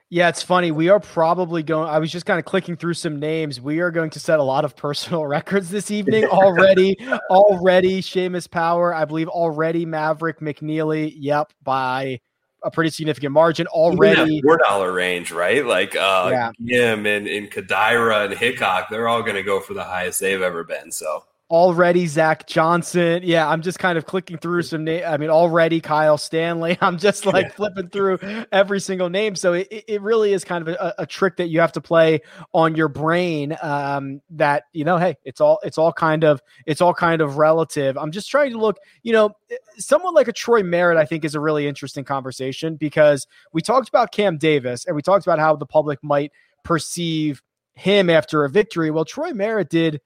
Yeah, 0.09 0.29
it's 0.29 0.43
funny. 0.43 0.71
We 0.71 0.89
are 0.89 1.01
probably 1.01 1.65
going. 1.65 1.89
I 1.89 1.99
was 1.99 2.13
just 2.13 2.27
kind 2.27 2.39
of 2.39 2.45
clicking 2.45 2.77
through 2.77 2.95
some 2.95 3.19
names. 3.19 3.61
We 3.61 3.81
are 3.81 3.91
going 3.91 4.11
to 4.11 4.21
set 4.21 4.39
a 4.39 4.43
lot 4.43 4.65
of 4.65 4.77
personal 4.77 5.27
records 5.27 5.69
this 5.69 5.91
evening 5.91 6.25
already. 6.27 6.97
already, 7.29 8.01
Seamus 8.01 8.49
Power, 8.49 8.95
I 8.95 9.05
believe 9.05 9.29
already 9.29 9.85
Maverick 9.85 10.39
McNeely. 10.39 11.13
Yep, 11.17 11.53
by 11.65 12.21
a 12.63 12.71
pretty 12.71 12.91
significant 12.91 13.33
margin 13.33 13.67
already. 13.67 14.41
Four 14.43 14.59
dollar 14.59 14.93
range, 14.93 15.33
right? 15.33 15.67
Like 15.67 15.97
uh, 15.97 16.29
yeah. 16.31 16.51
Jim 16.65 17.07
and, 17.07 17.27
and 17.27 17.51
Kodaira 17.51 18.27
and 18.27 18.35
Hickok, 18.35 18.89
they're 18.89 19.09
all 19.09 19.23
going 19.23 19.37
to 19.37 19.43
go 19.43 19.59
for 19.61 19.75
the 19.75 19.85
highest 19.85 20.21
they've 20.21 20.43
ever 20.43 20.63
been. 20.63 20.93
So 20.93 21.25
already 21.51 22.07
Zach 22.07 22.47
Johnson. 22.47 23.23
Yeah, 23.25 23.49
I'm 23.49 23.63
just 23.63 23.79
kind 23.79 23.97
of 23.97 24.07
clicking 24.07 24.39
through 24.39 24.63
some 24.63 24.85
name. 24.85 25.05
I 25.07 25.17
mean, 25.17 25.31
already 25.31 25.81
Kyle 25.81 26.19
Stanley. 26.19 26.77
I'm 26.83 26.99
just 26.99 27.25
like 27.25 27.47
yeah. 27.47 27.53
flipping 27.53 27.89
through 27.89 28.19
every 28.53 28.81
single 28.81 29.09
name. 29.09 29.37
So 29.37 29.53
it, 29.53 29.69
it 29.71 30.03
really 30.03 30.33
is 30.33 30.45
kind 30.45 30.67
of 30.67 30.75
a, 30.75 30.95
a, 30.99 31.07
trick 31.07 31.37
that 31.37 31.49
you 31.49 31.61
have 31.61 31.73
to 31.73 31.81
play 31.81 32.21
on 32.53 32.75
your 32.75 32.89
brain. 32.89 33.57
Um, 33.63 34.21
that 34.31 34.65
you 34.73 34.85
know, 34.85 34.99
hey, 34.99 35.17
it's 35.25 35.41
all 35.41 35.61
it's 35.63 35.79
all 35.79 35.93
kind 35.93 36.25
of 36.25 36.41
it's 36.67 36.81
all 36.81 36.95
kind 36.95 37.21
of 37.23 37.37
relative. 37.37 37.97
I'm 37.97 38.11
just 38.11 38.29
trying 38.31 38.53
to 38.53 38.59
look. 38.59 38.79
You 39.03 39.13
know, 39.13 39.31
someone 39.79 40.15
like 40.15 40.29
a 40.29 40.33
Troy 40.33 40.63
Merritt, 40.63 40.99
I 40.99 41.05
think, 41.05 41.25
is 41.25 41.35
a 41.35 41.41
really 41.41 41.69
interesting 41.69 42.05
conversation 42.05 42.77
because 42.77 43.27
we 43.53 43.63
talked 43.63 43.89
about 43.89 44.13
Cam 44.13 44.37
Davis 44.39 44.85
and 44.87 44.97
we 44.97 45.03
talked 45.03 45.27
about 45.27 45.39
how 45.39 45.55
the 45.55 45.67
public 45.67 46.01
might 46.03 46.33
perceive 46.65 47.41
him 47.75 48.11
after 48.11 48.45
a 48.45 48.51
victory. 48.51 48.91
Well, 48.91 49.05
Troy 49.05 49.33
Merritt 49.33 49.71
did 49.71 50.01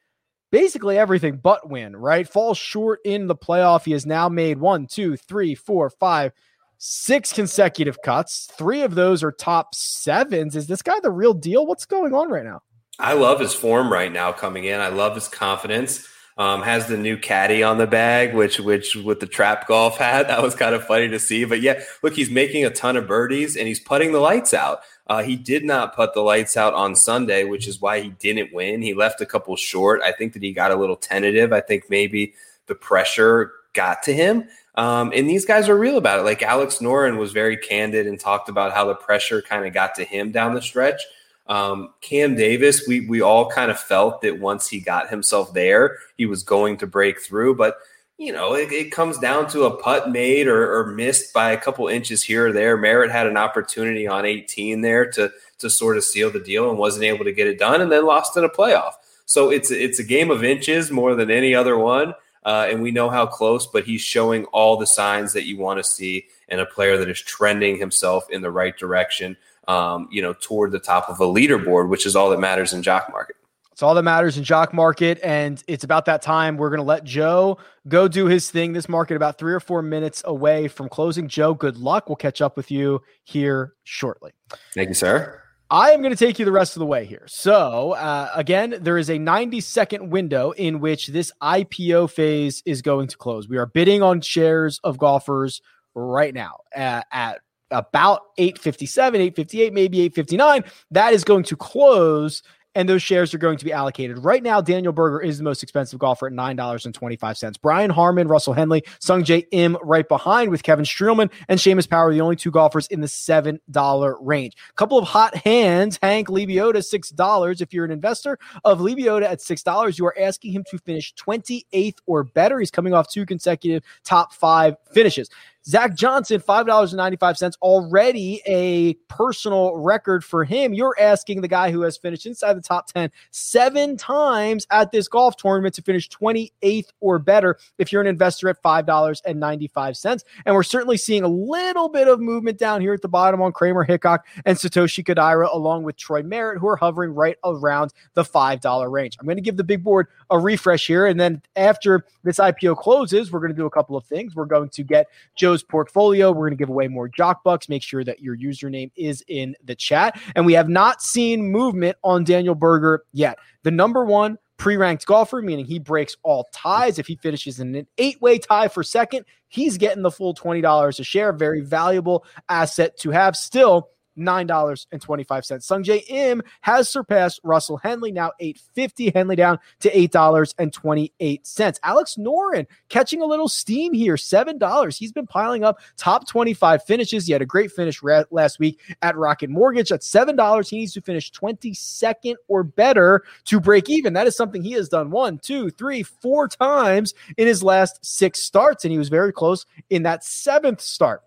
basically 0.51 0.99
everything 0.99 1.37
but 1.37 1.69
win, 1.69 1.97
right? 1.97 2.29
Falls 2.29 2.59
short 2.59 3.01
in 3.05 3.27
the 3.27 3.37
playoff. 3.37 3.85
He 3.85 3.93
has 3.93 4.07
now 4.07 4.29
made 4.29 4.59
one, 4.59 4.87
two, 4.87 5.17
three, 5.17 5.55
four, 5.55 5.91
five, 5.91 6.33
six 6.79 7.33
consecutive 7.33 8.01
cuts. 8.03 8.49
Three 8.53 8.83
of 8.83 8.95
those 8.95 9.23
are 9.23 9.33
top 9.33 9.75
sevens. 9.75 10.57
Is 10.57 10.67
this 10.67 10.83
guy 10.83 10.99
the 11.01 11.11
real 11.11 11.35
deal? 11.35 11.67
What's 11.67 11.87
going 11.87 12.15
on 12.15 12.31
right 12.31 12.45
now? 12.45 12.63
I 12.99 13.15
love 13.15 13.41
his 13.41 13.55
form 13.55 13.93
right 13.93 14.13
now 14.13 14.33
coming 14.33 14.65
in. 14.65 14.81
I 14.81 14.89
love 14.89 15.15
his 15.15 15.29
confidence. 15.29 16.07
Um, 16.41 16.63
has 16.63 16.87
the 16.87 16.97
new 16.97 17.19
caddy 17.19 17.63
on 17.63 17.77
the 17.77 17.87
bag, 17.87 18.35
which 18.35 18.59
which 18.59 18.97
with 18.97 19.21
the 19.21 19.27
trap 19.27 19.69
golf 19.69 19.99
hat, 19.99 20.27
that 20.29 20.43
was 20.43 20.55
kind 20.55 20.75
of 20.75 20.87
funny 20.87 21.07
to 21.09 21.19
see. 21.19 21.45
But 21.45 21.61
yeah, 21.61 21.83
look, 22.03 22.15
he's 22.15 22.31
making 22.31 22.65
a 22.65 22.71
ton 22.71 22.97
of 22.97 23.07
birdies 23.07 23.59
and 23.59 23.69
he's 23.69 23.79
putting 23.79 24.13
the 24.13 24.21
lights 24.21 24.55
out. 24.55 24.81
Uh, 25.07 25.23
he 25.23 25.37
did 25.37 25.65
not 25.65 25.95
put 25.95 26.15
the 26.15 26.23
lights 26.23 26.57
out 26.57 26.73
on 26.73 26.97
Sunday, 26.97 27.45
which 27.45 27.69
is 27.69 27.81
why 27.81 28.01
he 28.01 28.09
didn't 28.09 28.55
win. 28.55 28.81
He 28.81 28.95
left 28.95 29.21
a 29.21 29.27
couple 29.27 29.55
short. 29.57 30.01
I 30.03 30.13
think 30.13 30.33
that 30.33 30.43
he 30.43 30.53
got 30.53 30.71
a 30.71 30.77
little 30.77 30.97
tentative. 30.97 31.53
I 31.53 31.61
think 31.61 31.91
maybe 31.91 32.33
the 32.69 32.75
pressure 32.75 33.53
got 33.75 34.03
to 34.05 34.15
him. 34.15 34.49
Um, 34.77 35.13
and 35.15 35.29
these 35.29 35.45
guys 35.45 35.69
are 35.69 35.77
real 35.77 35.99
about 35.99 36.21
it. 36.21 36.23
Like 36.23 36.43
Alex 36.43 36.79
Noren 36.79 37.19
was 37.19 37.33
very 37.33 37.59
candid 37.59 38.07
and 38.07 38.19
talked 38.19 38.49
about 38.49 38.73
how 38.73 38.87
the 38.87 38.95
pressure 38.95 39.43
kind 39.43 39.67
of 39.67 39.75
got 39.75 39.95
to 39.97 40.05
him 40.05 40.31
down 40.31 40.55
the 40.55 40.63
stretch. 40.63 41.03
Um, 41.51 41.93
Cam 42.01 42.37
Davis, 42.37 42.87
we 42.87 43.09
we 43.09 43.21
all 43.21 43.51
kind 43.51 43.73
of 43.73 43.79
felt 43.79 44.23
that 44.23 44.39
once 44.39 44.69
he 44.69 44.79
got 44.79 45.11
himself 45.11 45.53
there, 45.53 45.99
he 46.17 46.25
was 46.25 46.45
going 46.45 46.77
to 46.77 46.87
break 46.87 47.21
through. 47.21 47.57
But 47.57 47.77
you 48.19 48.33
know, 48.33 48.55
it, 48.55 48.71
it, 48.71 48.93
comes 48.93 49.19
down 49.19 49.49
to 49.49 49.65
a 49.65 49.77
putt 49.79 50.11
made 50.11 50.47
or, 50.47 50.79
or, 50.79 50.87
missed 50.93 51.33
by 51.33 51.53
a 51.53 51.57
couple 51.57 51.89
inches 51.89 52.23
here 52.23 52.49
or 52.49 52.53
there. 52.53 52.77
Merritt 52.77 53.11
had 53.11 53.27
an 53.27 53.39
opportunity 53.39 54.07
on 54.07 54.27
18 54.27 54.83
there 54.83 55.11
to 55.13 55.33
to 55.59 55.69
sort 55.69 55.97
of 55.97 56.05
seal 56.05 56.31
the 56.31 56.39
deal 56.39 56.71
and 56.71 56.79
wasn't 56.79 57.05
able 57.05 57.25
to 57.25 57.33
get 57.33 57.49
it 57.49 57.59
done, 57.59 57.81
and 57.81 57.91
then 57.91 58.07
lost 58.07 58.37
in 58.37 58.45
a 58.45 58.49
playoff. 58.49 58.93
So 59.27 59.51
it's 59.51 59.73
it's 59.73 59.99
a 59.99 60.05
game 60.05 60.31
of 60.31 60.45
inches 60.45 60.93
more 60.93 61.17
than 61.17 61.33
any 61.33 61.53
other 61.53 61.77
one, 61.77 62.15
uh, 62.45 62.69
and 62.71 62.81
we 62.81 62.93
know 62.93 63.11
how 63.11 63.27
close. 63.27 63.67
But 63.67 63.85
he's 63.85 64.03
showing 64.03 64.45
all 64.47 64.77
the 64.77 64.87
signs 64.87 65.33
that 65.33 65.47
you 65.47 65.59
want 65.59 65.81
to 65.81 65.85
see 65.85 66.27
and 66.49 66.61
a 66.61 66.67
player 66.67 66.97
that 66.97 67.09
is 67.09 67.21
trending 67.21 67.77
himself 67.77 68.31
in 68.31 68.41
the 68.41 68.53
right 68.53 68.77
direction. 68.79 69.37
Um, 69.71 70.09
you 70.11 70.21
know, 70.21 70.33
toward 70.33 70.73
the 70.73 70.81
top 70.81 71.09
of 71.09 71.21
a 71.21 71.25
leaderboard, 71.25 71.89
which 71.89 72.05
is 72.05 72.17
all 72.17 72.31
that 72.31 72.41
matters 72.41 72.73
in 72.73 72.83
jock 72.83 73.09
market. 73.13 73.37
It's 73.81 73.83
all 73.83 73.95
that 73.95 74.03
matters 74.03 74.37
in 74.37 74.45
jock 74.45 74.75
market. 74.75 75.19
And 75.23 75.63
it's 75.67 75.85
about 75.85 76.05
that 76.05 76.21
time. 76.23 76.57
We're 76.57 76.69
going 76.69 76.81
to 76.81 76.85
let 76.85 77.05
Joe 77.05 77.57
go 77.89 78.09
do 78.09 78.27
his 78.27 78.51
thing. 78.51 78.75
This 78.75 78.89
market 78.89 79.15
about 79.15 79.39
three 79.39 79.55
or 79.55 79.61
four 79.61 79.81
minutes 79.81 80.23
away 80.27 80.69
from 80.69 80.89
closing. 80.91 81.29
Joe, 81.29 81.55
good 81.55 81.79
luck. 81.79 82.09
We'll 82.09 82.17
catch 82.17 82.43
up 82.43 82.59
with 82.59 82.71
you 82.71 83.01
here 83.25 83.73
shortly. 83.85 84.33
Thank 84.75 84.89
you, 84.89 84.95
sir. 84.95 85.41
I 85.71 85.93
am 85.93 86.03
going 86.03 86.15
to 86.15 86.25
take 86.27 86.39
you 86.39 86.45
the 86.45 86.53
rest 86.53 86.75
of 86.77 86.81
the 86.81 86.87
way 86.87 87.07
here. 87.07 87.25
So, 87.29 87.93
uh, 87.93 88.31
again, 88.35 88.77
there 88.81 88.99
is 88.99 89.09
a 89.09 89.19
90 89.19 89.61
second 89.61 90.11
window 90.11 90.51
in 90.51 90.81
which 90.81 91.07
this 91.07 91.33
IPO 91.41 92.11
phase 92.11 92.63
is 92.67 92.83
going 92.83 93.07
to 93.07 93.17
close. 93.17 93.49
We 93.49 93.57
are 93.57 93.67
bidding 93.67 94.03
on 94.03 94.21
shares 94.21 94.81
of 94.83 94.99
golfers 94.99 95.63
right 95.95 96.35
now 96.35 96.59
uh, 96.77 97.03
at 97.13 97.41
about 97.71 98.23
857, 98.39 99.21
858, 99.21 99.73
maybe 99.73 100.01
859. 100.01 100.65
That 100.91 101.13
is 101.13 101.25
going 101.25 101.45
to 101.45 101.57
close 101.57 102.43
and 102.75 102.89
those 102.89 103.03
shares 103.03 103.35
are 103.35 103.39
going 103.39 103.59
to 103.59 103.65
be 103.65 103.73
allocated. 103.73 104.19
Right 104.19 104.43
now, 104.43 104.61
Daniel 104.61 104.93
Berger 104.93 105.21
is 105.21 105.39
the 105.39 105.45
most 105.45 105.63
expensive 105.63 105.99
golfer 105.99 106.27
at 106.27 106.33
$9.25. 106.33 107.61
Brian 107.61 107.91
Harman, 107.91 108.29
Russell 108.29 108.53
Henley, 108.53 108.83
Sungjae 109.01 109.47
Im 109.51 109.77
right 109.83 110.07
behind 110.09 110.51
with 110.51 110.63
Kevin 110.63 110.85
Streelman 110.85 111.31
and 111.49 111.59
Seamus 111.59 111.89
Power, 111.89 112.13
the 112.13 112.21
only 112.21 112.37
two 112.37 112.51
golfers 112.51 112.87
in 112.89 113.01
the 113.01 113.07
$7 113.07 114.17
range. 114.21 114.55
A 114.71 114.73
couple 114.75 114.99
of 114.99 115.05
hot 115.05 115.35
hands, 115.37 115.99
Hank 116.03 116.29
Lebioda, 116.29 116.77
$6. 116.77 117.61
If 117.61 117.73
you're 117.73 117.85
an 117.85 117.91
investor 117.91 118.39
of 118.65 118.79
Lebioda 118.79 119.25
at 119.25 119.41
$6, 119.41 119.99
you 119.99 120.07
are 120.07 120.19
asking 120.19 120.53
him 120.53 120.65
to 120.71 120.79
finish 120.79 121.13
28th 121.15 121.97
or 122.07 122.25
better. 122.25 122.61
He's 122.61 122.71
coming 122.71 122.95
off 122.95 123.09
two 123.09 123.27
consecutive 123.27 123.83
top 124.05 124.33
five 124.33 124.77
finishes. 124.93 125.29
Zach 125.67 125.95
Johnson, 125.95 126.41
$5.95, 126.41 127.57
already 127.61 128.41
a 128.47 128.95
personal 129.09 129.77
record 129.77 130.25
for 130.25 130.45
him. 130.45 130.73
You're 130.73 130.97
asking 130.99 131.43
the 131.43 131.49
guy 131.49 131.71
who 131.71 131.83
has 131.83 131.99
finished 131.99 132.25
inside 132.25 132.55
the 132.55 132.63
top 132.63 132.87
10 132.87 133.11
seven 133.31 133.97
times 133.97 134.67
at 134.71 134.91
this 134.91 135.07
golf 135.07 135.37
tournament 135.37 135.75
to 135.75 135.83
finish 135.83 136.09
28th 136.09 136.87
or 137.01 137.19
better 137.19 137.59
if 137.79 137.93
you're 137.93 138.01
an 138.01 138.07
investor 138.07 138.49
at 138.49 138.63
$5.95. 138.63 140.25
And 140.47 140.55
we're 140.55 140.63
certainly 140.63 140.97
seeing 140.97 141.25
a 141.25 141.29
little 141.29 141.89
bit 141.89 142.09
of 142.09 142.21
movement 142.21 142.59
down 142.59 142.81
here 142.81 142.95
at 142.95 143.03
the 143.03 143.09
bottom 143.09 143.43
on 143.43 143.53
Kramer 143.53 143.85
Hickok 143.85 144.27
and 144.47 144.57
Satoshi 144.57 145.05
Kodaira, 145.05 145.53
along 145.53 145.83
with 145.83 145.97
Troy 145.97 146.23
Merritt, 146.23 146.59
who 146.59 146.69
are 146.69 146.77
hovering 146.77 147.15
right 147.15 147.37
around 147.45 147.93
the 148.15 148.23
$5 148.23 148.91
range. 148.91 149.17
I'm 149.21 149.27
going 149.27 149.37
to 149.37 149.43
give 149.43 149.59
the 149.59 149.65
big 149.65 149.85
board 149.85 150.07
a 150.31 150.39
refresh 150.39 150.87
here. 150.87 151.07
And 151.07 151.21
then 151.21 151.43
after 151.57 152.07
this 152.25 152.39
IPO 152.39 152.79
closes, 152.79 153.31
we're 153.31 153.41
going 153.41 153.53
to 153.53 153.57
do 153.57 153.67
a 153.67 153.71
couple 153.71 153.97
of 153.97 154.07
things. 154.07 154.35
We're 154.35 154.47
going 154.47 154.71
to 154.71 154.83
get 154.83 155.07
Joe 155.37 155.50
Portfolio. 155.59 156.31
We're 156.31 156.49
going 156.49 156.57
to 156.59 156.63
give 156.63 156.69
away 156.69 156.89
more 156.89 157.09
Jock 157.09 157.43
Bucks. 157.45 157.69
Make 157.69 157.83
sure 157.83 158.05
that 158.05 158.21
your 158.21 158.37
username 158.37 158.91
is 158.97 159.23
in 159.29 159.55
the 159.65 159.75
chat. 159.75 160.21
And 160.35 160.47
we 160.47 160.55
have 160.55 160.69
not 160.69 161.03
seen 161.03 161.51
movement 161.51 161.97
on 162.03 162.25
Daniel 162.25 162.55
Berger 162.55 163.05
yet. 163.13 163.39
The 163.63 163.71
number 163.71 164.05
one 164.05 164.39
pre-ranked 164.57 165.07
golfer, 165.07 165.41
meaning 165.43 165.65
he 165.65 165.79
breaks 165.79 166.17
all 166.23 166.49
ties. 166.53 166.99
If 166.99 167.07
he 167.07 167.17
finishes 167.17 167.61
in 167.61 167.75
an 167.75 167.87
eight-way 167.99 168.39
tie 168.39 168.69
for 168.69 168.83
second, 168.83 169.25
he's 169.49 169.79
getting 169.79 170.03
the 170.03 170.11
full 170.11 170.35
$20 170.35 171.01
a 171.01 171.05
share. 171.05 171.33
Very 171.33 171.63
valuable 171.63 172.25
asset 172.49 172.97
to 172.99 173.11
have. 173.11 173.37
Still, 173.37 173.89
$9.25. 174.19 175.27
Sungjae 175.27 176.05
Im 176.09 176.43
has 176.61 176.89
surpassed 176.89 177.41
Russell 177.45 177.77
Henley, 177.79 178.13
now 178.13 178.33
850 178.41 179.11
Henley 179.11 179.37
down 179.37 179.59
to 179.81 179.91
$8.28. 179.91 181.79
Alex 181.83 182.17
Noren 182.19 182.67
catching 182.89 183.23
a 183.23 183.27
little 183.27 183.49
steam 183.49 183.93
here, 183.93 184.17
$7. 184.17 184.97
He's 184.97 185.13
been 185.13 185.27
piling 185.27 185.65
up 185.65 185.79
top 185.97 186.29
25 186.29 186.85
finishes. 186.85 187.27
He 187.27 187.33
had 187.33 187.43
a 187.43 187.47
great 187.47 187.73
finish 187.73 188.03
ra- 188.03 188.25
last 188.31 188.59
week 188.59 188.81
at 189.03 189.17
Rocket 189.17 189.51
Mortgage 189.51 189.93
at 189.93 190.01
$7. 190.01 190.69
He 190.69 190.79
needs 190.79 190.93
to 190.95 191.01
finish 191.01 191.31
22nd 191.33 192.35
or 192.49 192.63
better 192.63 193.23
to 193.47 193.61
break 193.61 193.89
even. 193.89 194.13
That 194.13 194.27
is 194.27 194.37
something 194.37 194.63
he 194.63 194.73
has 194.73 194.89
done 194.89 195.11
one, 195.11 195.39
two, 195.39 195.71
three, 195.71 196.03
four 196.03 196.49
times 196.49 197.15
in 197.37 197.47
his 197.47 197.63
last 197.63 198.05
six 198.05 198.43
starts, 198.43 198.85
and 198.85 198.93
he 198.93 198.99
was 198.99 199.09
very 199.09 199.33
close 199.33 199.67
in 199.91 200.03
that 200.03 200.25
seventh 200.25 200.81
start. 200.81 201.23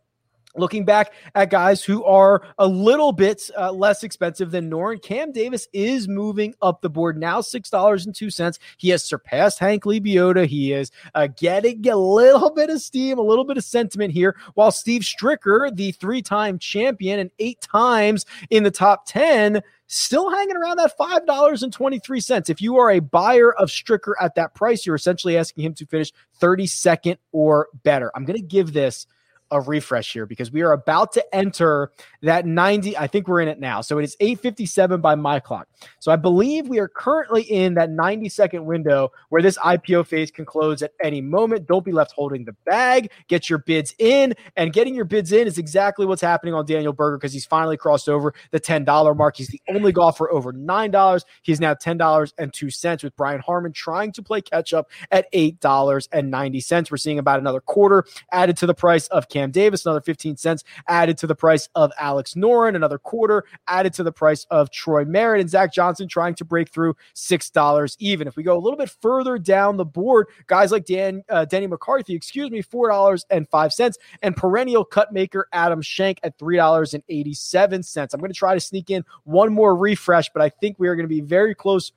Looking 0.55 0.85
back 0.85 1.13
at 1.33 1.49
guys 1.49 1.83
who 1.83 2.03
are 2.03 2.43
a 2.59 2.67
little 2.67 3.11
bit 3.11 3.49
uh, 3.57 3.71
less 3.71 4.03
expensive 4.03 4.51
than 4.51 4.69
Noren, 4.69 5.01
Cam 5.01 5.31
Davis 5.31 5.67
is 5.73 6.07
moving 6.07 6.53
up 6.61 6.81
the 6.81 6.89
board 6.89 7.17
now, 7.17 7.41
six 7.41 7.71
dollars 7.71 8.05
and 8.05 8.13
two 8.13 8.29
cents. 8.29 8.59
He 8.77 8.89
has 8.89 9.03
surpassed 9.03 9.57
Hank 9.57 9.83
Lebioda. 9.83 10.45
He 10.45 10.71
is 10.73 10.91
uh, 11.15 11.27
getting 11.35 11.87
a 11.87 11.95
little 11.95 12.51
bit 12.51 12.69
of 12.69 12.81
steam, 12.81 13.17
a 13.17 13.21
little 13.23 13.45
bit 13.45 13.57
of 13.57 13.63
sentiment 13.63 14.13
here. 14.13 14.35
While 14.53 14.71
Steve 14.71 15.01
Stricker, 15.01 15.75
the 15.75 15.91
three-time 15.93 16.59
champion 16.59 17.19
and 17.19 17.31
eight 17.39 17.61
times 17.61 18.25
in 18.51 18.61
the 18.61 18.71
top 18.71 19.07
ten, 19.07 19.61
still 19.87 20.29
hanging 20.29 20.55
around 20.55 20.77
that 20.77 20.97
$5.23. 20.97 22.49
If 22.49 22.61
you 22.61 22.77
are 22.77 22.91
a 22.91 22.99
buyer 22.99 23.53
of 23.53 23.69
Stricker 23.69 24.13
at 24.19 24.35
that 24.35 24.53
price, 24.55 24.85
you're 24.85 24.95
essentially 24.95 25.37
asking 25.37 25.65
him 25.65 25.73
to 25.75 25.85
finish 25.85 26.11
32nd 26.39 27.17
or 27.31 27.69
better. 27.83 28.11
I'm 28.15 28.25
going 28.25 28.39
to 28.39 28.45
give 28.45 28.73
this 28.73 29.07
a 29.53 29.61
refresh 29.61 30.11
here 30.11 30.25
because 30.25 30.51
we 30.51 30.61
are 30.63 30.73
about 30.73 31.13
to 31.13 31.35
enter 31.35 31.91
that 32.23 32.45
90. 32.45 32.97
I 32.97 33.07
think 33.07 33.27
we're 33.27 33.39
in 33.39 33.47
it 33.47 33.59
now. 33.59 33.81
So 33.81 33.99
it 33.99 34.03
is 34.03 34.17
857 34.19 34.99
by 34.99 35.15
my 35.15 35.39
clock. 35.39 35.67
So 35.99 36.11
I 36.11 36.15
believe 36.15 36.67
we 36.67 36.79
are 36.79 36.87
currently 36.87 37.43
in 37.43 37.75
that 37.75 37.89
90 37.91 38.27
second 38.29 38.65
window 38.65 39.11
where 39.29 39.41
this 39.41 39.57
IPO 39.59 40.07
phase 40.07 40.31
can 40.31 40.43
close 40.43 40.81
at 40.81 40.91
any 41.01 41.21
moment. 41.21 41.67
Don't 41.67 41.85
be 41.85 41.91
left 41.91 42.13
holding 42.13 42.45
the 42.45 42.55
bag. 42.65 43.11
Get 43.27 43.49
your 43.49 43.59
bids 43.59 43.93
in. 43.99 44.33
And 44.57 44.73
getting 44.73 44.95
your 44.95 45.05
bids 45.05 45.31
in 45.31 45.47
is 45.47 45.57
exactly 45.57 46.05
what's 46.05 46.21
happening 46.21 46.53
on 46.53 46.65
Daniel 46.65 46.93
Berger 46.93 47.17
because 47.17 47.33
he's 47.33 47.45
finally 47.45 47.77
crossed 47.77 48.09
over 48.09 48.33
the 48.51 48.59
$10 48.59 49.15
mark. 49.15 49.37
He's 49.37 49.49
the 49.49 49.61
only 49.69 49.91
golfer 49.91 50.31
over 50.31 50.51
$9. 50.51 51.23
He's 51.43 51.59
now 51.59 51.75
$10.02 51.75 53.03
with 53.03 53.15
Brian 53.15 53.39
Harman 53.39 53.71
trying 53.71 54.11
to 54.13 54.23
play 54.23 54.41
catch 54.41 54.73
up 54.73 54.89
at 55.11 55.31
$8.90. 55.31 56.91
We're 56.91 56.97
seeing 56.97 57.19
about 57.19 57.39
another 57.39 57.61
quarter 57.61 58.05
added 58.31 58.57
to 58.57 58.65
the 58.65 58.73
price 58.73 59.07
of 59.07 59.29
Cam 59.29 59.42
Davis, 59.51 59.85
another 59.85 60.01
15 60.01 60.37
cents 60.37 60.63
added 60.87 61.17
to 61.19 61.27
the 61.27 61.35
price 61.35 61.69
of 61.75 61.91
Alex 61.99 62.33
Noren, 62.33 62.75
another 62.75 62.97
quarter 62.97 63.45
added 63.67 63.93
to 63.93 64.03
the 64.03 64.11
price 64.11 64.45
of 64.49 64.71
Troy 64.71 65.05
Merritt, 65.05 65.41
and 65.41 65.49
Zach 65.49 65.73
Johnson 65.73 66.07
trying 66.07 66.35
to 66.35 66.45
break 66.45 66.69
through 66.69 66.95
$6 67.15 67.95
even. 67.99 68.27
If 68.27 68.35
we 68.35 68.43
go 68.43 68.57
a 68.57 68.59
little 68.59 68.77
bit 68.77 68.89
further 69.01 69.37
down 69.37 69.77
the 69.77 69.85
board, 69.85 70.27
guys 70.47 70.71
like 70.71 70.85
Dan 70.85 71.23
uh, 71.29 71.45
Denny 71.45 71.67
McCarthy, 71.67 72.15
excuse 72.15 72.49
me, 72.49 72.61
$4.05, 72.61 73.95
and 74.21 74.35
perennial 74.35 74.85
cut 74.85 75.13
maker 75.13 75.47
Adam 75.51 75.81
Schenk 75.81 76.19
at 76.23 76.37
$3.87. 76.37 78.13
I'm 78.13 78.19
going 78.19 78.31
to 78.31 78.37
try 78.37 78.53
to 78.53 78.59
sneak 78.59 78.89
in 78.89 79.03
one 79.23 79.53
more 79.53 79.75
refresh, 79.75 80.29
but 80.33 80.41
I 80.41 80.49
think 80.49 80.77
we 80.79 80.87
are 80.87 80.95
going 80.95 81.07
to 81.07 81.15
be 81.15 81.21
very 81.21 81.55
close 81.55 81.91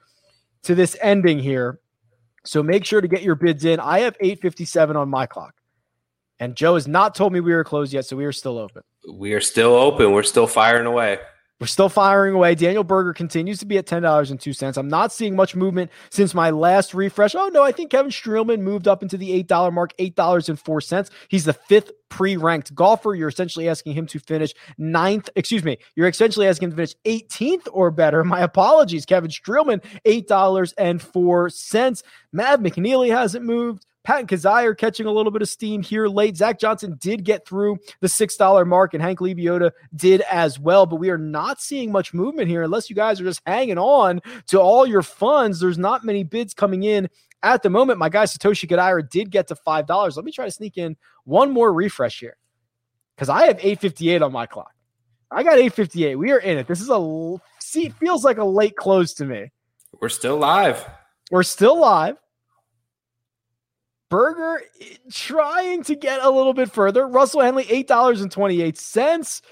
to 0.64 0.74
this 0.74 0.97
ending 1.01 1.38
here. 1.38 1.80
So 2.44 2.62
make 2.62 2.84
sure 2.84 3.01
to 3.01 3.09
get 3.09 3.22
your 3.22 3.34
bids 3.34 3.64
in. 3.64 3.80
I 3.80 4.01
have 4.01 4.16
857 4.20 4.97
on 4.97 5.09
my 5.09 5.26
clock. 5.26 5.55
And 6.39 6.55
Joe 6.55 6.74
has 6.74 6.87
not 6.87 7.14
told 7.14 7.32
me 7.32 7.41
we 7.41 7.55
were 7.55 7.64
closed 7.64 7.93
yet, 7.93 8.05
so 8.05 8.16
we 8.16 8.24
are 8.24 8.32
still 8.32 8.59
open. 8.59 8.82
We 9.11 9.32
are 9.32 9.41
still 9.41 9.74
open. 9.74 10.12
We're 10.12 10.22
still 10.22 10.47
firing 10.47 10.87
away. 10.87 11.18
We're 11.59 11.66
still 11.66 11.89
firing 11.89 12.34
away. 12.34 12.55
Daniel 12.55 12.84
Berger 12.84 13.14
continues 13.14 13.59
to 13.61 13.66
be 13.66 13.78
at 13.78 13.87
$10.02. 13.87 14.76
I'm 14.76 14.89
not 14.89 15.11
seeing 15.11 15.34
much 15.34 15.57
movement 15.57 15.91
since 16.11 16.34
my 16.34 16.51
last 16.51 16.93
refresh. 16.93 17.34
Oh, 17.34 17.49
no, 17.49 17.62
I 17.62 17.72
think 17.72 17.91
Kevin 17.91 18.11
Streelman 18.11 18.61
moved 18.61 18.87
up 18.87 19.03
into 19.03 19.16
the 19.16 19.43
$8 19.43 19.72
mark, 19.72 19.97
$8.04. 19.97 21.11
He's 21.28 21.47
the 21.47 21.55
fifth 21.55 21.93
pre 22.11 22.37
ranked 22.37 22.74
golfer. 22.74 23.14
You're 23.14 23.30
essentially 23.30 23.70
asking 23.70 23.95
him 23.95 24.07
to 24.09 24.18
finish 24.18 24.53
ninth. 24.76 25.30
Excuse 25.34 25.64
me. 25.64 25.78
You're 25.95 26.09
essentially 26.09 26.47
asking 26.47 26.66
him 26.66 26.72
to 26.72 26.76
finish 26.76 26.95
18th 27.07 27.68
or 27.72 27.91
better. 27.91 28.22
My 28.37 28.41
apologies. 28.41 29.07
Kevin 29.07 29.30
Streelman, 29.30 29.82
$8.04. 30.05 32.03
Matt 32.32 32.61
McNeely 32.61 33.09
hasn't 33.09 33.47
moved. 33.47 33.86
Pat 34.07 34.28
Kizzire 34.28 34.78
catching 34.78 35.07
a 35.07 35.11
little 35.11 35.32
bit 35.32 35.42
of 35.42 35.48
steam 35.48 35.82
here 35.82 36.07
late. 36.07 36.36
Zach 36.36 36.61
Johnson 36.61 36.96
did 37.00 37.24
get 37.24 37.44
through 37.44 37.76
the 38.00 38.07
$6 38.07 38.66
mark, 38.66 38.94
and 38.94 39.02
Hank 39.02 39.18
Lebioda 39.18 39.72
did 39.96 40.20
as 40.30 40.61
well. 40.61 40.86
But 40.86 40.96
we 40.96 41.11
are 41.11 41.18
not 41.18 41.61
seeing 41.61 41.90
much 41.90 42.14
movement 42.14 42.48
here 42.48 42.62
unless 42.62 42.88
you 42.88 42.94
guys 42.94 43.20
are 43.20 43.24
just 43.24 43.42
hanging 43.46 43.78
on 43.78 44.22
to 44.46 44.61
all 44.61 44.86
your 44.86 45.02
funds. 45.02 45.59
There's 45.59 45.76
not 45.76 46.04
many 46.04 46.22
bids 46.22 46.54
coming 46.54 46.84
in 46.84 47.11
at 47.42 47.64
the 47.64 47.68
moment. 47.68 47.98
My 47.98 48.09
guy 48.09 48.26
Satoshi 48.26 48.70
Kodaira 48.70 49.11
did 49.11 49.32
get 49.32 49.48
to 49.48 49.57
$5. 49.57 50.16
Let 50.16 50.24
me 50.24 50.30
try 50.30 50.44
to 50.44 50.52
sneak 50.52 50.78
in 50.78 50.96
one 51.24 51.50
more 51.50 51.72
refresh 51.72 52.20
here 52.20 52.36
because 53.16 53.28
I 53.28 53.46
have 53.46 53.59
858 53.59 54.22
on 54.22 54.30
my 54.30 54.46
clock. 54.46 54.72
I 55.32 55.42
got 55.42 55.54
858. 55.54 56.14
We 56.14 56.30
are 56.30 56.38
in 56.38 56.59
it. 56.59 56.68
This 56.68 56.80
is 56.80 56.90
a 56.90 57.36
see, 57.59 57.88
feels 57.88 58.24
like 58.24 58.38
a 58.38 58.44
late 58.44 58.76
close 58.76 59.14
to 59.14 59.24
me. 59.24 59.50
We're 60.00 60.11
still 60.11 60.36
live. 60.36 60.86
We're 61.32 61.42
still 61.42 61.80
live. 61.80 62.18
Berger 64.09 64.62
eh, 64.80 64.96
trying 65.11 65.82
to 65.84 65.94
get 65.94 66.20
a 66.22 66.30
little 66.30 66.54
bit 66.54 66.70
further. 66.70 67.07
Russell 67.07 67.40
Henley, 67.40 67.64
$8.28. 67.64 69.42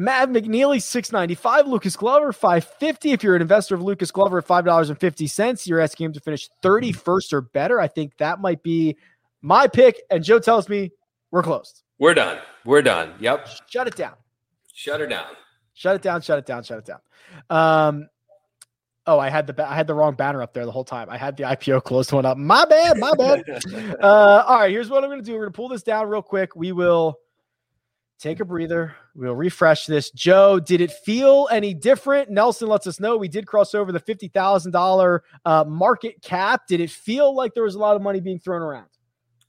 Matt 0.00 0.28
McNeely, 0.28 0.80
six 0.80 1.10
ninety 1.10 1.34
five. 1.34 1.66
Lucas 1.66 1.96
Glover, 1.96 2.32
five 2.32 2.64
fifty. 2.78 3.10
If 3.10 3.24
you're 3.24 3.34
an 3.34 3.42
investor 3.42 3.74
of 3.74 3.82
Lucas 3.82 4.12
Glover 4.12 4.38
at 4.38 4.46
five 4.46 4.64
dollars 4.64 4.90
and 4.90 5.00
fifty 5.00 5.26
cents, 5.26 5.66
you're 5.66 5.80
asking 5.80 6.04
him 6.06 6.12
to 6.12 6.20
finish 6.20 6.48
thirty 6.62 6.92
first 6.92 7.32
or 7.32 7.40
better. 7.40 7.80
I 7.80 7.88
think 7.88 8.16
that 8.18 8.40
might 8.40 8.62
be 8.62 8.96
my 9.42 9.66
pick. 9.66 10.00
And 10.08 10.22
Joe 10.22 10.38
tells 10.38 10.68
me 10.68 10.92
we're 11.32 11.42
closed. 11.42 11.82
We're 11.98 12.14
done. 12.14 12.38
We're 12.64 12.82
done. 12.82 13.14
Yep. 13.18 13.48
Shut 13.68 13.88
it 13.88 13.96
down. 13.96 14.14
Shut 14.72 15.00
her 15.00 15.08
down. 15.08 15.26
Shut 15.74 15.96
it 15.96 16.02
down. 16.02 16.22
Shut 16.22 16.38
it 16.38 16.46
down. 16.46 16.62
Shut 16.62 16.78
it 16.78 16.86
down. 16.86 17.00
Um, 17.50 18.08
Oh, 19.08 19.18
I 19.18 19.30
had 19.30 19.46
the 19.46 19.66
I 19.66 19.74
had 19.74 19.86
the 19.86 19.94
wrong 19.94 20.14
banner 20.14 20.42
up 20.42 20.52
there 20.52 20.66
the 20.66 20.70
whole 20.70 20.84
time. 20.84 21.08
I 21.08 21.16
had 21.16 21.38
the 21.38 21.44
IPO 21.44 21.82
closed 21.84 22.12
one 22.12 22.26
up. 22.26 22.36
My 22.36 22.66
bad, 22.66 22.98
my 22.98 23.14
bad. 23.14 23.42
uh, 24.02 24.44
all 24.46 24.60
right, 24.60 24.70
here's 24.70 24.90
what 24.90 25.02
I'm 25.02 25.08
going 25.08 25.18
to 25.18 25.24
do. 25.24 25.32
We're 25.32 25.44
going 25.44 25.52
to 25.52 25.56
pull 25.56 25.70
this 25.70 25.82
down 25.82 26.10
real 26.10 26.20
quick. 26.20 26.54
We 26.54 26.72
will 26.72 27.18
take 28.18 28.40
a 28.40 28.44
breather. 28.44 28.94
We'll 29.14 29.34
refresh 29.34 29.86
this. 29.86 30.10
Joe, 30.10 30.60
did 30.60 30.82
it 30.82 30.92
feel 30.92 31.48
any 31.50 31.72
different? 31.72 32.28
Nelson 32.28 32.68
lets 32.68 32.86
us 32.86 33.00
know 33.00 33.16
we 33.16 33.28
did 33.28 33.46
cross 33.46 33.74
over 33.74 33.92
the 33.92 33.98
fifty 33.98 34.28
thousand 34.28 34.72
thousand 34.72 35.22
uh, 35.46 35.64
market 35.66 36.20
cap. 36.20 36.66
Did 36.68 36.80
it 36.80 36.90
feel 36.90 37.34
like 37.34 37.54
there 37.54 37.64
was 37.64 37.76
a 37.76 37.78
lot 37.78 37.96
of 37.96 38.02
money 38.02 38.20
being 38.20 38.38
thrown 38.38 38.60
around? 38.60 38.88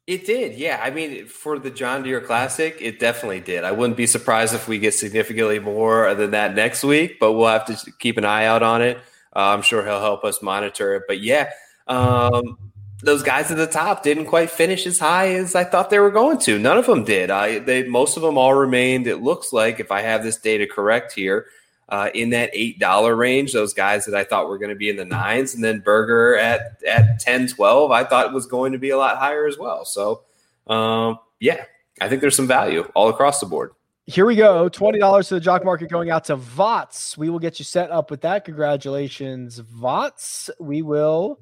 It 0.07 0.25
did, 0.25 0.57
yeah. 0.57 0.79
I 0.81 0.89
mean, 0.89 1.27
for 1.27 1.59
the 1.59 1.69
John 1.69 2.01
Deere 2.03 2.21
Classic, 2.21 2.77
it 2.79 2.97
definitely 2.97 3.41
did. 3.41 3.65
I 3.65 3.73
wouldn't 3.73 3.97
be 3.97 4.07
surprised 4.07 4.55
if 4.55 4.69
we 4.69 4.79
get 4.79 4.93
significantly 4.93 5.59
more 5.59 6.15
than 6.15 6.31
that 6.31 6.55
next 6.55 6.85
week, 6.85 7.19
but 7.19 7.33
we'll 7.33 7.49
have 7.49 7.65
to 7.65 7.91
keep 7.99 8.17
an 8.17 8.23
eye 8.23 8.45
out 8.45 8.63
on 8.63 8.81
it. 8.81 8.97
Uh, 9.35 9.53
I'm 9.53 9.61
sure 9.61 9.83
he'll 9.83 9.99
help 9.99 10.23
us 10.23 10.41
monitor 10.41 10.95
it. 10.95 11.03
But 11.07 11.21
yeah, 11.21 11.51
um, 11.87 12.57
those 13.01 13.23
guys 13.23 13.51
at 13.51 13.57
the 13.57 13.67
top 13.67 14.03
didn't 14.03 14.25
quite 14.25 14.49
finish 14.49 14.85
as 14.85 14.99
high 14.99 15.33
as 15.35 15.55
I 15.55 15.63
thought 15.63 15.89
they 15.89 15.99
were 15.99 16.11
going 16.11 16.39
to. 16.39 16.59
None 16.59 16.77
of 16.77 16.85
them 16.85 17.03
did. 17.03 17.31
I 17.31 17.59
they 17.59 17.83
most 17.83 18.17
of 18.17 18.23
them 18.23 18.37
all 18.37 18.53
remained. 18.53 19.07
It 19.07 19.17
looks 19.17 19.53
like 19.53 19.79
if 19.79 19.91
I 19.91 20.01
have 20.01 20.23
this 20.23 20.37
data 20.37 20.67
correct 20.67 21.13
here, 21.13 21.45
uh, 21.89 22.09
in 22.13 22.29
that 22.29 22.51
eight 22.53 22.79
dollar 22.79 23.15
range. 23.15 23.51
Those 23.51 23.73
guys 23.73 24.05
that 24.05 24.15
I 24.15 24.23
thought 24.23 24.47
were 24.47 24.57
going 24.57 24.69
to 24.69 24.75
be 24.75 24.89
in 24.89 24.95
the 24.95 25.05
nines, 25.05 25.55
and 25.55 25.63
then 25.63 25.79
Berger 25.79 26.37
at 26.37 26.81
at 26.87 27.19
10, 27.19 27.47
12, 27.49 27.91
I 27.91 28.03
thought 28.03 28.33
was 28.33 28.45
going 28.45 28.71
to 28.71 28.77
be 28.77 28.91
a 28.91 28.97
lot 28.97 29.17
higher 29.17 29.47
as 29.47 29.57
well. 29.57 29.85
So 29.85 30.23
um, 30.67 31.19
yeah, 31.39 31.65
I 31.99 32.07
think 32.07 32.21
there's 32.21 32.35
some 32.35 32.47
value 32.47 32.89
all 32.93 33.09
across 33.09 33.39
the 33.39 33.47
board. 33.47 33.71
Here 34.09 34.25
we 34.25 34.35
go. 34.35 34.67
$20 34.67 35.27
to 35.27 35.33
the 35.35 35.39
jock 35.39 35.63
market 35.63 35.91
going 35.91 36.09
out 36.09 36.23
to 36.25 36.35
VOTS. 36.35 37.15
We 37.15 37.29
will 37.29 37.37
get 37.37 37.59
you 37.59 37.65
set 37.65 37.91
up 37.91 38.09
with 38.09 38.21
that. 38.21 38.43
Congratulations, 38.43 39.59
VOTS. 39.59 40.49
We 40.59 40.81
will 40.81 41.39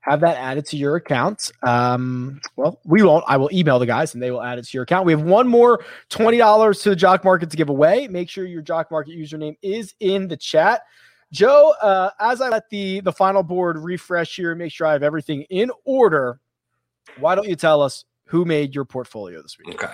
have 0.00 0.20
that 0.20 0.38
added 0.38 0.64
to 0.68 0.78
your 0.78 0.96
account. 0.96 1.52
Um, 1.62 2.40
well, 2.56 2.80
we 2.86 3.02
won't. 3.02 3.22
I 3.28 3.36
will 3.36 3.50
email 3.52 3.78
the 3.78 3.84
guys 3.84 4.14
and 4.14 4.22
they 4.22 4.30
will 4.30 4.40
add 4.40 4.58
it 4.58 4.64
to 4.64 4.70
your 4.72 4.84
account. 4.84 5.04
We 5.04 5.12
have 5.12 5.20
one 5.20 5.46
more 5.46 5.84
$20 6.08 6.82
to 6.84 6.88
the 6.88 6.96
Jock 6.96 7.22
Market 7.22 7.50
to 7.50 7.56
give 7.58 7.68
away. 7.68 8.08
Make 8.08 8.30
sure 8.30 8.46
your 8.46 8.62
Jock 8.62 8.90
Market 8.90 9.14
username 9.14 9.58
is 9.60 9.94
in 10.00 10.26
the 10.26 10.38
chat. 10.38 10.84
Joe, 11.34 11.74
uh, 11.82 12.12
as 12.18 12.40
I 12.40 12.48
let 12.48 12.70
the 12.70 13.00
the 13.00 13.12
final 13.12 13.42
board 13.42 13.76
refresh 13.76 14.36
here, 14.36 14.54
make 14.54 14.72
sure 14.72 14.86
I 14.86 14.94
have 14.94 15.02
everything 15.02 15.42
in 15.50 15.70
order. 15.84 16.40
Why 17.18 17.34
don't 17.34 17.46
you 17.46 17.56
tell 17.56 17.82
us 17.82 18.06
who 18.24 18.46
made 18.46 18.74
your 18.74 18.86
portfolio 18.86 19.42
this 19.42 19.58
week? 19.58 19.74
Okay. 19.74 19.92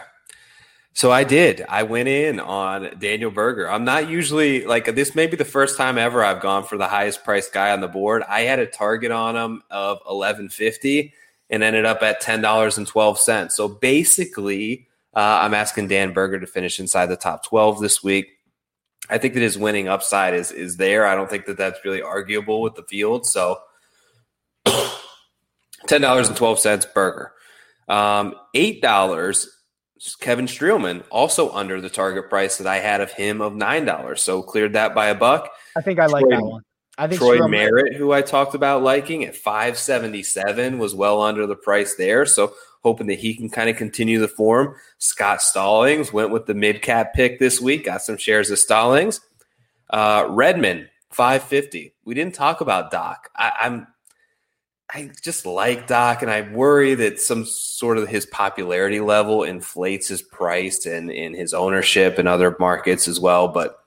So 0.97 1.12
I 1.12 1.24
did. 1.24 1.62
I 1.68 1.82
went 1.82 2.09
in 2.09 2.40
on 2.40 2.88
Daniel 2.99 3.30
Berger. 3.30 3.68
I'm 3.70 3.84
not 3.84 4.09
usually 4.09 4.64
like 4.64 4.86
this. 4.94 5.14
May 5.14 5.26
be 5.26 5.36
the 5.36 5.44
first 5.44 5.76
time 5.76 5.99
ever 5.99 6.24
I've 6.24 6.40
gone 6.40 6.64
for 6.64 6.78
the 6.78 6.88
highest 6.88 7.22
priced 7.22 7.53
guy 7.53 7.70
on 7.72 7.82
the 7.82 7.86
board. 7.86 8.22
I 8.26 8.40
had 8.40 8.61
a 8.61 8.66
target 8.66 9.11
on 9.11 9.36
him 9.36 9.62
of 9.70 9.99
1150 10.07 11.12
and 11.51 11.62
ended 11.62 11.84
up 11.84 12.03
at 12.03 12.22
ten 12.22 12.40
dollars 12.40 12.78
and 12.78 12.86
twelve 12.86 13.18
cents. 13.18 13.55
So 13.55 13.68
basically, 13.68 14.88
uh, 15.14 15.40
I'm 15.42 15.53
asking 15.53 15.88
Dan 15.88 16.14
Berger 16.14 16.40
to 16.40 16.47
finish 16.47 16.80
inside 16.80 17.07
the 17.07 17.16
top 17.16 17.44
12 17.44 17.78
this 17.82 18.03
week. 18.03 18.28
I 19.11 19.18
think 19.18 19.34
that 19.34 19.42
his 19.42 19.59
winning 19.59 19.88
upside 19.88 20.32
is 20.32 20.51
is 20.51 20.78
there. 20.78 21.07
I 21.07 21.14
don't 21.14 21.28
think 21.28 21.44
that 21.44 21.59
that's 21.59 21.84
really 21.84 22.01
arguable 22.01 22.62
with 22.62 22.74
the 22.74 22.84
field. 22.84 23.26
So 23.26 23.59
ten 25.86 26.01
dollars 26.01 26.28
and 26.28 26.38
twelve 26.38 26.59
cents 26.59 26.86
Berger. 26.86 27.32
Um, 27.86 28.34
eight 28.55 28.80
dollars 28.80 29.55
Kevin 30.20 30.47
Streelman, 30.47 31.05
also 31.11 31.51
under 31.53 31.80
the 31.80 31.88
target 31.88 32.28
price 32.28 32.59
that 32.59 32.66
I 32.66 32.78
had 32.78 33.01
of 33.01 33.12
him 33.12 33.40
of 33.40 33.55
nine 33.55 33.84
dollars. 33.84 34.22
So 34.22 34.42
cleared 34.42 34.74
that 34.74 34.94
by 34.94 35.07
a 35.07 35.14
buck. 35.14 35.51
I 35.76 35.80
think 35.80 35.99
I 35.99 36.07
Troy, 36.07 36.20
like 36.20 36.28
that 36.28 36.42
one. 36.42 36.62
I 36.99 37.07
think 37.07 37.20
Troy 37.20 37.38
Streelman. 37.38 37.51
Merritt, 37.51 37.94
who 37.94 38.12
I 38.12 38.22
talked 38.22 38.55
about 38.55 38.82
liking 38.82 39.24
at 39.24 39.36
five 39.36 39.78
seventy 39.78 40.22
seven, 40.22 40.78
was 40.78 40.94
well 40.94 41.22
under 41.22 41.47
the 41.47 41.57
price 41.57 41.94
there. 41.97 42.26
So 42.26 42.55
hoping 42.82 43.07
that 43.09 43.18
he 43.18 43.34
can 43.34 43.49
kind 43.49 43.68
of 43.68 43.76
continue 43.76 44.20
the 44.20 44.28
form. 44.28 44.76
Scott 44.99 45.42
Stallings 45.42 46.12
went 46.12 46.30
with 46.30 46.47
the 46.47 46.55
mid 46.55 46.82
cap 46.82 47.14
pick 47.14 47.38
this 47.38 47.61
week. 47.61 47.86
Got 47.86 48.03
some 48.03 48.16
shares 48.16 48.51
of 48.51 48.59
Stallings. 48.59 49.20
Uh, 49.90 50.26
Redman 50.28 50.88
five 51.11 51.42
fifty. 51.42 51.94
We 52.05 52.14
didn't 52.14 52.34
talk 52.34 52.61
about 52.61 52.90
Doc. 52.90 53.30
I, 53.34 53.53
I'm 53.61 53.86
I 54.93 55.11
just 55.20 55.47
like 55.47 55.89
Doc, 55.89 56.22
and 56.22 56.30
I 56.30 56.43
worry 56.43 56.95
that 56.95 57.20
some 57.20 57.45
sort 57.45 57.99
of 57.99 58.09
his 58.09 58.24
popularity 58.26 59.01
level 59.01 59.43
inflates 59.43 60.09
his 60.09 60.22
price 60.22 60.87
and 60.87 61.11
in 61.11 61.34
his 61.34 61.53
ownership 61.53 62.18
in 62.18 62.26
other 62.26 62.57
markets 62.61 63.09
as 63.09 63.18
well. 63.18 63.49
But 63.49 63.78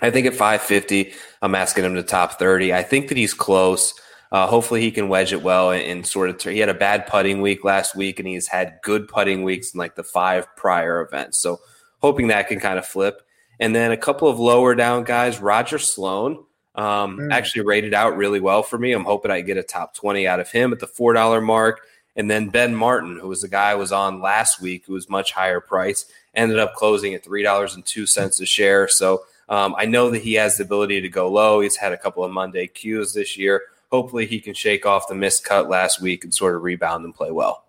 I 0.00 0.10
think 0.10 0.26
at 0.26 0.34
550, 0.34 1.12
I'm 1.42 1.56
asking 1.56 1.84
him 1.84 1.94
to 1.94 2.04
top 2.04 2.38
30. 2.38 2.72
I 2.72 2.84
think 2.84 3.08
that 3.08 3.16
he's 3.16 3.34
close. 3.34 3.94
Uh, 4.30 4.46
hopefully, 4.46 4.80
he 4.80 4.92
can 4.92 5.08
wedge 5.08 5.32
it 5.32 5.42
well 5.42 5.72
and, 5.72 5.82
and 5.82 6.06
sort 6.06 6.30
of. 6.30 6.38
T- 6.38 6.52
he 6.52 6.60
had 6.60 6.68
a 6.68 6.74
bad 6.74 7.06
putting 7.06 7.40
week 7.40 7.64
last 7.64 7.96
week, 7.96 8.20
and 8.20 8.28
he's 8.28 8.46
had 8.46 8.78
good 8.82 9.08
putting 9.08 9.42
weeks 9.42 9.74
in 9.74 9.78
like 9.78 9.96
the 9.96 10.04
five 10.04 10.46
prior 10.54 11.00
events. 11.00 11.38
So, 11.38 11.60
hoping 12.00 12.28
that 12.28 12.46
can 12.46 12.60
kind 12.60 12.78
of 12.78 12.86
flip. 12.86 13.22
And 13.58 13.74
then 13.74 13.90
a 13.90 13.96
couple 13.96 14.28
of 14.28 14.38
lower 14.38 14.74
down 14.74 15.02
guys, 15.04 15.40
Roger 15.40 15.78
Sloan. 15.78 16.44
Um, 16.74 17.18
mm. 17.18 17.32
Actually 17.32 17.62
rated 17.62 17.94
out 17.94 18.16
really 18.16 18.40
well 18.40 18.62
for 18.62 18.78
me. 18.78 18.92
I'm 18.92 19.04
hoping 19.04 19.30
I 19.30 19.40
get 19.40 19.56
a 19.56 19.62
top 19.62 19.94
20 19.94 20.26
out 20.26 20.40
of 20.40 20.50
him 20.50 20.72
at 20.72 20.78
the 20.78 20.86
$4 20.86 21.44
mark. 21.44 21.80
And 22.14 22.30
then 22.30 22.48
Ben 22.48 22.74
Martin, 22.74 23.18
who 23.18 23.28
was 23.28 23.42
the 23.42 23.48
guy 23.48 23.70
I 23.70 23.74
was 23.76 23.92
on 23.92 24.20
last 24.20 24.60
week, 24.60 24.84
who 24.86 24.92
was 24.92 25.08
much 25.08 25.32
higher 25.32 25.60
price, 25.60 26.04
ended 26.34 26.58
up 26.58 26.74
closing 26.74 27.14
at 27.14 27.24
$3.02 27.24 28.40
a 28.40 28.46
share. 28.46 28.88
So 28.88 29.22
um, 29.48 29.74
I 29.78 29.86
know 29.86 30.10
that 30.10 30.22
he 30.22 30.34
has 30.34 30.56
the 30.56 30.64
ability 30.64 31.00
to 31.00 31.08
go 31.08 31.30
low. 31.30 31.60
He's 31.60 31.76
had 31.76 31.92
a 31.92 31.98
couple 31.98 32.24
of 32.24 32.32
Monday 32.32 32.66
cues 32.66 33.12
this 33.14 33.36
year. 33.36 33.62
Hopefully, 33.90 34.26
he 34.26 34.40
can 34.40 34.52
shake 34.52 34.84
off 34.84 35.08
the 35.08 35.14
missed 35.14 35.44
cut 35.44 35.68
last 35.68 36.00
week 36.00 36.22
and 36.22 36.34
sort 36.34 36.54
of 36.54 36.62
rebound 36.62 37.04
and 37.04 37.14
play 37.14 37.30
well. 37.30 37.64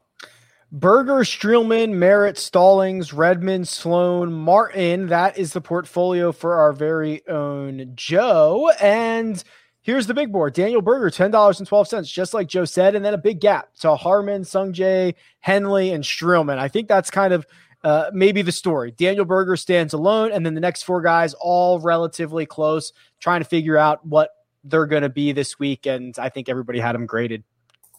Berger, 0.72 1.22
Streelman, 1.22 1.94
Merritt, 1.94 2.38
Stallings, 2.38 3.12
Redman, 3.12 3.66
Sloan, 3.66 4.32
Martin. 4.32 5.08
That 5.08 5.36
is 5.36 5.54
the 5.54 5.62
portfolio 5.62 6.32
for 6.32 6.60
our 6.60 6.74
very 6.74 7.28
own 7.28 7.94
Joe. 7.96 8.70
And 8.80 9.44
here's 9.82 10.06
the 10.06 10.14
big 10.14 10.32
board 10.32 10.54
Daniel 10.54 10.84
Berger, 10.84 11.10
$10.12, 11.10 12.06
just 12.06 12.36
like 12.36 12.48
Joe 12.48 12.66
said. 12.66 12.94
And 12.94 13.04
then 13.04 13.16
a 13.16 13.18
big 13.18 13.40
gap 13.40 13.74
to 13.80 13.96
Harman, 13.96 14.44
Sungjae, 14.44 15.16
Henley, 15.40 15.92
and 15.92 16.04
Streelman. 16.04 16.60
I 16.60 16.68
think 16.68 16.88
that's 16.88 17.10
kind 17.10 17.34
of 17.34 17.48
uh, 17.84 18.12
maybe 18.14 18.44
the 18.44 18.52
story. 18.52 18.92
Daniel 18.92 19.26
Berger 19.26 19.56
stands 19.56 19.94
alone. 19.94 20.32
And 20.32 20.46
then 20.46 20.54
the 20.54 20.62
next 20.62 20.84
four 20.84 21.02
guys, 21.02 21.34
all 21.34 21.80
relatively 21.80 22.46
close, 22.46 22.94
trying 23.20 23.42
to 23.42 23.46
figure 23.46 23.78
out 23.78 24.06
what 24.06 24.30
they're 24.64 24.86
going 24.86 25.02
to 25.02 25.10
be 25.10 25.32
this 25.32 25.58
week. 25.58 25.88
And 25.88 26.14
I 26.20 26.30
think 26.30 26.48
everybody 26.48 26.80
had 26.80 26.94
them 26.94 27.08
graded 27.08 27.44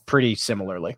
pretty 0.06 0.36
similarly. 0.36 0.96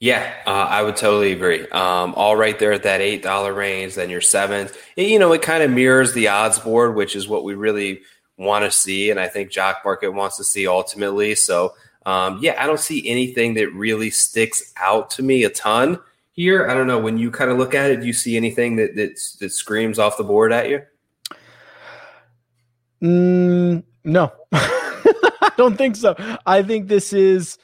Yeah, 0.00 0.32
uh, 0.46 0.50
I 0.50 0.82
would 0.82 0.96
totally 0.96 1.32
agree. 1.32 1.68
Um, 1.70 2.14
all 2.14 2.36
right 2.36 2.56
there 2.56 2.70
at 2.70 2.84
that 2.84 3.00
eight 3.00 3.22
dollar 3.22 3.52
range, 3.52 3.96
then 3.96 4.10
your 4.10 4.20
seventh. 4.20 4.80
You 4.96 5.18
know, 5.18 5.32
it 5.32 5.42
kind 5.42 5.62
of 5.62 5.72
mirrors 5.72 6.12
the 6.12 6.28
odds 6.28 6.58
board, 6.60 6.94
which 6.94 7.16
is 7.16 7.26
what 7.26 7.42
we 7.42 7.54
really 7.54 8.02
want 8.36 8.64
to 8.64 8.70
see, 8.70 9.10
and 9.10 9.18
I 9.18 9.26
think 9.26 9.50
Jock 9.50 9.78
Market 9.84 10.10
wants 10.10 10.36
to 10.36 10.44
see 10.44 10.68
ultimately. 10.68 11.34
So, 11.34 11.74
um, 12.06 12.38
yeah, 12.40 12.62
I 12.62 12.66
don't 12.66 12.78
see 12.78 13.08
anything 13.08 13.54
that 13.54 13.72
really 13.72 14.10
sticks 14.10 14.72
out 14.76 15.10
to 15.10 15.22
me 15.24 15.42
a 15.42 15.50
ton 15.50 15.98
here. 16.30 16.68
I 16.68 16.74
don't 16.74 16.86
know 16.86 17.00
when 17.00 17.18
you 17.18 17.32
kind 17.32 17.50
of 17.50 17.58
look 17.58 17.74
at 17.74 17.90
it, 17.90 18.00
do 18.00 18.06
you 18.06 18.12
see 18.12 18.36
anything 18.36 18.76
that 18.76 18.94
that, 18.94 19.18
that 19.40 19.50
screams 19.50 19.98
off 19.98 20.16
the 20.16 20.22
board 20.22 20.52
at 20.52 20.68
you? 20.68 20.82
Mm, 23.02 23.82
no, 24.04 24.32
I 24.52 25.52
don't 25.56 25.76
think 25.76 25.96
so. 25.96 26.14
I 26.46 26.62
think 26.62 26.86
this 26.86 27.12
is 27.12 27.58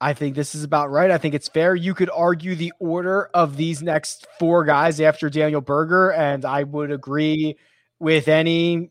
I 0.00 0.12
think 0.12 0.34
this 0.34 0.54
is 0.54 0.62
about 0.62 0.90
right. 0.90 1.10
I 1.10 1.18
think 1.18 1.34
it's 1.34 1.48
fair. 1.48 1.74
You 1.74 1.94
could 1.94 2.10
argue 2.10 2.54
the 2.54 2.72
order 2.78 3.30
of 3.32 3.56
these 3.56 3.82
next 3.82 4.26
four 4.38 4.64
guys 4.64 5.00
after 5.00 5.30
Daniel 5.30 5.62
Berger, 5.62 6.12
and 6.12 6.44
I 6.44 6.64
would 6.64 6.90
agree 6.90 7.56
with 7.98 8.28
any 8.28 8.90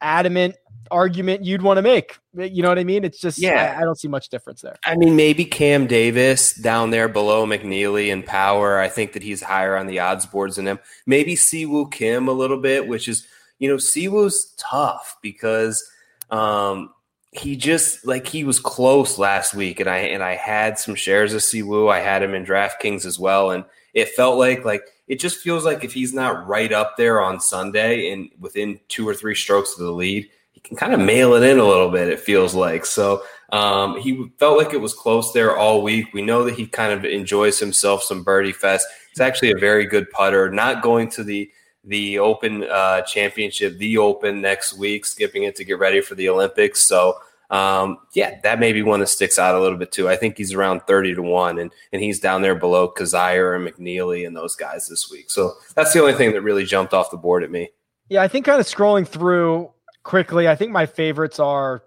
adamant 0.00 0.56
argument 0.90 1.44
you'd 1.44 1.62
want 1.62 1.78
to 1.78 1.82
make. 1.82 2.18
You 2.34 2.62
know 2.62 2.68
what 2.68 2.78
I 2.78 2.84
mean? 2.84 3.04
It's 3.04 3.20
just 3.20 3.38
yeah. 3.38 3.74
I, 3.76 3.82
I, 3.82 3.84
don't 3.84 3.98
see 3.98 4.08
much 4.08 4.28
difference 4.28 4.62
there. 4.62 4.76
I 4.84 4.96
mean, 4.96 5.14
maybe 5.14 5.44
Cam 5.44 5.86
Davis 5.86 6.54
down 6.54 6.90
there 6.90 7.08
below 7.08 7.46
McNeely 7.46 8.12
and 8.12 8.26
Power. 8.26 8.78
I 8.78 8.88
think 8.88 9.12
that 9.12 9.22
he's 9.22 9.42
higher 9.42 9.76
on 9.76 9.86
the 9.86 10.00
odds 10.00 10.26
boards 10.26 10.56
than 10.56 10.66
him. 10.66 10.80
Maybe 11.06 11.36
Siwoo 11.36 11.92
Kim 11.92 12.28
a 12.28 12.32
little 12.32 12.60
bit, 12.60 12.88
which 12.88 13.08
is 13.08 13.26
you 13.58 13.68
know 13.68 13.76
Siwoo's 13.76 14.52
tough 14.58 15.16
because 15.22 15.88
um, 16.30 16.92
he 17.32 17.56
just 17.56 18.06
like 18.06 18.26
he 18.26 18.44
was 18.44 18.58
close 18.58 19.18
last 19.18 19.54
week, 19.54 19.80
and 19.80 19.88
I 19.88 19.98
and 19.98 20.22
I 20.22 20.34
had 20.34 20.78
some 20.78 20.94
shares 20.94 21.32
of 21.32 21.40
Siwoo. 21.40 21.90
I 21.90 22.00
had 22.00 22.22
him 22.22 22.34
in 22.34 22.44
DraftKings 22.44 23.04
as 23.06 23.18
well, 23.18 23.50
and 23.52 23.64
it 23.94 24.08
felt 24.10 24.38
like 24.38 24.64
like 24.64 24.82
it 25.06 25.20
just 25.20 25.38
feels 25.38 25.64
like 25.64 25.84
if 25.84 25.92
he's 25.92 26.12
not 26.12 26.46
right 26.46 26.72
up 26.72 26.96
there 26.96 27.20
on 27.20 27.40
Sunday 27.40 28.12
and 28.12 28.30
within 28.38 28.80
two 28.88 29.08
or 29.08 29.14
three 29.14 29.34
strokes 29.34 29.72
of 29.72 29.84
the 29.84 29.92
lead, 29.92 30.28
he 30.52 30.60
can 30.60 30.76
kind 30.76 30.92
of 30.92 31.00
mail 31.00 31.34
it 31.34 31.42
in 31.42 31.58
a 31.58 31.64
little 31.64 31.90
bit. 31.90 32.08
It 32.08 32.20
feels 32.20 32.54
like 32.54 32.84
so. 32.84 33.22
Um, 33.52 34.00
he 34.00 34.28
felt 34.38 34.58
like 34.58 34.72
it 34.72 34.80
was 34.80 34.94
close 34.94 35.32
there 35.32 35.56
all 35.56 35.82
week. 35.82 36.12
We 36.12 36.22
know 36.22 36.44
that 36.44 36.54
he 36.54 36.66
kind 36.66 36.92
of 36.92 37.04
enjoys 37.04 37.58
himself 37.58 38.02
some 38.02 38.22
birdie 38.22 38.52
fest. 38.52 38.86
He's 39.10 39.20
actually 39.20 39.50
a 39.50 39.58
very 39.58 39.86
good 39.86 40.10
putter. 40.10 40.50
Not 40.50 40.82
going 40.82 41.10
to 41.10 41.24
the 41.24 41.50
the 41.84 42.18
Open 42.18 42.64
uh, 42.64 43.02
Championship, 43.02 43.78
the 43.78 43.98
Open 43.98 44.40
next 44.40 44.74
week, 44.74 45.06
skipping 45.06 45.44
it 45.44 45.56
to 45.56 45.64
get 45.64 45.78
ready 45.78 46.00
for 46.00 46.14
the 46.14 46.28
Olympics. 46.28 46.82
So, 46.82 47.18
um, 47.50 47.98
yeah, 48.14 48.38
that 48.42 48.60
may 48.60 48.72
be 48.72 48.82
one 48.82 49.00
that 49.00 49.08
sticks 49.08 49.38
out 49.38 49.54
a 49.54 49.60
little 49.60 49.78
bit 49.78 49.90
too. 49.90 50.08
I 50.08 50.16
think 50.16 50.36
he's 50.36 50.52
around 50.52 50.82
30 50.82 51.16
to 51.16 51.22
1, 51.22 51.58
and, 51.58 51.72
and 51.92 52.02
he's 52.02 52.20
down 52.20 52.42
there 52.42 52.54
below 52.54 52.92
Kizzire 52.92 53.56
and 53.56 53.66
McNeely 53.66 54.26
and 54.26 54.36
those 54.36 54.54
guys 54.54 54.88
this 54.88 55.10
week. 55.10 55.30
So 55.30 55.54
that's 55.74 55.92
the 55.92 56.00
only 56.00 56.14
thing 56.14 56.32
that 56.32 56.42
really 56.42 56.64
jumped 56.64 56.94
off 56.94 57.10
the 57.10 57.16
board 57.16 57.42
at 57.42 57.50
me. 57.50 57.70
Yeah, 58.08 58.22
I 58.22 58.28
think 58.28 58.44
kind 58.44 58.60
of 58.60 58.66
scrolling 58.66 59.06
through 59.06 59.70
quickly, 60.02 60.48
I 60.48 60.56
think 60.56 60.72
my 60.72 60.86
favorites 60.86 61.38
are. 61.38 61.84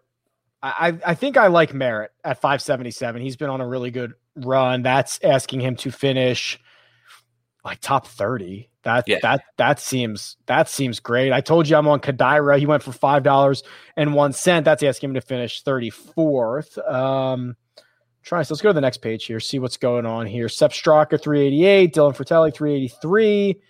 I, 0.66 0.98
I 1.06 1.14
think 1.14 1.36
I 1.36 1.48
like 1.48 1.74
Merritt 1.74 2.12
at 2.24 2.40
577. 2.40 3.22
He's 3.22 3.36
been 3.36 3.50
on 3.50 3.60
a 3.60 3.68
really 3.68 3.92
good 3.92 4.14
run. 4.38 4.82
That's 4.82 5.20
asking 5.22 5.60
him 5.60 5.76
to 5.78 5.92
finish 5.92 6.58
like 7.64 7.80
top 7.80 8.08
30. 8.08 8.70
That 8.84 9.06
yeah. 9.08 9.20
that 9.22 9.44
that 9.58 9.80
seems 9.80 10.36
that 10.46 10.68
seems 10.68 11.00
great. 11.00 11.32
I 11.32 11.40
told 11.40 11.70
you 11.70 11.78
I'm 11.78 11.88
on 11.88 12.02
Kodaira. 12.02 12.60
He 12.60 12.66
went 12.66 12.84
for 12.84 12.92
five 12.92 13.24
dollars 13.24 13.64
and 13.96 14.14
one 14.14 14.34
cent. 14.34 14.66
That's 14.66 14.84
asking 14.84 15.12
him 15.12 15.14
to 15.16 15.22
finish 15.22 15.64
34th. 15.64 16.78
Um 16.92 17.56
try 18.24 18.40
let's 18.40 18.62
go 18.62 18.70
to 18.70 18.74
the 18.74 18.82
next 18.82 18.98
page 18.98 19.26
here, 19.26 19.40
see 19.40 19.60
what's 19.60 19.78
going 19.78 20.06
on 20.06 20.26
here. 20.28 20.50
Sepp 20.50 20.72
Straka 20.72 21.22
388, 21.22 21.94
Dylan 21.94 22.16
Frittelli 22.16 22.54
383. 22.54 23.62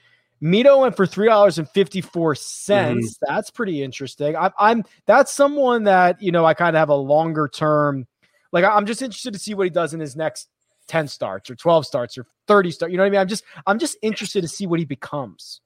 Mito 0.44 0.82
went 0.82 0.96
for 0.96 1.06
three 1.06 1.28
dollars 1.28 1.58
and 1.58 1.70
fifty 1.70 2.02
four 2.02 2.36
cents. 2.36 3.16
Mm-hmm. 3.16 3.34
That's 3.34 3.50
pretty 3.50 3.82
interesting. 3.82 4.36
I, 4.36 4.52
I'm 4.60 4.84
that's 5.06 5.32
someone 5.32 5.84
that 5.84 6.22
you 6.22 6.32
know 6.34 6.44
I 6.44 6.54
kind 6.54 6.76
of 6.76 6.80
have 6.80 6.90
a 6.90 6.96
longer 6.96 7.48
term. 7.48 8.08
Like 8.52 8.66
I'm 8.66 8.86
just 8.86 9.02
interested 9.02 9.34
to 9.34 9.40
see 9.40 9.54
what 9.54 9.64
he 9.64 9.70
does 9.70 9.94
in 9.94 10.02
his 10.02 10.16
next 10.18 10.50
ten 10.88 11.08
starts 11.08 11.50
or 11.50 11.56
twelve 11.56 11.86
starts 11.86 12.18
or 12.18 12.26
thirty 12.48 12.72
starts. 12.72 12.92
You 12.92 12.98
know 12.98 13.04
what 13.04 13.08
I 13.08 13.12
mean? 13.12 13.20
I'm 13.22 13.28
just 13.28 13.44
I'm 13.66 13.80
just 13.80 13.98
interested 14.02 14.42
to 14.42 14.48
see 14.48 14.68
what 14.68 14.80
he 14.80 14.86
becomes. 14.86 15.62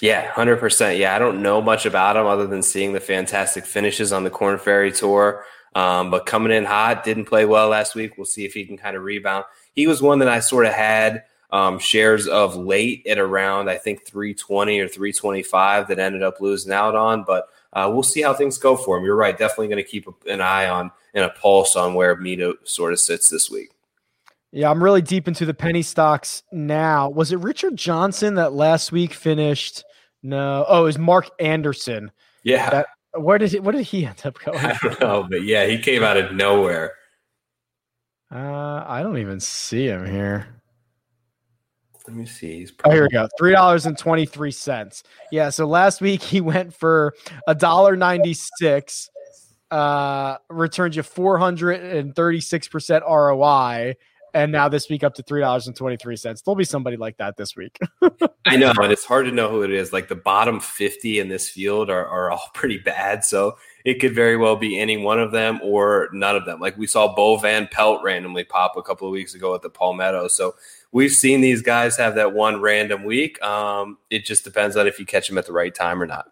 Yeah, 0.00 0.30
hundred 0.30 0.58
percent. 0.58 0.98
Yeah, 0.98 1.14
I 1.14 1.18
don't 1.18 1.42
know 1.42 1.60
much 1.60 1.86
about 1.86 2.16
him 2.16 2.26
other 2.26 2.46
than 2.46 2.62
seeing 2.62 2.92
the 2.92 3.00
fantastic 3.00 3.64
finishes 3.64 4.12
on 4.12 4.24
the 4.24 4.30
Korn 4.30 4.58
Ferry 4.58 4.92
Tour. 4.92 5.44
Um, 5.74 6.10
but 6.10 6.26
coming 6.26 6.52
in 6.52 6.64
hot, 6.64 7.04
didn't 7.04 7.26
play 7.26 7.44
well 7.44 7.68
last 7.68 7.94
week. 7.94 8.16
We'll 8.16 8.24
see 8.24 8.44
if 8.44 8.54
he 8.54 8.64
can 8.64 8.76
kind 8.76 8.96
of 8.96 9.02
rebound. 9.02 9.44
He 9.74 9.86
was 9.86 10.02
one 10.02 10.18
that 10.20 10.28
I 10.28 10.40
sort 10.40 10.66
of 10.66 10.72
had 10.72 11.24
um, 11.50 11.78
shares 11.78 12.26
of 12.26 12.56
late 12.56 13.06
at 13.06 13.18
around, 13.18 13.70
I 13.70 13.76
think, 13.76 14.04
320 14.06 14.80
or 14.80 14.88
325 14.88 15.88
that 15.88 15.98
ended 15.98 16.22
up 16.22 16.40
losing 16.40 16.72
out 16.72 16.94
on. 16.94 17.24
But 17.24 17.46
uh, 17.72 17.90
we'll 17.92 18.02
see 18.02 18.22
how 18.22 18.34
things 18.34 18.58
go 18.58 18.76
for 18.76 18.98
him. 18.98 19.04
You're 19.04 19.16
right. 19.16 19.36
Definitely 19.36 19.68
going 19.68 19.84
to 19.84 19.88
keep 19.88 20.08
an 20.26 20.40
eye 20.40 20.68
on 20.68 20.90
and 21.14 21.24
a 21.24 21.30
pulse 21.30 21.76
on 21.76 21.94
where 21.94 22.16
Mito 22.16 22.54
sort 22.64 22.92
of 22.92 23.00
sits 23.00 23.28
this 23.28 23.50
week. 23.50 23.70
Yeah, 24.52 24.70
I'm 24.70 24.82
really 24.82 25.02
deep 25.02 25.28
into 25.28 25.44
the 25.44 25.52
penny 25.54 25.82
stocks 25.82 26.42
now. 26.52 27.10
Was 27.10 27.32
it 27.32 27.38
Richard 27.40 27.76
Johnson 27.76 28.34
that 28.36 28.52
last 28.54 28.92
week 28.92 29.12
finished? 29.12 29.84
No. 30.22 30.64
Oh, 30.66 30.82
it 30.82 30.84
was 30.84 30.98
Mark 30.98 31.28
Anderson. 31.38 32.10
Yeah. 32.44 32.70
That, 32.70 32.86
where 33.20 33.36
did 33.38 33.52
he, 33.52 33.60
where 33.60 33.72
did 33.72 33.84
he 33.84 34.06
end 34.06 34.22
up 34.24 34.38
going? 34.44 34.58
I 34.58 34.76
don't 34.82 35.00
know, 35.00 35.26
but 35.28 35.42
yeah, 35.44 35.66
he 35.66 35.78
came 35.78 36.02
out 36.02 36.16
of 36.16 36.32
nowhere. 36.34 36.94
Uh, 38.34 38.84
I 38.86 39.02
don't 39.02 39.18
even 39.18 39.40
see 39.40 39.86
him 39.86 40.04
here. 40.06 40.46
Let 42.06 42.16
me 42.16 42.24
see. 42.26 42.58
He's 42.60 42.70
probably- 42.70 42.92
oh, 42.92 43.00
here 43.00 43.02
we 43.04 43.08
go. 43.10 43.28
Three 43.38 43.52
dollars 43.52 43.84
and 43.84 43.96
twenty 43.98 44.24
three 44.24 44.50
cents. 44.50 45.02
Yeah. 45.30 45.50
So 45.50 45.66
last 45.66 46.00
week 46.00 46.22
he 46.22 46.40
went 46.42 46.72
for 46.74 47.14
a 47.46 47.54
dollar 47.54 47.96
ninety 47.96 48.34
six. 48.34 49.10
Uh, 49.70 50.36
returned 50.48 50.96
you 50.96 51.02
four 51.02 51.36
hundred 51.38 51.80
and 51.82 52.14
thirty 52.16 52.40
six 52.40 52.66
percent 52.66 53.04
ROI, 53.06 53.94
and 54.34 54.52
now 54.52 54.68
this 54.68 54.88
week 54.88 55.04
up 55.04 55.14
to 55.14 55.22
three 55.22 55.40
dollars 55.40 55.66
and 55.66 55.76
twenty 55.76 55.96
three 55.96 56.16
cents. 56.16 56.42
There'll 56.42 56.56
be 56.56 56.64
somebody 56.64 56.96
like 56.96 57.16
that 57.18 57.36
this 57.36 57.56
week. 57.56 57.78
I 58.46 58.56
know, 58.56 58.72
and 58.80 58.92
it's 58.92 59.04
hard 59.04 59.26
to 59.26 59.32
know 59.32 59.50
who 59.50 59.62
it 59.62 59.70
is. 59.70 59.92
Like 59.92 60.08
the 60.08 60.14
bottom 60.14 60.60
fifty 60.60 61.18
in 61.18 61.28
this 61.28 61.48
field 61.48 61.90
are, 61.90 62.06
are 62.06 62.30
all 62.30 62.50
pretty 62.54 62.78
bad, 62.78 63.24
so 63.24 63.56
it 63.84 64.00
could 64.00 64.14
very 64.14 64.36
well 64.36 64.56
be 64.56 64.78
any 64.78 64.96
one 64.96 65.20
of 65.20 65.32
them 65.32 65.60
or 65.62 66.08
none 66.12 66.36
of 66.36 66.44
them. 66.44 66.60
Like 66.60 66.76
we 66.76 66.86
saw 66.86 67.14
Bo 67.14 67.36
Van 67.36 67.68
Pelt 67.70 68.02
randomly 68.02 68.44
pop 68.44 68.76
a 68.76 68.82
couple 68.82 69.06
of 69.06 69.12
weeks 69.12 69.34
ago 69.34 69.54
at 69.54 69.62
the 69.62 69.70
Palmetto, 69.70 70.28
so 70.28 70.54
we've 70.92 71.12
seen 71.12 71.40
these 71.40 71.62
guys 71.62 71.96
have 71.96 72.14
that 72.14 72.32
one 72.32 72.60
random 72.60 73.04
week. 73.04 73.42
Um, 73.42 73.98
it 74.10 74.24
just 74.24 74.44
depends 74.44 74.76
on 74.76 74.86
if 74.86 74.98
you 74.98 75.06
catch 75.06 75.28
them 75.28 75.38
at 75.38 75.46
the 75.46 75.52
right 75.52 75.74
time 75.74 76.02
or 76.02 76.06
not. 76.06 76.30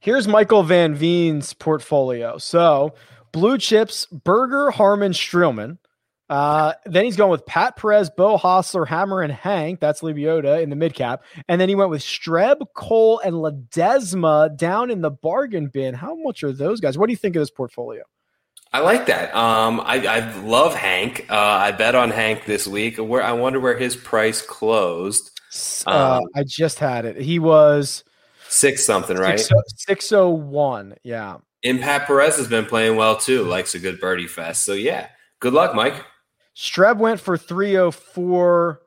Here's 0.00 0.28
Michael 0.28 0.62
Van 0.62 0.94
Veen's 0.94 1.52
portfolio. 1.54 2.38
So 2.38 2.94
blue 3.32 3.58
chips, 3.58 4.06
Berger, 4.06 4.70
Harman, 4.70 5.12
Streelman. 5.12 5.78
Uh, 6.28 6.74
then 6.84 7.04
he's 7.04 7.16
going 7.16 7.30
with 7.30 7.46
Pat 7.46 7.76
Perez, 7.76 8.10
Beau 8.10 8.36
Hossler, 8.36 8.86
Hammer, 8.86 9.22
and 9.22 9.32
Hank. 9.32 9.80
That's 9.80 10.02
Lebioda 10.02 10.62
in 10.62 10.70
the 10.70 10.76
mid 10.76 10.94
cap. 10.94 11.22
And 11.48 11.60
then 11.60 11.68
he 11.68 11.74
went 11.74 11.90
with 11.90 12.02
Streb, 12.02 12.58
Cole, 12.74 13.20
and 13.20 13.36
Ledesma 13.36 14.56
down 14.56 14.90
in 14.90 15.00
the 15.00 15.10
bargain 15.10 15.68
bin. 15.68 15.94
How 15.94 16.14
much 16.14 16.42
are 16.42 16.52
those 16.52 16.80
guys? 16.80 16.98
What 16.98 17.06
do 17.06 17.12
you 17.12 17.16
think 17.16 17.36
of 17.36 17.40
this 17.40 17.50
portfolio? 17.50 18.02
I 18.72 18.80
like 18.80 19.06
that. 19.06 19.34
Um, 19.34 19.80
I, 19.80 20.06
I 20.06 20.40
love 20.40 20.74
Hank. 20.74 21.26
Uh, 21.30 21.34
I 21.34 21.72
bet 21.72 21.94
on 21.94 22.10
Hank 22.10 22.44
this 22.44 22.66
week. 22.66 22.98
Where 22.98 23.22
I 23.22 23.32
wonder 23.32 23.60
where 23.60 23.78
his 23.78 23.96
price 23.96 24.42
closed. 24.42 25.30
Uh, 25.86 26.20
um, 26.20 26.28
I 26.34 26.44
just 26.44 26.78
had 26.78 27.06
it. 27.06 27.16
He 27.16 27.38
was 27.38 28.04
six 28.48 28.84
something, 28.84 29.16
right? 29.16 29.40
Six 29.76 30.12
oh 30.12 30.28
one. 30.28 30.96
Yeah. 31.02 31.38
And 31.64 31.80
Pat 31.80 32.06
Perez 32.06 32.36
has 32.36 32.46
been 32.46 32.66
playing 32.66 32.96
well 32.96 33.16
too. 33.16 33.44
Likes 33.44 33.74
a 33.74 33.78
good 33.78 33.98
birdie 34.00 34.26
fest. 34.26 34.64
So 34.64 34.74
yeah, 34.74 35.08
good 35.40 35.54
luck, 35.54 35.74
Mike. 35.74 36.04
Streb 36.58 36.98
went 36.98 37.20
for 37.20 37.38
three 37.38 37.76
oh 37.76 37.92
four. 37.92 38.80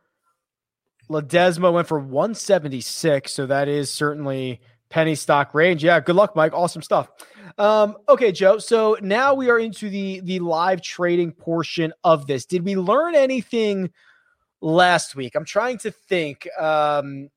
Ledesma 1.10 1.72
went 1.72 1.88
for 1.88 2.00
one 2.00 2.36
seventy 2.36 2.82
six. 2.82 3.32
So 3.32 3.46
that 3.46 3.70
is 3.70 3.90
certainly 3.90 4.60
penny 4.90 5.16
stock 5.16 5.54
range. 5.54 5.82
Yeah, 5.82 6.02
good 6.02 6.18
luck, 6.18 6.36
Mike. 6.36 6.52
Awesome 6.54 6.82
stuff. 6.82 7.10
Um, 7.58 7.96
okay, 8.10 8.34
Joe. 8.34 8.58
So 8.58 8.98
now 9.02 9.34
we 9.34 9.50
are 9.50 9.58
into 9.58 9.90
the 9.90 10.20
the 10.20 10.40
live 10.40 10.82
trading 10.82 11.32
portion 11.32 11.94
of 12.04 12.28
this. 12.28 12.46
Did 12.46 12.66
we 12.66 12.76
learn 12.76 13.16
anything 13.16 13.90
last 14.60 15.16
week? 15.16 15.36
I'm 15.36 15.46
trying 15.46 15.78
to 15.80 15.92
think. 15.92 16.50
Um, 16.60 17.30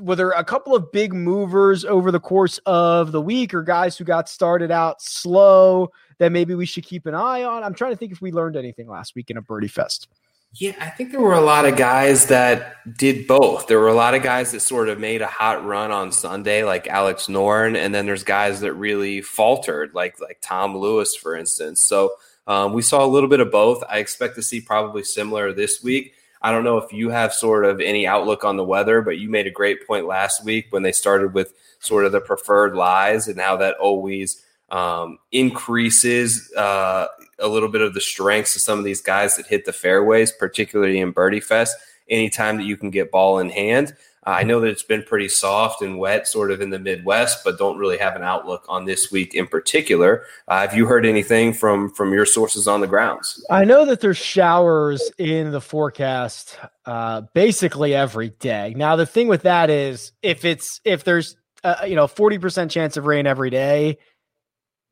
were 0.00 0.16
there 0.16 0.30
a 0.30 0.44
couple 0.44 0.74
of 0.74 0.92
big 0.92 1.12
movers 1.12 1.84
over 1.84 2.10
the 2.10 2.20
course 2.20 2.58
of 2.66 3.12
the 3.12 3.20
week, 3.20 3.54
or 3.54 3.62
guys 3.62 3.96
who 3.96 4.04
got 4.04 4.28
started 4.28 4.70
out 4.70 5.00
slow 5.00 5.90
that 6.18 6.32
maybe 6.32 6.54
we 6.54 6.66
should 6.66 6.84
keep 6.84 7.06
an 7.06 7.14
eye 7.14 7.44
on? 7.44 7.64
I'm 7.64 7.74
trying 7.74 7.92
to 7.92 7.96
think 7.96 8.12
if 8.12 8.20
we 8.20 8.32
learned 8.32 8.56
anything 8.56 8.88
last 8.88 9.14
week 9.14 9.30
in 9.30 9.36
a 9.36 9.42
birdie 9.42 9.68
fest. 9.68 10.08
Yeah, 10.54 10.72
I 10.80 10.90
think 10.90 11.12
there 11.12 11.20
were 11.20 11.34
a 11.34 11.40
lot 11.40 11.64
of 11.64 11.76
guys 11.76 12.26
that 12.26 12.74
did 12.98 13.28
both. 13.28 13.68
There 13.68 13.78
were 13.78 13.88
a 13.88 13.94
lot 13.94 14.14
of 14.14 14.22
guys 14.24 14.50
that 14.50 14.60
sort 14.60 14.88
of 14.88 14.98
made 14.98 15.22
a 15.22 15.28
hot 15.28 15.64
run 15.64 15.92
on 15.92 16.10
Sunday, 16.10 16.64
like 16.64 16.88
Alex 16.88 17.28
Noren, 17.28 17.76
and 17.76 17.94
then 17.94 18.04
there's 18.04 18.24
guys 18.24 18.60
that 18.60 18.74
really 18.74 19.22
faltered, 19.22 19.94
like 19.94 20.20
like 20.20 20.38
Tom 20.42 20.76
Lewis, 20.76 21.14
for 21.14 21.36
instance. 21.36 21.80
So 21.82 22.14
um, 22.48 22.72
we 22.72 22.82
saw 22.82 23.04
a 23.04 23.06
little 23.06 23.28
bit 23.28 23.38
of 23.38 23.52
both. 23.52 23.84
I 23.88 23.98
expect 23.98 24.34
to 24.34 24.42
see 24.42 24.60
probably 24.60 25.04
similar 25.04 25.52
this 25.52 25.84
week. 25.84 26.14
I 26.42 26.52
don't 26.52 26.64
know 26.64 26.78
if 26.78 26.92
you 26.92 27.10
have 27.10 27.32
sort 27.34 27.64
of 27.64 27.80
any 27.80 28.06
outlook 28.06 28.44
on 28.44 28.56
the 28.56 28.64
weather, 28.64 29.02
but 29.02 29.18
you 29.18 29.28
made 29.28 29.46
a 29.46 29.50
great 29.50 29.86
point 29.86 30.06
last 30.06 30.44
week 30.44 30.66
when 30.70 30.82
they 30.82 30.92
started 30.92 31.34
with 31.34 31.52
sort 31.80 32.04
of 32.04 32.12
the 32.12 32.20
preferred 32.20 32.74
lies 32.74 33.28
and 33.28 33.38
how 33.38 33.56
that 33.58 33.76
always 33.76 34.42
um, 34.70 35.18
increases 35.32 36.52
uh, 36.56 37.06
a 37.38 37.48
little 37.48 37.68
bit 37.68 37.82
of 37.82 37.94
the 37.94 38.00
strengths 38.00 38.56
of 38.56 38.62
some 38.62 38.78
of 38.78 38.84
these 38.84 39.02
guys 39.02 39.36
that 39.36 39.46
hit 39.46 39.64
the 39.64 39.72
fairways, 39.72 40.32
particularly 40.32 40.98
in 40.98 41.10
Birdie 41.10 41.40
Fest. 41.40 41.76
Anytime 42.08 42.56
that 42.56 42.64
you 42.64 42.76
can 42.76 42.90
get 42.90 43.10
ball 43.10 43.38
in 43.38 43.50
hand, 43.50 43.94
uh, 44.26 44.30
I 44.30 44.42
know 44.42 44.60
that 44.60 44.68
it's 44.68 44.82
been 44.82 45.02
pretty 45.02 45.28
soft 45.28 45.80
and 45.80 45.98
wet, 45.98 46.28
sort 46.28 46.50
of 46.50 46.60
in 46.60 46.68
the 46.70 46.78
Midwest, 46.78 47.42
but 47.42 47.58
don't 47.58 47.78
really 47.78 47.96
have 47.96 48.16
an 48.16 48.22
outlook 48.22 48.64
on 48.68 48.84
this 48.84 49.10
week 49.10 49.34
in 49.34 49.46
particular. 49.46 50.24
Uh, 50.46 50.60
have 50.60 50.74
you 50.74 50.86
heard 50.86 51.06
anything 51.06 51.54
from 51.54 51.90
from 51.90 52.12
your 52.12 52.26
sources 52.26 52.68
on 52.68 52.82
the 52.82 52.86
grounds? 52.86 53.44
I 53.50 53.64
know 53.64 53.86
that 53.86 54.00
there's 54.00 54.18
showers 54.18 55.10
in 55.16 55.52
the 55.52 55.60
forecast 55.60 56.58
uh, 56.84 57.22
basically 57.32 57.94
every 57.94 58.30
day. 58.30 58.74
Now 58.76 58.96
the 58.96 59.06
thing 59.06 59.26
with 59.26 59.42
that 59.42 59.70
is 59.70 60.12
if 60.22 60.44
it's 60.44 60.82
if 60.84 61.04
there's 61.04 61.36
uh, 61.64 61.84
you 61.86 61.96
know 61.96 62.06
40% 62.06 62.70
chance 62.70 62.96
of 62.98 63.06
rain 63.06 63.26
every 63.26 63.50
day 63.50 63.98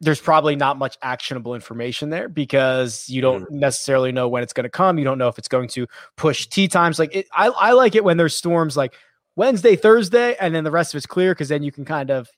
there's 0.00 0.20
probably 0.20 0.54
not 0.54 0.78
much 0.78 0.96
actionable 1.02 1.54
information 1.54 2.10
there 2.10 2.28
because 2.28 3.08
you 3.08 3.20
don't 3.20 3.44
mm-hmm. 3.44 3.58
necessarily 3.58 4.12
know 4.12 4.28
when 4.28 4.42
it's 4.42 4.52
going 4.52 4.64
to 4.64 4.70
come. 4.70 4.96
You 4.96 5.04
don't 5.04 5.18
know 5.18 5.28
if 5.28 5.38
it's 5.38 5.48
going 5.48 5.68
to 5.70 5.86
push 6.16 6.46
tee 6.46 6.68
times. 6.68 6.98
Like 6.98 7.14
it, 7.14 7.26
I, 7.32 7.48
I 7.48 7.72
like 7.72 7.94
it 7.94 8.04
when 8.04 8.16
there's 8.16 8.36
storms 8.36 8.76
like 8.76 8.94
Wednesday, 9.38 9.76
Thursday, 9.76 10.36
and 10.40 10.52
then 10.52 10.64
the 10.64 10.70
rest 10.72 10.92
of 10.92 10.98
it's 10.98 11.06
clear 11.06 11.32
because 11.32 11.48
then 11.48 11.62
you 11.62 11.70
can 11.70 11.84
kind 11.84 12.10
of 12.10 12.28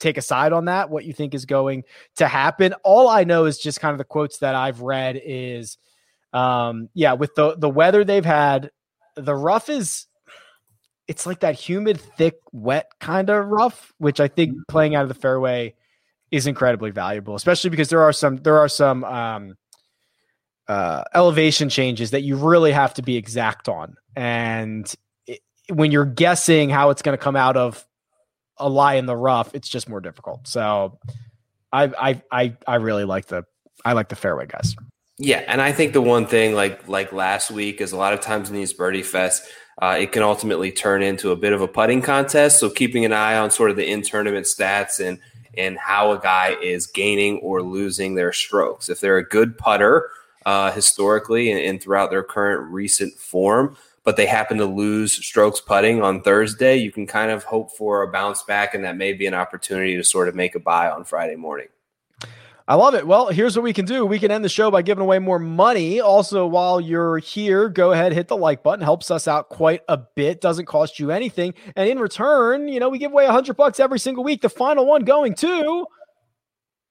take 0.00 0.16
a 0.16 0.22
side 0.22 0.52
on 0.52 0.64
that, 0.64 0.88
what 0.88 1.04
you 1.04 1.12
think 1.12 1.34
is 1.34 1.44
going 1.44 1.84
to 2.16 2.26
happen. 2.26 2.72
All 2.84 3.06
I 3.08 3.24
know 3.24 3.44
is 3.44 3.58
just 3.58 3.80
kind 3.80 3.92
of 3.92 3.98
the 3.98 4.04
quotes 4.04 4.38
that 4.38 4.54
I've 4.54 4.80
read 4.80 5.20
is, 5.22 5.76
um, 6.32 6.88
yeah, 6.94 7.12
with 7.12 7.34
the 7.34 7.54
the 7.56 7.68
weather 7.68 8.02
they've 8.02 8.24
had, 8.24 8.70
the 9.14 9.34
rough 9.34 9.68
is 9.68 10.06
it's 11.06 11.26
like 11.26 11.40
that 11.40 11.54
humid, 11.54 12.00
thick, 12.00 12.36
wet 12.50 12.92
kind 12.98 13.28
of 13.28 13.46
rough, 13.46 13.92
which 13.98 14.18
I 14.18 14.28
think 14.28 14.52
mm-hmm. 14.52 14.62
playing 14.68 14.94
out 14.94 15.02
of 15.02 15.08
the 15.08 15.14
fairway 15.14 15.74
is 16.30 16.46
incredibly 16.46 16.92
valuable, 16.92 17.34
especially 17.34 17.70
because 17.70 17.90
there 17.90 18.02
are 18.02 18.12
some 18.12 18.38
there 18.38 18.58
are 18.58 18.68
some 18.68 19.04
um, 19.04 19.54
uh, 20.66 21.04
elevation 21.14 21.68
changes 21.68 22.12
that 22.12 22.22
you 22.22 22.36
really 22.36 22.72
have 22.72 22.94
to 22.94 23.02
be 23.02 23.16
exact 23.16 23.68
on, 23.68 23.96
and 24.16 24.94
when 25.72 25.92
you're 25.92 26.04
guessing 26.04 26.70
how 26.70 26.90
it's 26.90 27.02
going 27.02 27.16
to 27.16 27.22
come 27.22 27.36
out 27.36 27.56
of 27.56 27.84
a 28.56 28.68
lie 28.68 28.94
in 28.94 29.06
the 29.06 29.16
rough, 29.16 29.54
it's 29.54 29.68
just 29.68 29.88
more 29.88 30.00
difficult. 30.00 30.46
So, 30.48 30.98
I 31.72 31.84
I 31.84 32.22
I 32.30 32.56
I 32.66 32.74
really 32.76 33.04
like 33.04 33.26
the 33.26 33.44
I 33.84 33.92
like 33.92 34.08
the 34.08 34.16
fairway 34.16 34.46
guys. 34.46 34.74
Yeah, 35.18 35.42
and 35.46 35.60
I 35.60 35.72
think 35.72 35.92
the 35.92 36.00
one 36.00 36.26
thing 36.26 36.54
like 36.54 36.88
like 36.88 37.12
last 37.12 37.50
week 37.50 37.80
is 37.80 37.92
a 37.92 37.96
lot 37.96 38.12
of 38.12 38.20
times 38.20 38.48
in 38.48 38.54
these 38.54 38.72
birdie 38.72 39.02
fests, 39.02 39.40
uh, 39.82 39.96
it 39.98 40.12
can 40.12 40.22
ultimately 40.22 40.70
turn 40.70 41.02
into 41.02 41.30
a 41.30 41.36
bit 41.36 41.52
of 41.52 41.60
a 41.60 41.68
putting 41.68 42.02
contest. 42.02 42.60
So 42.60 42.70
keeping 42.70 43.04
an 43.04 43.12
eye 43.12 43.36
on 43.36 43.50
sort 43.50 43.70
of 43.70 43.76
the 43.76 43.86
in 43.86 44.02
tournament 44.02 44.46
stats 44.46 45.04
and 45.04 45.18
and 45.56 45.76
how 45.78 46.12
a 46.12 46.20
guy 46.20 46.56
is 46.62 46.86
gaining 46.86 47.38
or 47.38 47.62
losing 47.62 48.14
their 48.14 48.32
strokes. 48.32 48.88
If 48.88 49.00
they're 49.00 49.18
a 49.18 49.28
good 49.28 49.58
putter 49.58 50.08
uh, 50.46 50.70
historically 50.70 51.50
and, 51.50 51.60
and, 51.60 51.82
throughout 51.82 52.10
their 52.10 52.22
current 52.22 52.70
recent 52.70 53.12
form, 53.14 53.76
but 54.08 54.16
they 54.16 54.24
happen 54.24 54.56
to 54.56 54.64
lose 54.64 55.12
strokes 55.12 55.60
putting 55.60 56.00
on 56.00 56.22
Thursday, 56.22 56.78
you 56.78 56.90
can 56.90 57.06
kind 57.06 57.30
of 57.30 57.44
hope 57.44 57.76
for 57.76 58.00
a 58.00 58.10
bounce 58.10 58.42
back, 58.42 58.74
and 58.74 58.82
that 58.82 58.96
may 58.96 59.12
be 59.12 59.26
an 59.26 59.34
opportunity 59.34 59.96
to 59.96 60.02
sort 60.02 60.28
of 60.28 60.34
make 60.34 60.54
a 60.54 60.58
buy 60.58 60.88
on 60.88 61.04
Friday 61.04 61.36
morning. 61.36 61.66
I 62.66 62.76
love 62.76 62.94
it. 62.94 63.06
Well, 63.06 63.26
here's 63.26 63.54
what 63.54 63.64
we 63.64 63.74
can 63.74 63.84
do. 63.84 64.06
We 64.06 64.18
can 64.18 64.30
end 64.30 64.42
the 64.42 64.48
show 64.48 64.70
by 64.70 64.80
giving 64.80 65.02
away 65.02 65.18
more 65.18 65.38
money. 65.38 66.00
Also, 66.00 66.46
while 66.46 66.80
you're 66.80 67.18
here, 67.18 67.68
go 67.68 67.92
ahead, 67.92 68.14
hit 68.14 68.28
the 68.28 68.36
like 68.38 68.62
button. 68.62 68.82
Helps 68.82 69.10
us 69.10 69.28
out 69.28 69.50
quite 69.50 69.82
a 69.90 69.98
bit. 69.98 70.40
Doesn't 70.40 70.64
cost 70.64 70.98
you 70.98 71.10
anything. 71.10 71.52
And 71.76 71.86
in 71.86 71.98
return, 71.98 72.66
you 72.66 72.80
know, 72.80 72.88
we 72.88 72.96
give 72.96 73.12
away 73.12 73.26
a 73.26 73.30
hundred 73.30 73.58
bucks 73.58 73.78
every 73.78 73.98
single 73.98 74.24
week. 74.24 74.40
The 74.40 74.48
final 74.48 74.86
one 74.86 75.04
going 75.04 75.34
to 75.34 75.86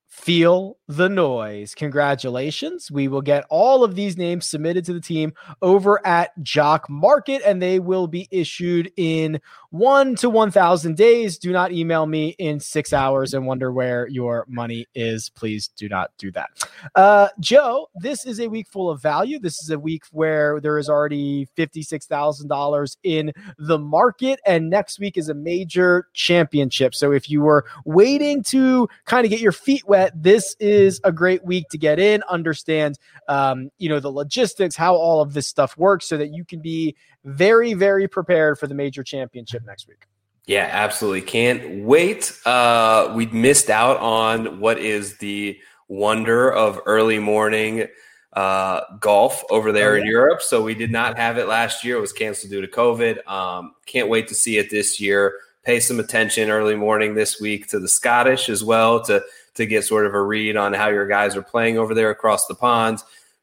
Feel 0.07 0.77
the 0.87 1.09
noise. 1.09 1.75
Congratulations. 1.75 2.89
We 2.89 3.09
will 3.09 3.21
get 3.21 3.45
all 3.49 3.83
of 3.83 3.95
these 3.95 4.17
names 4.17 4.45
submitted 4.45 4.85
to 4.85 4.93
the 4.93 5.01
team 5.01 5.33
over 5.61 6.05
at 6.07 6.31
Jock 6.41 6.89
Market, 6.89 7.41
and 7.45 7.61
they 7.61 7.79
will 7.79 8.07
be 8.07 8.27
issued 8.31 8.91
in 8.95 9.41
one 9.69 10.15
to 10.15 10.29
1,000 10.29 10.95
days. 10.95 11.37
Do 11.37 11.51
not 11.51 11.73
email 11.73 12.05
me 12.05 12.29
in 12.39 12.61
six 12.61 12.93
hours 12.93 13.33
and 13.33 13.45
wonder 13.45 13.73
where 13.73 14.07
your 14.07 14.45
money 14.47 14.85
is. 14.95 15.29
Please 15.29 15.67
do 15.75 15.89
not 15.89 16.11
do 16.17 16.31
that. 16.31 16.49
Uh, 16.95 17.27
Joe, 17.41 17.89
this 17.95 18.25
is 18.25 18.39
a 18.39 18.47
week 18.47 18.67
full 18.69 18.89
of 18.89 19.01
value. 19.01 19.39
This 19.39 19.61
is 19.61 19.71
a 19.71 19.79
week 19.79 20.03
where 20.11 20.61
there 20.61 20.77
is 20.77 20.89
already 20.89 21.49
$56,000 21.57 22.97
in 23.03 23.33
the 23.57 23.77
market, 23.77 24.39
and 24.45 24.69
next 24.69 24.99
week 24.99 25.17
is 25.17 25.27
a 25.27 25.33
major 25.33 26.07
championship. 26.13 26.95
So 26.95 27.11
if 27.11 27.29
you 27.29 27.41
were 27.41 27.65
waiting 27.83 28.41
to 28.43 28.87
kind 29.03 29.25
of 29.25 29.31
get 29.31 29.41
your 29.41 29.51
feet 29.51 29.85
wet, 29.85 29.96
this 30.15 30.55
is 30.59 30.99
a 31.03 31.11
great 31.11 31.43
week 31.43 31.69
to 31.69 31.77
get 31.77 31.99
in, 31.99 32.23
understand, 32.29 32.97
um, 33.27 33.69
you 33.77 33.89
know, 33.89 33.99
the 33.99 34.11
logistics, 34.11 34.75
how 34.75 34.95
all 34.95 35.21
of 35.21 35.33
this 35.33 35.47
stuff 35.47 35.77
works, 35.77 36.07
so 36.07 36.17
that 36.17 36.33
you 36.33 36.43
can 36.45 36.61
be 36.61 36.95
very, 37.23 37.73
very 37.73 38.07
prepared 38.07 38.57
for 38.57 38.67
the 38.67 38.75
major 38.75 39.03
championship 39.03 39.63
next 39.65 39.87
week. 39.87 40.07
Yeah, 40.45 40.69
absolutely. 40.71 41.21
Can't 41.21 41.83
wait. 41.83 42.31
Uh, 42.45 43.11
we 43.15 43.25
missed 43.27 43.69
out 43.69 43.97
on 43.97 44.59
what 44.61 44.79
is 44.79 45.17
the 45.17 45.59
wonder 45.89 46.51
of 46.51 46.79
early 46.85 47.19
morning 47.19 47.87
uh, 48.33 48.81
golf 48.99 49.43
over 49.49 49.71
there 49.71 49.91
oh, 49.91 49.95
yeah. 49.95 50.01
in 50.01 50.07
Europe. 50.07 50.41
So 50.41 50.61
we 50.61 50.73
did 50.73 50.91
not 50.91 51.17
have 51.17 51.37
it 51.37 51.47
last 51.47 51.83
year. 51.83 51.97
It 51.97 52.01
was 52.01 52.13
canceled 52.13 52.51
due 52.51 52.61
to 52.61 52.67
COVID. 52.67 53.27
Um, 53.27 53.73
can't 53.85 54.09
wait 54.09 54.27
to 54.29 54.35
see 54.35 54.57
it 54.57 54.69
this 54.69 54.99
year. 54.99 55.33
Pay 55.67 55.81
some 55.81 55.99
attention 55.99 56.49
early 56.49 56.77
morning 56.77 57.13
this 57.13 57.41
week 57.41 57.67
to 57.67 57.79
the 57.79 57.89
Scottish 57.89 58.47
as 58.47 58.63
well 58.63 59.03
to 59.03 59.21
to 59.55 59.65
get 59.65 59.83
sort 59.83 60.05
of 60.05 60.13
a 60.13 60.21
read 60.21 60.55
on 60.55 60.71
how 60.71 60.87
your 60.87 61.05
guys 61.05 61.35
are 61.35 61.41
playing 61.41 61.77
over 61.77 61.93
there 61.93 62.09
across 62.09 62.47
the 62.47 62.55
pond. 62.55 62.99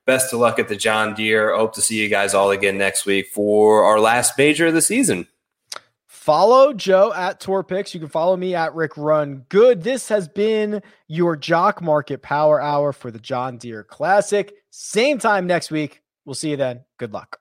Best 0.07 0.33
of 0.33 0.41
luck 0.41 0.59
at 0.59 0.69
the 0.69 0.75
John 0.75 1.13
Deere. 1.13 1.55
Hope 1.55 1.75
to 1.75 1.83
see 1.83 2.03
you 2.03 2.09
guys 2.09 2.33
all 2.33 2.51
again 2.51 2.79
next 2.79 3.05
week 3.05 3.27
for 3.29 3.85
our 3.85 4.01
last 4.01 4.39
major 4.39 4.69
of 4.69 4.73
the 4.73 4.81
season. 4.81 5.29
Follow 6.07 6.73
Joe 6.73 7.13
at 7.15 7.41
Tour 7.41 7.63
Picks. 7.63 7.93
You 7.93 8.01
can 8.01 8.09
follow 8.09 8.39
me 8.39 8.55
at 8.55 8.75
Rick 8.75 8.97
Run 8.97 9.45
Good. 9.51 9.83
This 9.83 10.09
has 10.09 10.27
been 10.27 10.81
your 11.09 11.37
Jock 11.37 11.83
Market 11.83 12.23
Power 12.23 12.59
Hour 12.59 12.95
for 12.95 13.11
the 13.11 13.19
John 13.19 13.59
Deere 13.59 13.85
Classic. 13.85 14.51
Same 14.71 15.19
time 15.19 15.47
next 15.47 15.71
week. 15.71 16.01
We'll 16.25 16.35
see 16.35 16.53
you 16.53 16.57
then. 16.57 16.87
Good 16.97 17.13
luck. 17.13 17.39